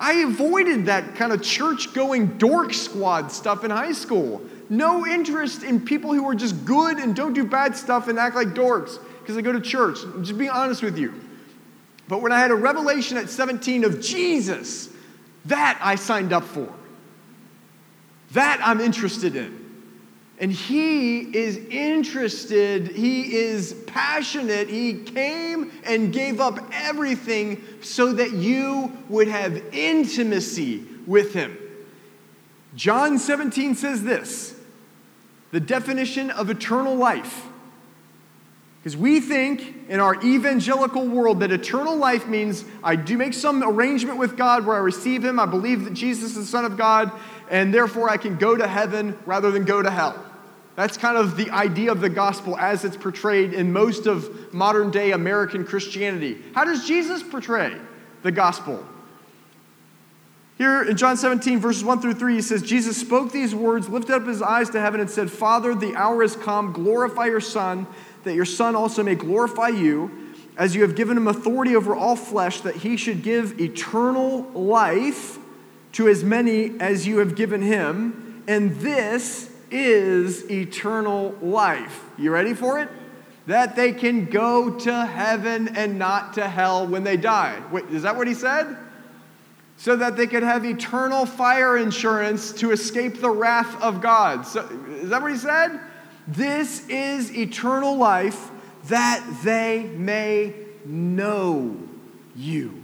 I 0.00 0.14
avoided 0.14 0.86
that 0.86 1.14
kind 1.14 1.32
of 1.32 1.42
church 1.42 1.94
going 1.94 2.38
dork 2.38 2.74
squad 2.74 3.30
stuff 3.30 3.62
in 3.62 3.70
high 3.70 3.92
school 3.92 4.42
no 4.70 5.04
interest 5.04 5.64
in 5.64 5.84
people 5.84 6.14
who 6.14 6.26
are 6.28 6.34
just 6.34 6.64
good 6.64 6.98
and 6.98 7.14
don't 7.14 7.32
do 7.32 7.44
bad 7.44 7.76
stuff 7.76 8.06
and 8.06 8.18
act 8.18 8.36
like 8.36 8.48
dorks 8.48 8.98
because 9.18 9.34
they 9.34 9.42
go 9.42 9.52
to 9.52 9.60
church. 9.60 9.98
Just 10.22 10.38
being 10.38 10.50
honest 10.50 10.80
with 10.82 10.96
you. 10.96 11.12
But 12.06 12.22
when 12.22 12.30
I 12.30 12.38
had 12.38 12.52
a 12.52 12.54
revelation 12.54 13.16
at 13.16 13.28
17 13.28 13.82
of 13.84 14.00
Jesus, 14.00 14.88
that 15.46 15.78
I 15.82 15.96
signed 15.96 16.32
up 16.32 16.44
for. 16.44 16.72
That 18.30 18.60
I'm 18.62 18.80
interested 18.80 19.34
in. 19.34 19.59
And 20.40 20.50
he 20.50 21.20
is 21.36 21.58
interested, 21.68 22.88
he 22.88 23.36
is 23.36 23.74
passionate. 23.86 24.70
He 24.70 24.94
came 24.94 25.70
and 25.84 26.10
gave 26.10 26.40
up 26.40 26.58
everything 26.72 27.62
so 27.82 28.14
that 28.14 28.32
you 28.32 28.90
would 29.10 29.28
have 29.28 29.62
intimacy 29.74 30.82
with 31.06 31.34
him. 31.34 31.58
John 32.74 33.18
17 33.18 33.74
says 33.74 34.02
this 34.02 34.56
the 35.50 35.60
definition 35.60 36.30
of 36.30 36.48
eternal 36.48 36.94
life. 36.94 37.46
Because 38.78 38.96
we 38.96 39.20
think 39.20 39.90
in 39.90 40.00
our 40.00 40.14
evangelical 40.24 41.06
world 41.06 41.40
that 41.40 41.50
eternal 41.50 41.96
life 41.96 42.26
means 42.26 42.64
I 42.82 42.96
do 42.96 43.18
make 43.18 43.34
some 43.34 43.62
arrangement 43.62 44.16
with 44.16 44.38
God 44.38 44.64
where 44.64 44.76
I 44.76 44.78
receive 44.78 45.22
Him, 45.22 45.38
I 45.38 45.44
believe 45.44 45.84
that 45.84 45.92
Jesus 45.92 46.30
is 46.30 46.36
the 46.36 46.44
Son 46.44 46.64
of 46.64 46.78
God, 46.78 47.12
and 47.50 47.74
therefore 47.74 48.08
I 48.08 48.16
can 48.16 48.36
go 48.36 48.56
to 48.56 48.66
heaven 48.66 49.18
rather 49.26 49.50
than 49.50 49.64
go 49.64 49.82
to 49.82 49.90
hell. 49.90 50.29
That's 50.76 50.96
kind 50.96 51.16
of 51.16 51.36
the 51.36 51.50
idea 51.50 51.92
of 51.92 52.00
the 52.00 52.08
gospel 52.08 52.56
as 52.56 52.84
it's 52.84 52.96
portrayed 52.96 53.52
in 53.52 53.72
most 53.72 54.06
of 54.06 54.54
modern 54.54 54.90
day 54.90 55.12
American 55.12 55.64
Christianity. 55.64 56.38
How 56.54 56.64
does 56.64 56.86
Jesus 56.86 57.22
portray 57.22 57.76
the 58.22 58.32
gospel? 58.32 58.84
Here 60.60 60.82
in 60.82 60.96
John 60.96 61.16
17, 61.16 61.58
verses 61.58 61.82
1 61.82 62.02
through 62.02 62.14
3, 62.14 62.34
he 62.34 62.42
says, 62.42 62.62
Jesus 62.62 62.98
spoke 62.98 63.32
these 63.32 63.54
words, 63.54 63.88
lifted 63.88 64.14
up 64.14 64.26
his 64.26 64.42
eyes 64.42 64.68
to 64.70 64.80
heaven, 64.80 65.00
and 65.00 65.08
said, 65.08 65.30
Father, 65.30 65.74
the 65.74 65.96
hour 65.96 66.20
has 66.20 66.36
come. 66.36 66.72
Glorify 66.72 67.26
your 67.26 67.40
Son, 67.40 67.86
that 68.24 68.34
your 68.34 68.44
Son 68.44 68.76
also 68.76 69.02
may 69.02 69.14
glorify 69.14 69.68
you, 69.68 70.10
as 70.58 70.74
you 70.74 70.82
have 70.82 70.94
given 70.94 71.16
him 71.16 71.28
authority 71.28 71.74
over 71.74 71.96
all 71.96 72.14
flesh, 72.14 72.60
that 72.60 72.76
he 72.76 72.98
should 72.98 73.22
give 73.22 73.58
eternal 73.58 74.42
life 74.50 75.38
to 75.92 76.08
as 76.08 76.22
many 76.22 76.78
as 76.78 77.06
you 77.06 77.18
have 77.18 77.34
given 77.34 77.62
him, 77.62 78.44
and 78.46 78.76
this 78.80 79.49
is 79.70 80.50
eternal 80.50 81.36
life. 81.40 82.04
You 82.18 82.30
ready 82.30 82.54
for 82.54 82.80
it? 82.80 82.88
That 83.46 83.76
they 83.76 83.92
can 83.92 84.26
go 84.26 84.70
to 84.70 85.06
heaven 85.06 85.76
and 85.76 85.98
not 85.98 86.34
to 86.34 86.48
hell 86.48 86.86
when 86.86 87.04
they 87.04 87.16
die. 87.16 87.60
Wait, 87.70 87.86
is 87.86 88.02
that 88.02 88.16
what 88.16 88.26
he 88.26 88.34
said? 88.34 88.76
So 89.76 89.96
that 89.96 90.16
they 90.16 90.26
could 90.26 90.42
have 90.42 90.64
eternal 90.64 91.24
fire 91.24 91.76
insurance 91.76 92.52
to 92.54 92.70
escape 92.70 93.20
the 93.20 93.30
wrath 93.30 93.80
of 93.82 94.00
God. 94.00 94.46
So, 94.46 94.68
is 94.90 95.08
that 95.08 95.22
what 95.22 95.30
he 95.30 95.38
said? 95.38 95.80
This 96.28 96.86
is 96.88 97.36
eternal 97.36 97.96
life 97.96 98.50
that 98.84 99.24
they 99.42 99.84
may 99.84 100.54
know 100.84 101.76
you, 102.36 102.82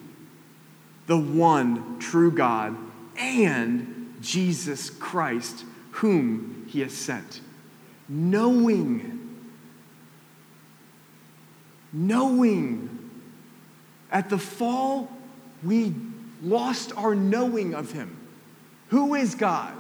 the 1.06 1.18
one 1.18 1.98
true 1.98 2.30
God, 2.30 2.76
and 3.18 4.14
Jesus 4.20 4.90
Christ, 4.90 5.64
whom 5.96 6.66
he 6.68 6.80
has 6.80 6.92
sent. 6.92 7.40
Knowing, 8.08 9.38
knowing. 11.92 12.92
At 14.12 14.28
the 14.28 14.38
fall, 14.38 15.10
we 15.64 15.94
lost 16.42 16.92
our 16.96 17.14
knowing 17.14 17.74
of 17.74 17.92
him. 17.92 18.16
Who 18.88 19.14
is 19.14 19.34
God? 19.34 19.74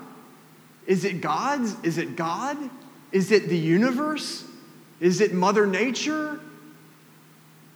Is 0.86 1.04
it 1.04 1.20
God's? 1.20 1.76
Is 1.82 1.98
it 1.98 2.16
God? 2.16 2.56
Is 3.12 3.30
it 3.30 3.48
the 3.48 3.58
universe? 3.58 4.44
Is 5.00 5.20
it 5.20 5.34
Mother 5.34 5.66
Nature? 5.66 6.40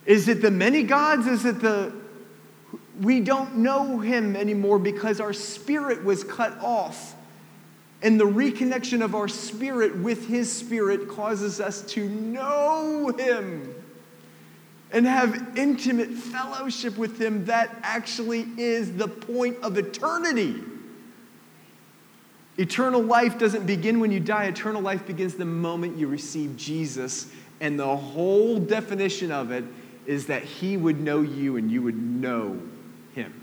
Is 0.07 0.29
it 0.29 0.41
the 0.41 0.51
many 0.51 0.83
gods? 0.83 1.27
Is 1.27 1.45
it 1.45 1.61
the. 1.61 1.93
We 3.01 3.21
don't 3.21 3.59
know 3.59 3.99
him 3.99 4.35
anymore 4.35 4.79
because 4.79 5.21
our 5.21 5.35
spirit 5.35 6.05
was 6.05 6.25
cut 6.25 6.59
off. 6.61 7.15
And 8.03 8.19
the 8.19 8.25
reconnection 8.25 9.03
of 9.03 9.15
our 9.15 9.29
spirit 9.29 9.97
with 9.97 10.27
his 10.27 10.51
spirit 10.51 11.09
causes 11.09 11.61
us 11.61 11.83
to 11.93 12.09
know 12.09 13.09
him 13.19 13.75
and 14.93 15.07
have 15.07 15.57
intimate 15.57 16.11
fellowship 16.11 16.97
with 16.97 17.21
him. 17.21 17.45
That 17.45 17.77
actually 17.83 18.47
is 18.57 18.97
the 18.97 19.07
point 19.07 19.59
of 19.63 19.77
eternity. 19.77 20.63
Eternal 22.57 23.03
life 23.03 23.39
doesn't 23.39 23.67
begin 23.67 24.01
when 24.01 24.11
you 24.11 24.21
die, 24.21 24.45
eternal 24.45 24.83
life 24.83 25.07
begins 25.07 25.35
the 25.35 25.45
moment 25.45 25.97
you 25.97 26.09
receive 26.09 26.57
Jesus. 26.57 27.31
And 27.61 27.79
the 27.79 27.97
whole 27.97 28.59
definition 28.59 29.31
of 29.31 29.51
it 29.51 29.65
is 30.07 30.27
that 30.27 30.43
he 30.43 30.77
would 30.77 31.01
know 31.01 31.21
you 31.21 31.57
and 31.57 31.71
you 31.71 31.83
would 31.83 31.97
know 31.97 32.61
him. 33.15 33.41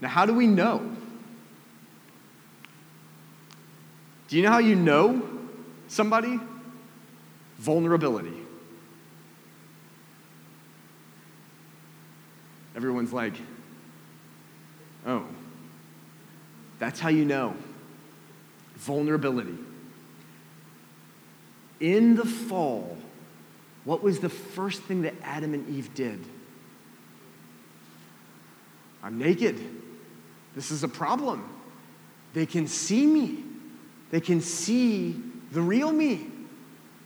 Now, 0.00 0.08
how 0.08 0.26
do 0.26 0.34
we 0.34 0.46
know? 0.46 0.96
Do 4.28 4.36
you 4.36 4.42
know 4.42 4.50
how 4.50 4.58
you 4.58 4.74
know 4.74 5.22
somebody? 5.88 6.38
Vulnerability. 7.58 8.34
Everyone's 12.76 13.12
like, 13.12 13.34
oh, 15.06 15.24
that's 16.78 17.00
how 17.00 17.08
you 17.08 17.24
know. 17.24 17.56
Vulnerability. 18.76 19.56
In 21.80 22.14
the 22.14 22.24
fall, 22.24 22.96
what 23.84 24.02
was 24.02 24.20
the 24.20 24.28
first 24.28 24.82
thing 24.82 25.02
that 25.02 25.14
Adam 25.22 25.54
and 25.54 25.68
Eve 25.68 25.92
did? 25.94 26.20
I'm 29.02 29.18
naked. 29.18 29.58
This 30.54 30.70
is 30.70 30.84
a 30.84 30.88
problem. 30.88 31.48
They 32.34 32.46
can 32.46 32.66
see 32.66 33.06
me, 33.06 33.42
they 34.10 34.20
can 34.20 34.40
see 34.40 35.20
the 35.52 35.60
real 35.60 35.92
me. 35.92 36.26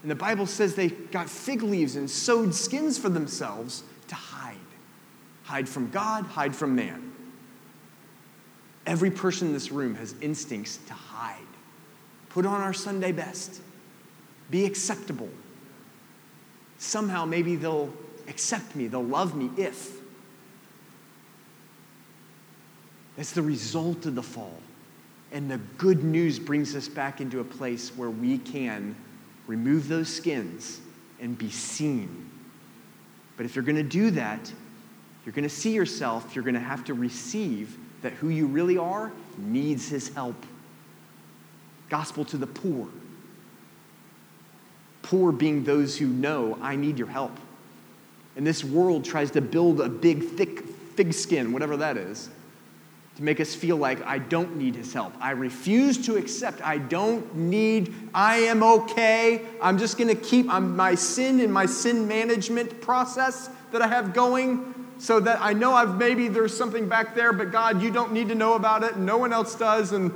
And 0.01 0.11
the 0.11 0.15
Bible 0.15 0.45
says 0.45 0.75
they 0.75 0.89
got 0.89 1.29
fig 1.29 1.63
leaves 1.63 1.95
and 1.95 2.09
sewed 2.09 2.53
skins 2.53 2.97
for 2.97 3.09
themselves 3.09 3.83
to 4.09 4.15
hide. 4.15 4.57
Hide 5.43 5.67
from 5.67 5.89
God, 5.91 6.25
hide 6.25 6.55
from 6.55 6.75
man. 6.75 7.13
Every 8.85 9.11
person 9.11 9.47
in 9.47 9.53
this 9.53 9.71
room 9.71 9.95
has 9.95 10.13
instincts 10.21 10.77
to 10.87 10.93
hide. 10.93 11.39
Put 12.29 12.45
on 12.45 12.61
our 12.61 12.73
Sunday 12.73 13.11
best. 13.11 13.61
Be 14.49 14.65
acceptable. 14.65 15.29
Somehow, 16.79 17.23
maybe 17.25 17.55
they'll 17.55 17.93
accept 18.27 18.75
me, 18.75 18.87
they'll 18.87 19.03
love 19.03 19.35
me 19.35 19.51
if. 19.57 19.91
That's 23.15 23.31
the 23.31 23.41
result 23.41 24.05
of 24.05 24.15
the 24.15 24.23
fall. 24.23 24.59
And 25.33 25.49
the 25.49 25.57
good 25.77 26.03
news 26.03 26.39
brings 26.39 26.75
us 26.75 26.87
back 26.87 27.19
into 27.19 27.39
a 27.39 27.43
place 27.43 27.89
where 27.97 28.11
we 28.11 28.37
can 28.37 28.95
remove 29.47 29.87
those 29.87 30.07
skins 30.07 30.79
and 31.19 31.37
be 31.37 31.49
seen. 31.49 32.29
But 33.35 33.45
if 33.45 33.55
you're 33.55 33.65
going 33.65 33.75
to 33.75 33.83
do 33.83 34.11
that, 34.11 34.53
you're 35.25 35.33
going 35.33 35.43
to 35.43 35.49
see 35.49 35.73
yourself, 35.73 36.35
you're 36.35 36.43
going 36.43 36.53
to 36.53 36.59
have 36.59 36.85
to 36.85 36.93
receive 36.93 37.77
that 38.03 38.13
who 38.13 38.29
you 38.29 38.45
really 38.45 38.77
are 38.77 39.11
needs 39.37 39.89
his 39.89 40.13
help. 40.13 40.35
Gospel 41.89 42.23
to 42.25 42.37
the 42.37 42.47
poor. 42.47 42.87
Poor 45.01 45.31
being 45.31 45.63
those 45.63 45.97
who 45.97 46.07
know, 46.07 46.57
I 46.61 46.75
need 46.75 46.97
your 46.99 47.07
help. 47.07 47.37
And 48.35 48.45
this 48.45 48.63
world 48.63 49.03
tries 49.03 49.31
to 49.31 49.41
build 49.41 49.81
a 49.81 49.89
big, 49.89 50.23
thick 50.23 50.63
fig 50.95 51.13
skin, 51.13 51.51
whatever 51.51 51.77
that 51.77 51.97
is, 51.97 52.29
to 53.15 53.23
make 53.23 53.39
us 53.39 53.53
feel 53.53 53.77
like 53.77 54.01
I 54.03 54.17
don't 54.17 54.57
need 54.57 54.75
his 54.75 54.91
help. 54.91 55.13
I 55.19 55.31
refuse 55.31 56.03
to 56.07 56.15
accept. 56.15 56.65
I 56.65 56.79
don't 56.79 57.35
need, 57.35 57.93
I 58.13 58.37
am 58.37 58.63
okay. 58.63 59.41
I'm 59.61 59.77
just 59.77 59.97
going 59.97 60.07
to 60.07 60.15
keep 60.15 60.49
I'm, 60.49 60.75
my 60.75 60.95
sin 60.95 61.39
in 61.39 61.51
my 61.51 61.67
sin 61.67 62.07
management 62.07 62.81
process 62.81 63.49
that 63.71 63.81
I 63.81 63.87
have 63.87 64.13
going 64.13 64.73
so 64.97 65.19
that 65.19 65.39
I 65.41 65.53
know 65.53 65.73
I've 65.73 65.97
maybe 65.97 66.27
there's 66.27 66.55
something 66.55 66.87
back 66.87 67.13
there, 67.13 67.33
but 67.33 67.51
God, 67.51 67.81
you 67.81 67.91
don't 67.91 68.13
need 68.13 68.29
to 68.29 68.35
know 68.35 68.53
about 68.53 68.83
it, 68.83 68.95
and 68.95 69.05
no 69.05 69.17
one 69.17 69.33
else 69.33 69.53
does. 69.55 69.91
And 69.91 70.11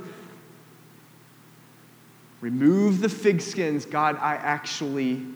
remove 2.40 3.00
the 3.00 3.08
fig 3.08 3.40
skins. 3.40 3.84
God, 3.84 4.16
I 4.16 4.34
actually, 4.36 5.26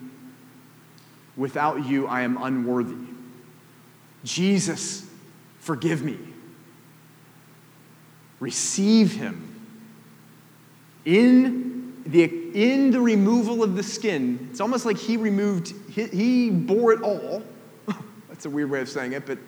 without 1.36 1.84
you, 1.84 2.06
I 2.06 2.22
am 2.22 2.42
unworthy. 2.42 2.96
Jesus, 4.24 5.06
forgive 5.58 6.02
me. 6.02 6.18
Receive 8.42 9.12
him. 9.14 9.48
In 11.04 12.02
the, 12.04 12.24
in 12.24 12.90
the 12.90 13.00
removal 13.00 13.62
of 13.62 13.76
the 13.76 13.84
skin, 13.84 14.48
it's 14.50 14.60
almost 14.60 14.84
like 14.84 14.98
he 14.98 15.16
removed, 15.16 15.72
he, 15.88 16.06
he 16.08 16.50
bore 16.50 16.92
it 16.92 17.02
all 17.02 17.44
that's 18.28 18.44
a 18.44 18.50
weird 18.50 18.68
way 18.68 18.80
of 18.80 18.88
saying 18.88 19.12
it, 19.12 19.26
but 19.26 19.38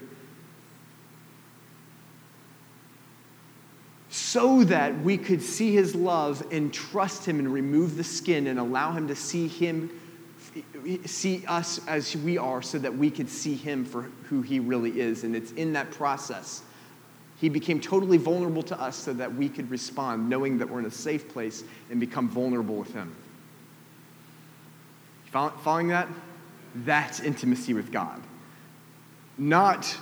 so 4.11 4.63
that 4.63 4.97
we 5.01 5.19
could 5.19 5.43
see 5.43 5.75
his 5.75 5.97
love 5.97 6.47
and 6.53 6.73
trust 6.73 7.27
him 7.27 7.41
and 7.41 7.53
remove 7.53 7.97
the 7.97 8.05
skin 8.05 8.47
and 8.47 8.61
allow 8.61 8.93
him 8.93 9.09
to 9.09 9.17
see 9.17 9.49
him 9.49 9.91
see 11.05 11.45
us 11.49 11.85
as 11.89 12.17
we 12.19 12.39
are 12.39 12.63
so 12.63 12.79
that 12.79 12.97
we 12.97 13.11
could 13.11 13.29
see 13.29 13.57
him 13.57 13.85
for 13.85 14.03
who 14.29 14.41
he 14.41 14.61
really 14.61 15.01
is 15.01 15.25
and 15.25 15.35
it's 15.35 15.51
in 15.53 15.73
that 15.73 15.91
process 15.91 16.63
he 17.41 17.49
became 17.49 17.81
totally 17.81 18.17
vulnerable 18.17 18.63
to 18.63 18.81
us 18.81 18.97
so 18.97 19.13
that 19.13 19.35
we 19.35 19.49
could 19.49 19.71
respond 19.71 20.29
knowing 20.29 20.59
that 20.59 20.69
we're 20.69 20.79
in 20.79 20.87
a 20.87 20.91
safe 20.91 21.29
place 21.29 21.65
and 21.91 21.99
become 21.99 22.29
vulnerable 22.29 22.77
with 22.77 22.93
him. 22.93 23.15
Following 25.31 25.89
that 25.89 26.09
that's 26.77 27.21
intimacy 27.21 27.75
with 27.75 27.91
god. 27.93 28.21
Not 29.37 29.97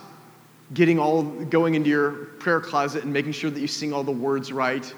getting 0.74 0.98
all 0.98 1.22
going 1.22 1.74
into 1.74 1.90
your 1.90 2.12
prayer 2.38 2.60
closet 2.60 3.04
and 3.04 3.12
making 3.12 3.32
sure 3.32 3.50
that 3.50 3.60
you 3.60 3.66
sing 3.66 3.92
all 3.92 4.04
the 4.04 4.12
words 4.12 4.52
right 4.52 4.92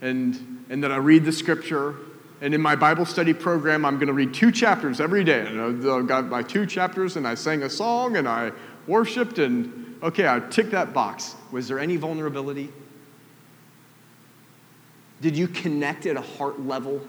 and 0.00 0.64
and 0.70 0.82
that 0.84 0.92
I 0.92 0.96
read 0.96 1.24
the 1.24 1.32
scripture. 1.32 1.96
And 2.40 2.54
in 2.54 2.60
my 2.60 2.76
Bible 2.76 3.04
study 3.04 3.34
program 3.34 3.84
I'm 3.84 3.96
going 3.96 4.08
to 4.08 4.12
read 4.12 4.32
two 4.32 4.52
chapters 4.52 5.00
every 5.00 5.24
day. 5.24 5.44
And 5.46 5.88
I've 5.88 6.06
got 6.06 6.26
my 6.26 6.42
two 6.42 6.66
chapters 6.66 7.16
and 7.16 7.26
I 7.26 7.34
sang 7.34 7.64
a 7.64 7.70
song 7.70 8.16
and 8.16 8.28
I 8.28 8.52
worshiped 8.86 9.38
and 9.38 9.87
okay 10.02 10.28
I 10.28 10.40
ticked 10.40 10.72
that 10.72 10.92
box 10.92 11.34
was 11.50 11.68
there 11.68 11.78
any 11.78 11.96
vulnerability 11.96 12.70
did 15.20 15.36
you 15.36 15.48
connect 15.48 16.06
at 16.06 16.16
a 16.16 16.20
heart 16.20 16.60
level 16.60 17.00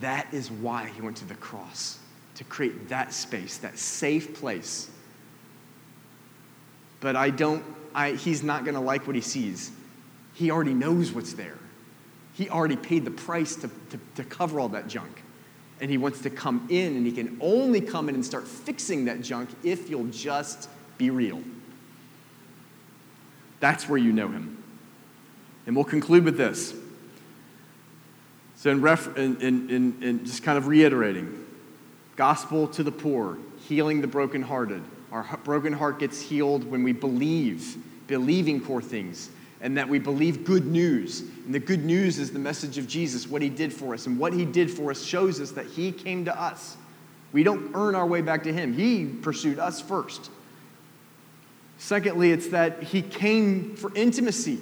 that 0.00 0.32
is 0.32 0.50
why 0.50 0.86
he 0.86 1.00
went 1.00 1.16
to 1.18 1.24
the 1.24 1.34
cross 1.34 1.98
to 2.38 2.44
create 2.44 2.88
that 2.88 3.12
space, 3.12 3.58
that 3.58 3.76
safe 3.76 4.32
place. 4.34 4.88
But 7.00 7.16
I 7.16 7.30
don't, 7.30 7.64
I, 7.92 8.12
he's 8.12 8.44
not 8.44 8.64
going 8.64 8.76
to 8.76 8.80
like 8.80 9.08
what 9.08 9.16
he 9.16 9.22
sees. 9.22 9.72
He 10.34 10.52
already 10.52 10.72
knows 10.72 11.10
what's 11.10 11.32
there. 11.32 11.58
He 12.34 12.48
already 12.48 12.76
paid 12.76 13.04
the 13.04 13.10
price 13.10 13.56
to, 13.56 13.68
to, 13.90 13.98
to 14.14 14.24
cover 14.24 14.60
all 14.60 14.68
that 14.68 14.86
junk. 14.86 15.24
And 15.80 15.90
he 15.90 15.98
wants 15.98 16.20
to 16.22 16.30
come 16.30 16.66
in, 16.70 16.96
and 16.96 17.06
he 17.06 17.12
can 17.12 17.38
only 17.40 17.80
come 17.80 18.08
in 18.08 18.14
and 18.14 18.24
start 18.24 18.48
fixing 18.48 19.04
that 19.04 19.20
junk 19.20 19.48
if 19.62 19.88
you'll 19.88 20.06
just 20.06 20.68
be 20.96 21.10
real. 21.10 21.42
That's 23.60 23.88
where 23.88 23.98
you 23.98 24.12
know 24.12 24.28
him. 24.28 24.62
And 25.66 25.76
we'll 25.76 25.84
conclude 25.84 26.24
with 26.24 26.36
this. 26.36 26.74
So, 28.56 28.70
in, 28.70 28.80
ref, 28.80 29.16
in, 29.16 29.40
in, 29.40 30.02
in, 30.02 30.24
just 30.24 30.42
kind 30.42 30.58
of 30.58 30.66
reiterating 30.66 31.44
gospel 32.16 32.66
to 32.66 32.82
the 32.82 32.90
poor, 32.90 33.38
healing 33.68 34.00
the 34.00 34.08
brokenhearted. 34.08 34.82
Our 35.12 35.38
broken 35.44 35.72
heart 35.72 36.00
gets 36.00 36.20
healed 36.20 36.68
when 36.68 36.82
we 36.82 36.92
believe, 36.92 37.76
believing 38.08 38.60
core 38.60 38.82
things, 38.82 39.30
and 39.60 39.76
that 39.76 39.88
we 39.88 39.98
believe 39.98 40.44
good 40.44 40.66
news. 40.66 41.20
And 41.20 41.54
the 41.54 41.58
good 41.58 41.84
news 41.84 42.18
is 42.18 42.30
the 42.30 42.38
message 42.38 42.78
of 42.78 42.86
Jesus, 42.86 43.26
what 43.26 43.42
he 43.42 43.48
did 43.48 43.72
for 43.72 43.94
us. 43.94 44.06
And 44.06 44.18
what 44.18 44.32
he 44.32 44.44
did 44.44 44.70
for 44.70 44.90
us 44.90 45.02
shows 45.02 45.40
us 45.40 45.50
that 45.52 45.66
he 45.66 45.90
came 45.90 46.24
to 46.26 46.40
us. 46.40 46.76
We 47.32 47.42
don't 47.42 47.72
earn 47.74 47.94
our 47.94 48.06
way 48.06 48.22
back 48.22 48.44
to 48.44 48.52
him, 48.52 48.72
he 48.72 49.06
pursued 49.06 49.58
us 49.58 49.80
first. 49.80 50.30
Secondly, 51.78 52.32
it's 52.32 52.48
that 52.48 52.82
he 52.82 53.02
came 53.02 53.76
for 53.76 53.94
intimacy. 53.94 54.58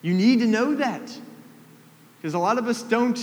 You 0.00 0.14
need 0.14 0.40
to 0.40 0.46
know 0.46 0.74
that. 0.76 1.18
Because 2.16 2.34
a 2.34 2.38
lot 2.38 2.56
of 2.56 2.66
us 2.66 2.82
don't 2.82 3.18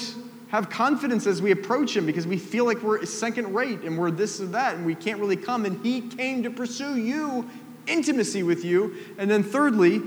have 0.50 0.70
confidence 0.70 1.26
as 1.26 1.42
we 1.42 1.52
approach 1.52 1.96
him 1.96 2.06
because 2.06 2.28
we 2.28 2.38
feel 2.38 2.66
like 2.66 2.82
we're 2.84 3.04
second 3.06 3.54
rate 3.54 3.80
and 3.82 3.98
we're 3.98 4.12
this 4.12 4.42
or 4.42 4.48
that 4.48 4.76
and 4.76 4.86
we 4.86 4.94
can't 4.94 5.20
really 5.20 5.38
come. 5.38 5.66
And 5.66 5.84
he 5.84 6.02
came 6.02 6.44
to 6.44 6.52
pursue 6.52 6.98
you, 6.98 7.50
intimacy 7.88 8.44
with 8.44 8.64
you. 8.64 8.96
And 9.18 9.30
then, 9.30 9.44
thirdly, 9.44 10.02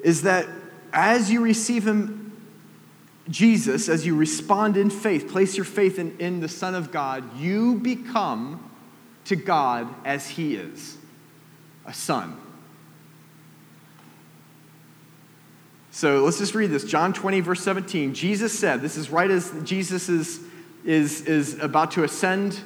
is 0.00 0.22
that 0.22 0.46
as 0.92 1.30
you 1.30 1.40
receive 1.40 1.86
him, 1.86 2.24
Jesus, 3.28 3.88
as 3.88 4.04
you 4.04 4.16
respond 4.16 4.76
in 4.76 4.90
faith, 4.90 5.30
place 5.30 5.56
your 5.56 5.64
faith 5.64 5.98
in, 5.98 6.16
in 6.18 6.40
the 6.40 6.48
Son 6.48 6.74
of 6.74 6.92
God, 6.92 7.38
you 7.38 7.76
become 7.76 8.70
to 9.24 9.36
God 9.36 9.92
as 10.04 10.28
he 10.28 10.54
is 10.54 10.98
a 11.86 11.94
son. 11.94 12.36
So 15.90 16.24
let's 16.24 16.38
just 16.38 16.54
read 16.54 16.70
this. 16.70 16.84
John 16.84 17.12
20, 17.12 17.40
verse 17.40 17.62
17. 17.62 18.14
Jesus 18.14 18.58
said, 18.58 18.82
this 18.82 18.96
is 18.96 19.10
right 19.10 19.30
as 19.30 19.52
Jesus 19.64 20.08
is, 20.08 20.40
is, 20.84 21.22
is 21.22 21.58
about 21.60 21.92
to 21.92 22.04
ascend 22.04 22.58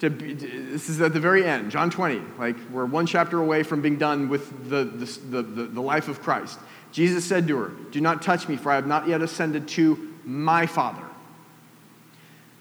to, 0.00 0.08
this 0.08 0.88
is 0.88 1.00
at 1.00 1.12
the 1.12 1.20
very 1.20 1.44
end, 1.44 1.70
John 1.70 1.90
20. 1.90 2.20
Like 2.38 2.56
we're 2.70 2.86
one 2.86 3.06
chapter 3.06 3.38
away 3.40 3.62
from 3.62 3.82
being 3.82 3.96
done 3.96 4.28
with 4.28 4.68
the, 4.68 4.84
the, 4.84 5.42
the, 5.42 5.62
the 5.64 5.80
life 5.80 6.08
of 6.08 6.22
Christ. 6.22 6.58
Jesus 6.92 7.24
said 7.24 7.46
to 7.48 7.56
her, 7.56 7.68
Do 7.90 8.00
not 8.00 8.22
touch 8.22 8.48
me, 8.48 8.56
for 8.56 8.72
I 8.72 8.76
have 8.76 8.86
not 8.86 9.06
yet 9.06 9.22
ascended 9.22 9.68
to 9.68 10.14
my 10.24 10.66
Father. 10.66 11.02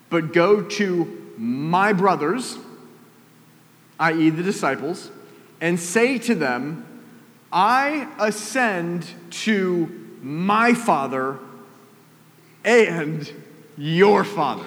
But 0.10 0.34
go 0.34 0.62
to 0.62 1.34
my 1.38 1.94
brothers, 1.94 2.58
i.e., 4.00 4.30
the 4.30 4.44
disciples, 4.44 5.12
and 5.62 5.80
say 5.80 6.18
to 6.20 6.36
them, 6.36 6.86
I 7.52 8.08
ascend 8.20 9.08
to 9.32 10.18
my 10.22 10.74
Father 10.74 11.40
and 12.64 13.32
your 13.78 14.24
Father. 14.24 14.66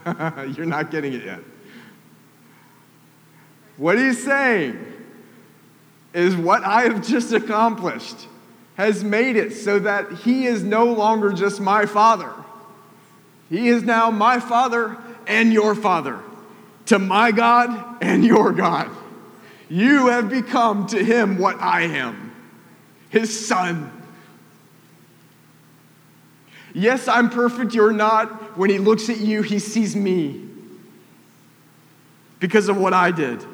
You're 0.56 0.66
not 0.66 0.90
getting 0.90 1.12
it 1.12 1.24
yet. 1.24 1.40
What 3.76 3.98
he's 3.98 4.22
saying 4.22 4.84
is 6.12 6.36
what 6.36 6.64
I 6.64 6.82
have 6.82 7.06
just 7.06 7.32
accomplished 7.32 8.28
has 8.76 9.04
made 9.04 9.36
it 9.36 9.52
so 9.52 9.78
that 9.80 10.10
he 10.18 10.46
is 10.46 10.62
no 10.62 10.84
longer 10.86 11.32
just 11.32 11.60
my 11.60 11.86
Father. 11.86 12.32
He 13.50 13.68
is 13.68 13.82
now 13.82 14.10
my 14.10 14.40
Father 14.40 14.96
and 15.26 15.52
your 15.52 15.74
Father, 15.74 16.20
to 16.86 16.98
my 16.98 17.30
God 17.30 18.02
and 18.02 18.24
your 18.24 18.52
God. 18.52 18.90
You 19.68 20.08
have 20.08 20.28
become 20.28 20.86
to 20.88 21.02
him 21.02 21.38
what 21.38 21.60
I 21.60 21.82
am, 21.82 22.32
his 23.10 23.46
Son 23.46 23.90
Yes, 26.74 27.06
I'm 27.06 27.30
perfect, 27.30 27.72
you're 27.72 27.92
not. 27.92 28.58
When 28.58 28.68
he 28.68 28.78
looks 28.78 29.08
at 29.08 29.18
you, 29.18 29.42
he 29.42 29.60
sees 29.60 29.94
me 29.94 30.48
because 32.40 32.68
of 32.68 32.76
what 32.76 32.92
I 32.92 33.12
did. 33.12 33.44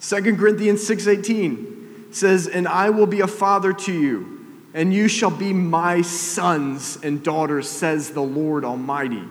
2 0.00 0.38
Corinthians 0.38 0.82
6:18 0.86 2.12
says, 2.12 2.46
"And 2.46 2.68
I 2.68 2.90
will 2.90 3.06
be 3.06 3.20
a 3.20 3.26
father 3.26 3.72
to 3.72 3.92
you, 3.92 4.40
and 4.72 4.94
you 4.94 5.08
shall 5.08 5.30
be 5.30 5.52
my 5.52 6.02
sons 6.02 6.96
and 7.02 7.22
daughters," 7.22 7.68
says 7.68 8.10
the 8.10 8.22
Lord 8.22 8.64
Almighty. 8.64 9.24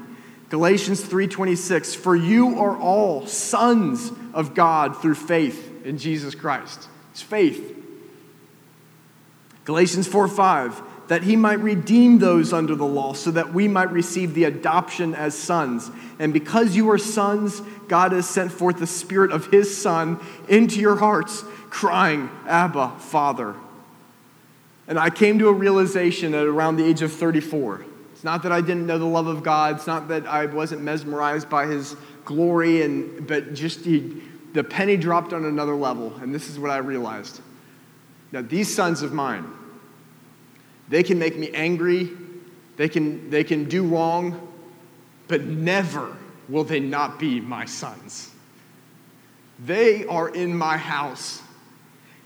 Galatians 0.49 0.99
3:26, 0.99 1.95
"For 1.95 2.13
you 2.13 2.59
are 2.59 2.75
all 2.75 3.25
sons 3.25 4.11
of 4.33 4.53
God 4.53 5.01
through 5.01 5.15
faith 5.15 5.85
in 5.85 5.97
Jesus 5.97 6.35
Christ." 6.35 6.89
It's 7.13 7.21
faith. 7.21 7.77
Galatians 9.63 10.07
4:5, 10.07 10.81
that 11.11 11.23
he 11.23 11.35
might 11.35 11.59
redeem 11.59 12.19
those 12.19 12.53
under 12.53 12.73
the 12.73 12.85
law, 12.85 13.11
so 13.11 13.31
that 13.31 13.53
we 13.53 13.67
might 13.67 13.91
receive 13.91 14.33
the 14.33 14.45
adoption 14.45 15.13
as 15.13 15.37
sons. 15.37 15.91
And 16.19 16.31
because 16.31 16.73
you 16.73 16.89
are 16.89 16.97
sons, 16.97 17.61
God 17.89 18.13
has 18.13 18.29
sent 18.29 18.49
forth 18.49 18.79
the 18.79 18.87
Spirit 18.87 19.33
of 19.33 19.47
his 19.47 19.77
Son 19.77 20.21
into 20.47 20.79
your 20.79 20.95
hearts, 20.95 21.43
crying, 21.69 22.29
Abba, 22.47 22.93
Father. 22.97 23.55
And 24.87 24.97
I 24.97 25.09
came 25.09 25.37
to 25.39 25.49
a 25.49 25.53
realization 25.53 26.33
at 26.33 26.45
around 26.45 26.77
the 26.77 26.85
age 26.85 27.01
of 27.01 27.11
34. 27.11 27.83
It's 28.13 28.23
not 28.23 28.43
that 28.43 28.53
I 28.53 28.61
didn't 28.61 28.87
know 28.87 28.97
the 28.97 29.03
love 29.03 29.27
of 29.27 29.43
God, 29.43 29.75
it's 29.75 29.87
not 29.87 30.07
that 30.07 30.25
I 30.25 30.45
wasn't 30.45 30.81
mesmerized 30.81 31.49
by 31.49 31.65
his 31.65 31.97
glory, 32.23 32.83
and, 32.83 33.27
but 33.27 33.53
just 33.53 33.81
he, 33.81 34.21
the 34.53 34.63
penny 34.63 34.95
dropped 34.95 35.33
on 35.33 35.43
another 35.43 35.75
level. 35.75 36.15
And 36.21 36.33
this 36.33 36.49
is 36.49 36.57
what 36.57 36.71
I 36.71 36.77
realized. 36.77 37.41
Now, 38.31 38.41
these 38.41 38.73
sons 38.73 39.01
of 39.01 39.11
mine, 39.11 39.57
they 40.91 41.03
can 41.03 41.17
make 41.17 41.37
me 41.37 41.49
angry, 41.53 42.11
they 42.75 42.89
can, 42.89 43.29
they 43.29 43.45
can 43.45 43.63
do 43.63 43.85
wrong, 43.85 44.47
but 45.29 45.45
never 45.45 46.17
will 46.49 46.65
they 46.65 46.81
not 46.81 47.17
be 47.17 47.39
my 47.39 47.63
sons. 47.63 48.29
They 49.65 50.05
are 50.05 50.27
in 50.27 50.53
my 50.53 50.75
house. 50.75 51.41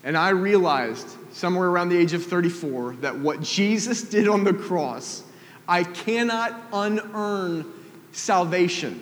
And 0.02 0.16
I 0.16 0.30
realized 0.30 1.08
somewhere 1.32 1.68
around 1.68 1.90
the 1.90 1.96
age 1.96 2.12
of 2.12 2.24
34 2.24 2.96
that 3.02 3.16
what 3.16 3.40
Jesus 3.40 4.02
did 4.02 4.26
on 4.26 4.42
the 4.42 4.52
cross, 4.52 5.22
I 5.68 5.84
cannot 5.84 6.60
unearn 6.72 7.72
salvation. 8.10 9.00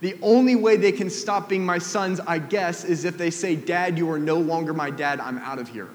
The 0.00 0.16
only 0.20 0.56
way 0.56 0.76
they 0.76 0.92
can 0.92 1.10
stop 1.10 1.48
being 1.48 1.64
my 1.64 1.78
sons, 1.78 2.18
I 2.26 2.40
guess, 2.40 2.84
is 2.84 3.04
if 3.04 3.16
they 3.16 3.30
say, 3.30 3.54
Dad, 3.54 3.98
you 3.98 4.10
are 4.10 4.18
no 4.18 4.38
longer 4.38 4.74
my 4.74 4.90
dad, 4.90 5.20
I'm 5.20 5.38
out 5.38 5.60
of 5.60 5.68
here. 5.68 5.90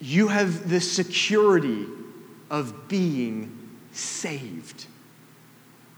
You 0.00 0.28
have 0.28 0.68
the 0.68 0.80
security 0.80 1.86
of 2.50 2.88
being 2.88 3.78
saved 3.92 4.86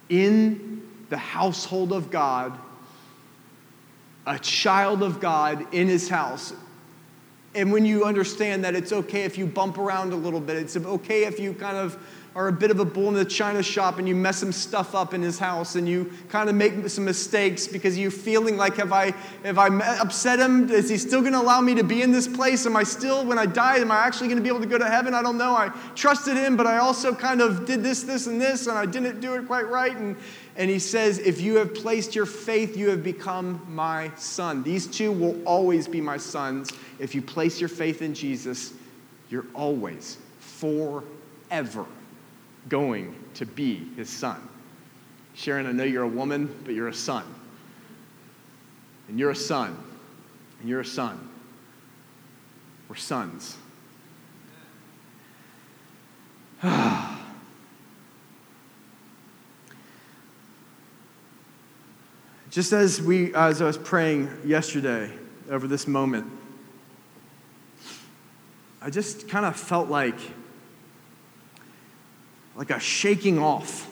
in 0.09 0.83
the 1.11 1.17
household 1.17 1.93
of 1.93 2.11
God, 2.11 2.59
a 4.27 4.39
child 4.39 5.03
of 5.03 5.21
God 5.21 5.73
in 5.75 5.89
his 5.89 6.09
house. 6.09 6.53
And 7.55 7.73
when 7.73 7.85
you 7.85 8.05
understand 8.05 8.65
that 8.65 8.75
it's 8.75 8.93
okay 8.93 9.25
if 9.25 9.37
you 9.39 9.47
bump 9.47 9.79
around 9.79 10.13
a 10.13 10.17
little 10.17 10.41
bit, 10.41 10.57
it's 10.57 10.77
okay 10.77 11.25
if 11.25 11.41
you 11.41 11.55
kind 11.55 11.77
of 11.77 11.99
are 12.35 12.49
a 12.49 12.53
bit 12.53 12.71
of 12.71 12.79
a 12.81 12.85
bull 12.85 13.09
in 13.09 13.15
the 13.15 13.25
china 13.25 13.63
shop 13.63 13.99
and 13.99 14.09
you 14.09 14.15
mess 14.15 14.39
some 14.39 14.53
stuff 14.53 14.95
up 14.95 15.15
in 15.15 15.23
his 15.23 15.39
house 15.39 15.75
and 15.75 15.89
you 15.89 16.13
kind 16.29 16.49
of 16.49 16.55
make 16.55 16.89
some 16.89 17.05
mistakes 17.05 17.67
because 17.67 17.99
you're 17.99 18.11
feeling 18.11 18.57
like 18.57 18.77
have 18.77 18.93
I 18.93 19.13
have 19.45 19.59
I 19.59 19.69
upset 19.99 20.39
him? 20.39 20.71
Is 20.71 20.89
he 20.89 20.99
still 20.99 21.21
going 21.21 21.33
to 21.33 21.41
allow 21.41 21.61
me 21.61 21.75
to 21.75 21.85
be 21.85 22.03
in 22.03 22.13
this 22.13 22.29
place? 22.29 22.67
Am 22.67 22.77
I 22.77 22.83
still 22.85 23.25
when 23.25 23.39
I 23.39 23.47
die? 23.47 23.79
Am 23.79 23.91
I 23.91 23.97
actually 23.97 24.29
going 24.29 24.39
to 24.39 24.43
be 24.43 24.49
able 24.49 24.61
to 24.61 24.67
go 24.67 24.79
to 24.79 24.89
heaven? 24.89 25.15
I 25.15 25.23
don't 25.23 25.39
know. 25.39 25.55
I 25.55 25.69
trusted 25.95 26.37
him, 26.37 26.57
but 26.57 26.67
I 26.67 26.79
also 26.79 27.15
kind 27.15 27.41
of 27.41 27.67
did 27.67 27.83
this, 27.83 28.03
this, 28.03 28.27
and 28.27 28.41
this, 28.41 28.67
and 28.67 28.79
I 28.79 28.87
didn't 28.87 29.21
do 29.21 29.35
it 29.35 29.47
quite 29.47 29.69
right. 29.69 29.97
And 29.97 30.17
and 30.57 30.69
he 30.69 30.79
says, 30.79 31.19
If 31.19 31.41
you 31.41 31.57
have 31.57 31.75
placed 31.75 32.15
your 32.15 32.27
faith, 32.27 32.77
you 32.77 32.91
have 32.91 33.03
become 33.03 33.65
my 33.69 34.11
son. 34.17 34.63
These 34.63 34.89
two 34.89 35.13
will 35.13 35.41
always 35.45 35.87
be 35.87 36.01
my 36.01 36.17
sons. 36.17 36.71
If 36.99 37.15
you 37.15 37.23
place 37.23 37.61
your 37.61 37.69
faith 37.69 38.03
in 38.03 38.13
Jesus, 38.13 38.73
you're 39.31 39.47
always, 39.55 40.19
forever 40.41 41.87
going 42.69 43.15
to 43.35 43.47
be 43.47 43.89
his 43.97 44.11
son. 44.11 44.47
Sharon, 45.35 45.67
I 45.67 45.73
know 45.73 45.85
you're 45.85 46.03
a 46.03 46.09
woman, 46.09 46.55
but 46.65 46.75
you're 46.75 46.89
a 46.89 46.95
son. 46.95 47.25
And 49.09 49.19
you're 49.19 49.31
a 49.31 49.37
son. 49.37 49.77
And 50.61 50.69
you're 50.69 50.81
a 50.81 50.85
son. 50.85 51.29
We're 52.89 52.97
sons. 52.97 53.57
Just 62.51 62.73
as 62.73 63.01
we 63.01 63.33
as 63.35 63.63
I 63.63 63.67
was 63.67 63.79
praying 63.79 64.31
yesterday 64.45 65.13
over 65.51 65.69
this 65.69 65.87
moment, 65.87 66.27
I 68.81 68.91
just 68.91 69.29
kind 69.29 69.45
of 69.45 69.55
felt 69.55 69.89
like 69.89 70.19
like 72.59 72.71
a 72.71 72.81
shaking 72.81 73.39
off, 73.39 73.89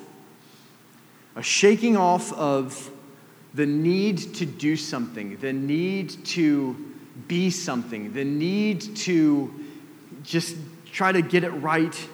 a 1.37 1.43
shaking 1.43 1.97
off 1.97 2.33
of 2.33 2.91
the 3.55 3.65
need 3.65 4.19
to 4.35 4.45
do 4.45 4.77
something, 4.77 5.37
the 5.37 5.53
need 5.53 6.11
to 6.27 6.77
be 7.29 7.49
something, 7.49 8.13
the 8.13 8.25
need 8.25 8.97
to 8.97 9.55
just 10.25 10.57
try 10.93 11.13
to 11.13 11.23
get 11.23 11.45
it 11.45 11.51
right. 11.51 12.09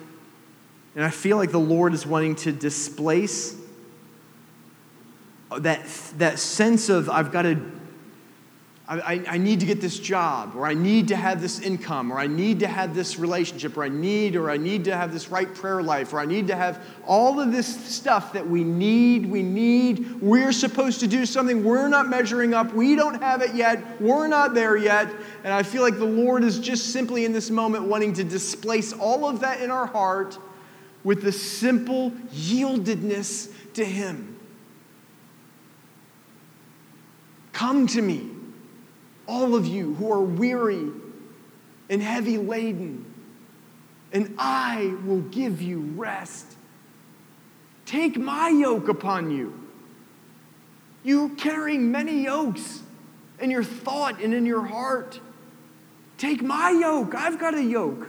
And 0.95 1.03
I 1.03 1.09
feel 1.09 1.39
like 1.39 1.53
the 1.53 1.59
Lord 1.59 1.95
is 1.95 2.07
wanting 2.07 2.37
to 2.37 2.53
displace 2.53 3.57
that, 5.59 5.87
that 6.19 6.39
sense 6.39 6.91
of 6.91 7.09
I've 7.09 7.33
got 7.33 7.43
to 7.43 7.55
I, 9.01 9.25
I, 9.27 9.39
need 9.39 9.61
to 9.61 9.67
get 9.67 9.81
this 9.81 9.99
job, 9.99 10.55
or 10.55 10.67
I 10.67 10.75
need 10.75 11.09
to 11.09 11.17
have 11.17 11.41
this 11.41 11.61
income, 11.61 12.13
or 12.13 12.19
I 12.19 12.27
need 12.27 12.61
to 12.61 12.67
have 12.67 12.95
this 12.95 13.19
relationship, 13.19 13.77
or 13.77 13.85
I 13.85 13.89
need, 13.89 14.37
or 14.37 14.51
I 14.51 14.59
need 14.59 14.85
to 14.85 14.95
have 14.95 15.13
this 15.13 15.31
right 15.31 15.53
prayer 15.55 15.83
life, 15.83 16.13
or 16.13 16.19
I 16.19 16.27
need 16.27 16.49
to 16.49 16.57
have 16.57 16.85
all 17.07 17.41
of 17.41 17.53
this 17.53 17.67
stuff 17.87 18.35
that 18.35 18.47
we 18.47 18.65
need, 18.65 19.25
we 19.25 19.43
need. 19.43 20.21
We're 20.21 20.53
supposed 20.53 21.01
to 21.01 21.07
do 21.07 21.25
something. 21.25 21.65
We're 21.65 21.89
not 21.89 22.09
measuring 22.09 22.53
up. 22.53 22.75
We 22.75 22.95
don't 22.95 23.23
have 23.23 23.41
it 23.41 23.55
yet. 23.55 24.01
We're 24.01 24.27
not 24.27 24.53
there 24.53 24.77
yet. 24.77 25.09
And 25.45 25.55
I 25.55 25.63
feel 25.63 25.83
like 25.83 25.97
the 25.97 26.05
Lord 26.05 26.45
is 26.45 26.59
just 26.59 26.93
simply 26.93 27.25
in 27.25 27.33
this 27.33 27.49
moment 27.49 27.85
wanting 27.85 28.13
to 28.15 28.25
displace 28.25 28.93
all 28.93 29.27
of 29.27 29.41
that 29.41 29.63
in 29.63 29.71
our 29.71 29.87
heart 29.87 30.37
with 31.03 31.23
the 31.23 31.33
simple 31.33 32.11
yieldedness 32.35 33.51
to 33.73 33.85
Him. 33.85 34.39
Come 37.53 37.87
to 37.87 38.03
me 38.03 38.32
all 39.27 39.55
of 39.55 39.67
you 39.67 39.95
who 39.95 40.13
are 40.13 40.23
weary 40.23 40.89
and 41.89 42.03
heavy 42.03 42.39
laden, 42.39 43.05
and 44.13 44.35
I 44.39 44.95
will 45.05 45.21
give 45.21 45.61
you 45.63 45.81
rest. 45.97 46.47
Take 47.85 48.17
my 48.17 48.49
yoke 48.49 48.89
upon 48.89 49.31
you. 49.31 49.59
You 51.03 51.31
carrying 51.31 51.91
many 51.91 52.23
yokes 52.23 52.83
in 53.41 53.51
your 53.51 53.65
thought 53.65 54.21
and 54.21 54.33
in 54.33 54.47
your 54.47 54.65
heart. 54.65 55.21
Take 56.17 56.43
my 56.43 56.71
yoke. 56.71 57.15
I've 57.15 57.39
got 57.39 57.55
a 57.55 57.63
yoke. 57.63 58.09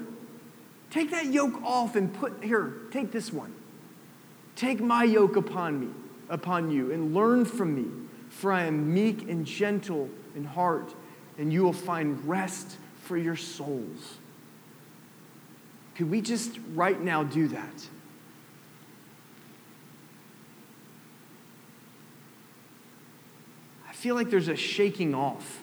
Take 0.92 1.10
that 1.12 1.26
yoke 1.26 1.62
off 1.64 1.96
and 1.96 2.14
put 2.14 2.44
here, 2.44 2.74
take 2.92 3.12
this 3.12 3.34
one. 3.34 3.52
Take 4.56 4.80
my 4.80 5.04
yoke 5.04 5.36
upon 5.36 5.80
me, 5.80 5.88
upon 6.30 6.70
you, 6.70 6.92
and 6.92 7.16
learn 7.16 7.46
from 7.46 7.74
me, 7.74 7.90
for 8.30 8.52
I 8.52 8.66
am 8.66 8.94
meek 8.94 9.28
and 9.28 9.44
gentle 9.44 10.10
in 10.36 10.46
heart 10.46 10.94
and 11.38 11.52
you 11.52 11.64
will 11.64 11.74
find 11.74 12.28
rest 12.28 12.78
for 13.02 13.18
your 13.18 13.36
souls. 13.36 14.18
Could 15.96 16.10
we 16.10 16.22
just 16.22 16.58
right 16.74 17.00
now 17.00 17.24
do 17.24 17.48
that? 17.50 17.88
I 23.88 23.94
feel 23.94 24.16
like 24.16 24.30
there's 24.30 24.48
a 24.48 24.56
shaking 24.56 25.14
off. 25.14 25.62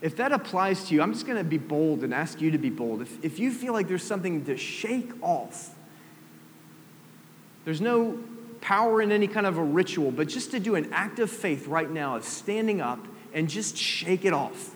If 0.00 0.16
that 0.16 0.32
applies 0.32 0.84
to 0.86 0.94
you, 0.94 1.02
I'm 1.02 1.12
just 1.12 1.26
going 1.26 1.38
to 1.38 1.44
be 1.44 1.58
bold 1.58 2.02
and 2.02 2.12
ask 2.12 2.40
you 2.40 2.50
to 2.50 2.58
be 2.58 2.70
bold. 2.70 3.02
If, 3.02 3.24
if 3.24 3.38
you 3.38 3.52
feel 3.52 3.72
like 3.72 3.86
there's 3.86 4.02
something 4.02 4.44
to 4.46 4.56
shake 4.56 5.12
off, 5.22 5.70
there's 7.64 7.80
no 7.80 8.18
power 8.60 9.00
in 9.02 9.12
any 9.12 9.28
kind 9.28 9.46
of 9.46 9.58
a 9.58 9.62
ritual, 9.62 10.10
but 10.10 10.26
just 10.28 10.50
to 10.52 10.60
do 10.60 10.74
an 10.74 10.92
act 10.92 11.18
of 11.18 11.30
faith 11.30 11.68
right 11.68 11.90
now 11.90 12.16
of 12.16 12.24
standing 12.24 12.80
up 12.80 13.06
and 13.34 13.48
just 13.48 13.76
shake 13.76 14.24
it 14.24 14.32
off. 14.32 14.74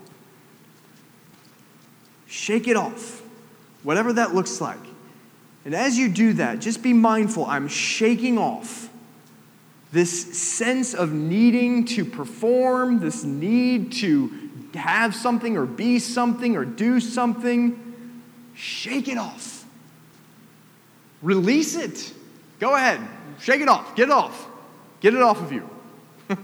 Shake 2.27 2.69
it 2.69 2.77
off, 2.77 3.23
whatever 3.83 4.13
that 4.15 4.35
looks 4.35 4.61
like. 4.61 4.79
And 5.65 5.75
as 5.75 5.99
you 5.99 6.09
do 6.09 6.35
that, 6.35 6.61
just 6.61 6.83
be 6.83 6.93
mindful 6.93 7.45
I'm 7.47 7.69
shaking 7.69 8.39
off 8.39 8.87
this 9.93 10.37
sense 10.39 10.95
of 10.95 11.13
needing 11.13 11.85
to 11.87 12.05
perform, 12.05 13.01
this 13.01 13.25
need 13.25 13.93
to 13.93 14.31
have 14.75 15.15
something 15.15 15.57
or 15.57 15.65
be 15.65 15.99
something 15.99 16.57
or 16.57 16.65
do 16.65 17.01
something. 17.01 18.23
Shake 18.55 19.09
it 19.09 19.17
off. 19.17 19.65
Release 21.23 21.77
it. 21.77 22.13
Go 22.61 22.75
ahead. 22.75 23.01
Shake 23.41 23.61
it 23.61 23.69
off. 23.69 23.97
Get 23.97 24.09
it 24.09 24.13
off. 24.13 24.47
Get 25.01 25.15
it 25.15 25.23
off 25.23 25.41
of 25.41 25.53
you. 25.53 25.69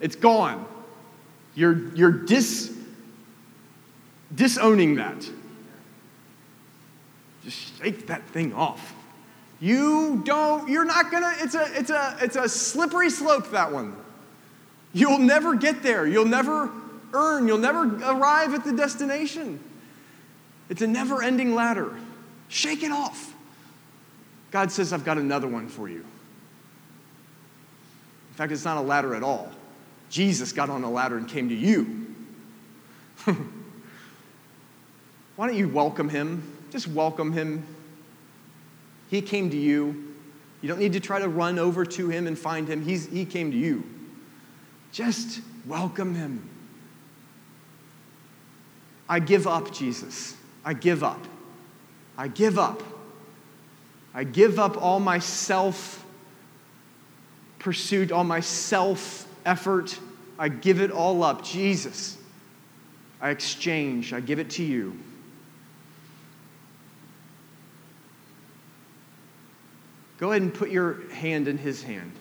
it's 0.00 0.16
gone. 0.16 0.64
You're, 1.58 1.92
you're 1.96 2.12
dis, 2.12 2.72
disowning 4.32 4.94
that. 4.94 5.28
Just 7.42 7.76
shake 7.80 8.06
that 8.06 8.24
thing 8.28 8.52
off. 8.52 8.94
You 9.58 10.22
don't, 10.24 10.68
you're 10.68 10.84
not 10.84 11.10
gonna, 11.10 11.32
it's 11.38 11.56
a, 11.56 11.66
it's 11.76 11.90
a, 11.90 12.16
it's 12.22 12.36
a 12.36 12.48
slippery 12.48 13.10
slope, 13.10 13.50
that 13.50 13.72
one. 13.72 13.96
You'll 14.92 15.18
never 15.18 15.56
get 15.56 15.82
there. 15.82 16.06
You'll 16.06 16.26
never 16.26 16.70
earn. 17.12 17.48
You'll 17.48 17.58
never 17.58 17.92
arrive 18.04 18.54
at 18.54 18.62
the 18.62 18.72
destination. 18.72 19.58
It's 20.68 20.82
a 20.82 20.86
never 20.86 21.24
ending 21.24 21.56
ladder. 21.56 21.92
Shake 22.46 22.84
it 22.84 22.92
off. 22.92 23.34
God 24.52 24.70
says, 24.70 24.92
I've 24.92 25.04
got 25.04 25.18
another 25.18 25.48
one 25.48 25.66
for 25.66 25.88
you. 25.88 26.04
In 28.28 28.34
fact, 28.36 28.52
it's 28.52 28.64
not 28.64 28.76
a 28.76 28.80
ladder 28.80 29.16
at 29.16 29.24
all. 29.24 29.50
Jesus 30.08 30.52
got 30.52 30.70
on 30.70 30.84
a 30.84 30.90
ladder 30.90 31.16
and 31.16 31.28
came 31.28 31.48
to 31.48 31.54
you. 31.54 32.06
Why 35.36 35.46
don't 35.46 35.56
you 35.56 35.68
welcome 35.68 36.08
him? 36.08 36.42
Just 36.70 36.88
welcome 36.88 37.32
him. 37.32 37.64
He 39.08 39.22
came 39.22 39.50
to 39.50 39.56
you. 39.56 40.14
You 40.60 40.68
don't 40.68 40.80
need 40.80 40.94
to 40.94 41.00
try 41.00 41.20
to 41.20 41.28
run 41.28 41.58
over 41.58 41.84
to 41.84 42.08
him 42.08 42.26
and 42.26 42.36
find 42.38 42.68
him. 42.68 42.82
He's, 42.82 43.06
he 43.06 43.24
came 43.24 43.50
to 43.52 43.56
you. 43.56 43.84
Just 44.92 45.40
welcome 45.66 46.14
him. 46.14 46.48
I 49.08 49.20
give 49.20 49.46
up, 49.46 49.72
Jesus. 49.72 50.36
I 50.64 50.74
give 50.74 51.04
up. 51.04 51.24
I 52.16 52.28
give 52.28 52.58
up. 52.58 52.82
I 54.12 54.24
give 54.24 54.58
up 54.58 54.82
all 54.82 54.98
my 54.98 55.20
self 55.20 56.04
pursuit, 57.60 58.10
all 58.10 58.24
my 58.24 58.40
self 58.40 59.27
effort. 59.48 59.98
I 60.38 60.48
give 60.48 60.80
it 60.80 60.92
all 60.92 61.24
up. 61.24 61.42
Jesus, 61.42 62.16
I 63.20 63.30
exchange, 63.30 64.12
I 64.12 64.20
give 64.20 64.38
it 64.38 64.50
to 64.50 64.62
you. 64.62 64.96
Go 70.18 70.30
ahead 70.30 70.42
and 70.42 70.52
put 70.52 70.70
your 70.70 71.08
hand 71.10 71.48
in 71.48 71.58
his 71.58 71.82
hand. 71.82 72.12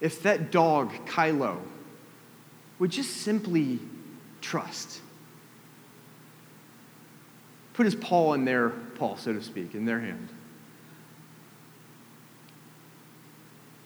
If 0.00 0.22
that 0.22 0.52
dog, 0.52 0.92
Kylo, 1.06 1.58
would 2.78 2.90
just 2.90 3.18
simply 3.18 3.80
trust, 4.40 5.00
put 7.78 7.84
his 7.84 7.94
paw 7.94 8.32
in 8.32 8.44
their 8.44 8.70
paw, 8.70 9.14
so 9.14 9.32
to 9.32 9.40
speak, 9.40 9.76
in 9.76 9.84
their 9.84 10.00
hand. 10.00 10.28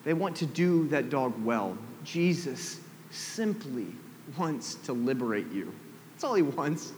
They 0.02 0.14
want 0.14 0.34
to 0.36 0.46
do 0.46 0.88
that 0.88 1.10
dog 1.10 1.34
well. 1.44 1.76
Jesus 2.02 2.80
simply 3.10 3.88
wants 4.38 4.76
to 4.76 4.94
liberate 4.94 5.52
you. 5.52 5.70
That's 6.14 6.24
all 6.24 6.32
he 6.32 6.40
wants. 6.40 6.94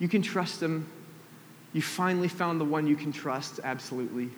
You 0.00 0.08
can 0.08 0.22
trust 0.22 0.60
him. 0.60 0.90
You 1.72 1.82
finally 1.82 2.26
found 2.26 2.60
the 2.60 2.64
one 2.64 2.88
you 2.88 2.96
can 2.96 3.12
trust, 3.12 3.60
absolutely. 3.62 4.30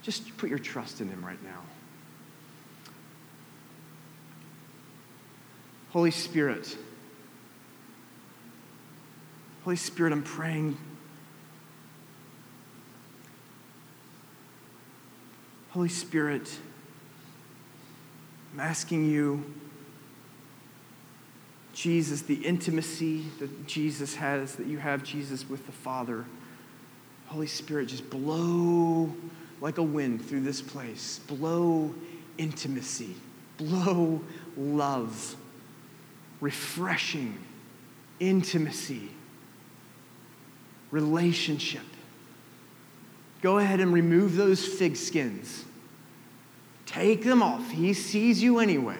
Just 0.00 0.34
put 0.38 0.48
your 0.48 0.58
trust 0.58 1.02
in 1.02 1.10
him 1.10 1.22
right 1.22 1.44
now. 1.44 1.60
Holy 5.90 6.10
Spirit, 6.10 6.74
Holy 9.66 9.74
Spirit, 9.74 10.12
I'm 10.12 10.22
praying 10.22 10.76
Holy 15.70 15.88
Spirit, 15.88 16.56
I'm 18.54 18.60
asking 18.60 19.10
you, 19.10 19.44
Jesus, 21.74 22.22
the 22.22 22.36
intimacy 22.36 23.24
that 23.40 23.66
Jesus 23.66 24.14
has, 24.14 24.54
that 24.54 24.68
you 24.68 24.78
have, 24.78 25.02
Jesus, 25.02 25.48
with 25.48 25.66
the 25.66 25.72
Father. 25.72 26.26
Holy 27.26 27.48
Spirit, 27.48 27.88
just 27.88 28.08
blow 28.08 29.12
like 29.60 29.78
a 29.78 29.82
wind 29.82 30.24
through 30.24 30.42
this 30.42 30.62
place. 30.62 31.18
Blow 31.26 31.92
intimacy, 32.38 33.16
blow 33.56 34.22
love, 34.56 35.34
refreshing 36.40 37.36
intimacy, 38.20 39.10
relationship. 40.96 41.82
Go 43.42 43.58
ahead 43.58 43.80
and 43.80 43.92
remove 43.92 44.34
those 44.34 44.66
fig 44.66 44.96
skins. 44.96 45.66
Take 46.86 47.22
them 47.22 47.42
off. 47.42 47.70
He 47.70 47.92
sees 47.92 48.42
you 48.42 48.60
anyway. 48.60 48.96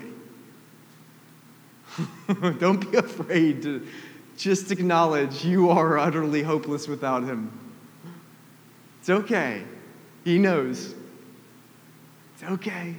Don't 2.59 2.91
be 2.91 2.99
afraid 2.99 3.63
to 3.63 3.87
just 4.37 4.71
acknowledge 4.71 5.43
you 5.43 5.71
are 5.71 5.97
utterly 5.97 6.43
hopeless 6.43 6.87
without 6.87 7.23
him. 7.23 7.51
It's 9.01 9.09
okay. 9.09 9.63
He 10.23 10.39
knows. 10.39 10.95
It's 12.35 12.51
okay. 12.51 12.97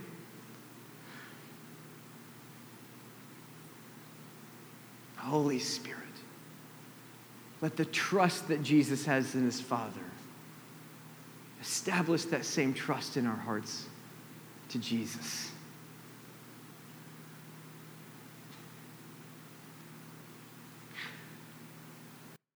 Holy 5.17 5.59
Spirit, 5.59 5.96
let 7.61 7.75
the 7.75 7.85
trust 7.85 8.47
that 8.49 8.61
Jesus 8.63 9.05
has 9.05 9.35
in 9.35 9.43
his 9.43 9.59
Father 9.59 10.01
establish 11.61 12.25
that 12.25 12.45
same 12.45 12.73
trust 12.73 13.17
in 13.17 13.25
our 13.25 13.35
hearts 13.35 13.87
to 14.69 14.79
Jesus. 14.79 15.46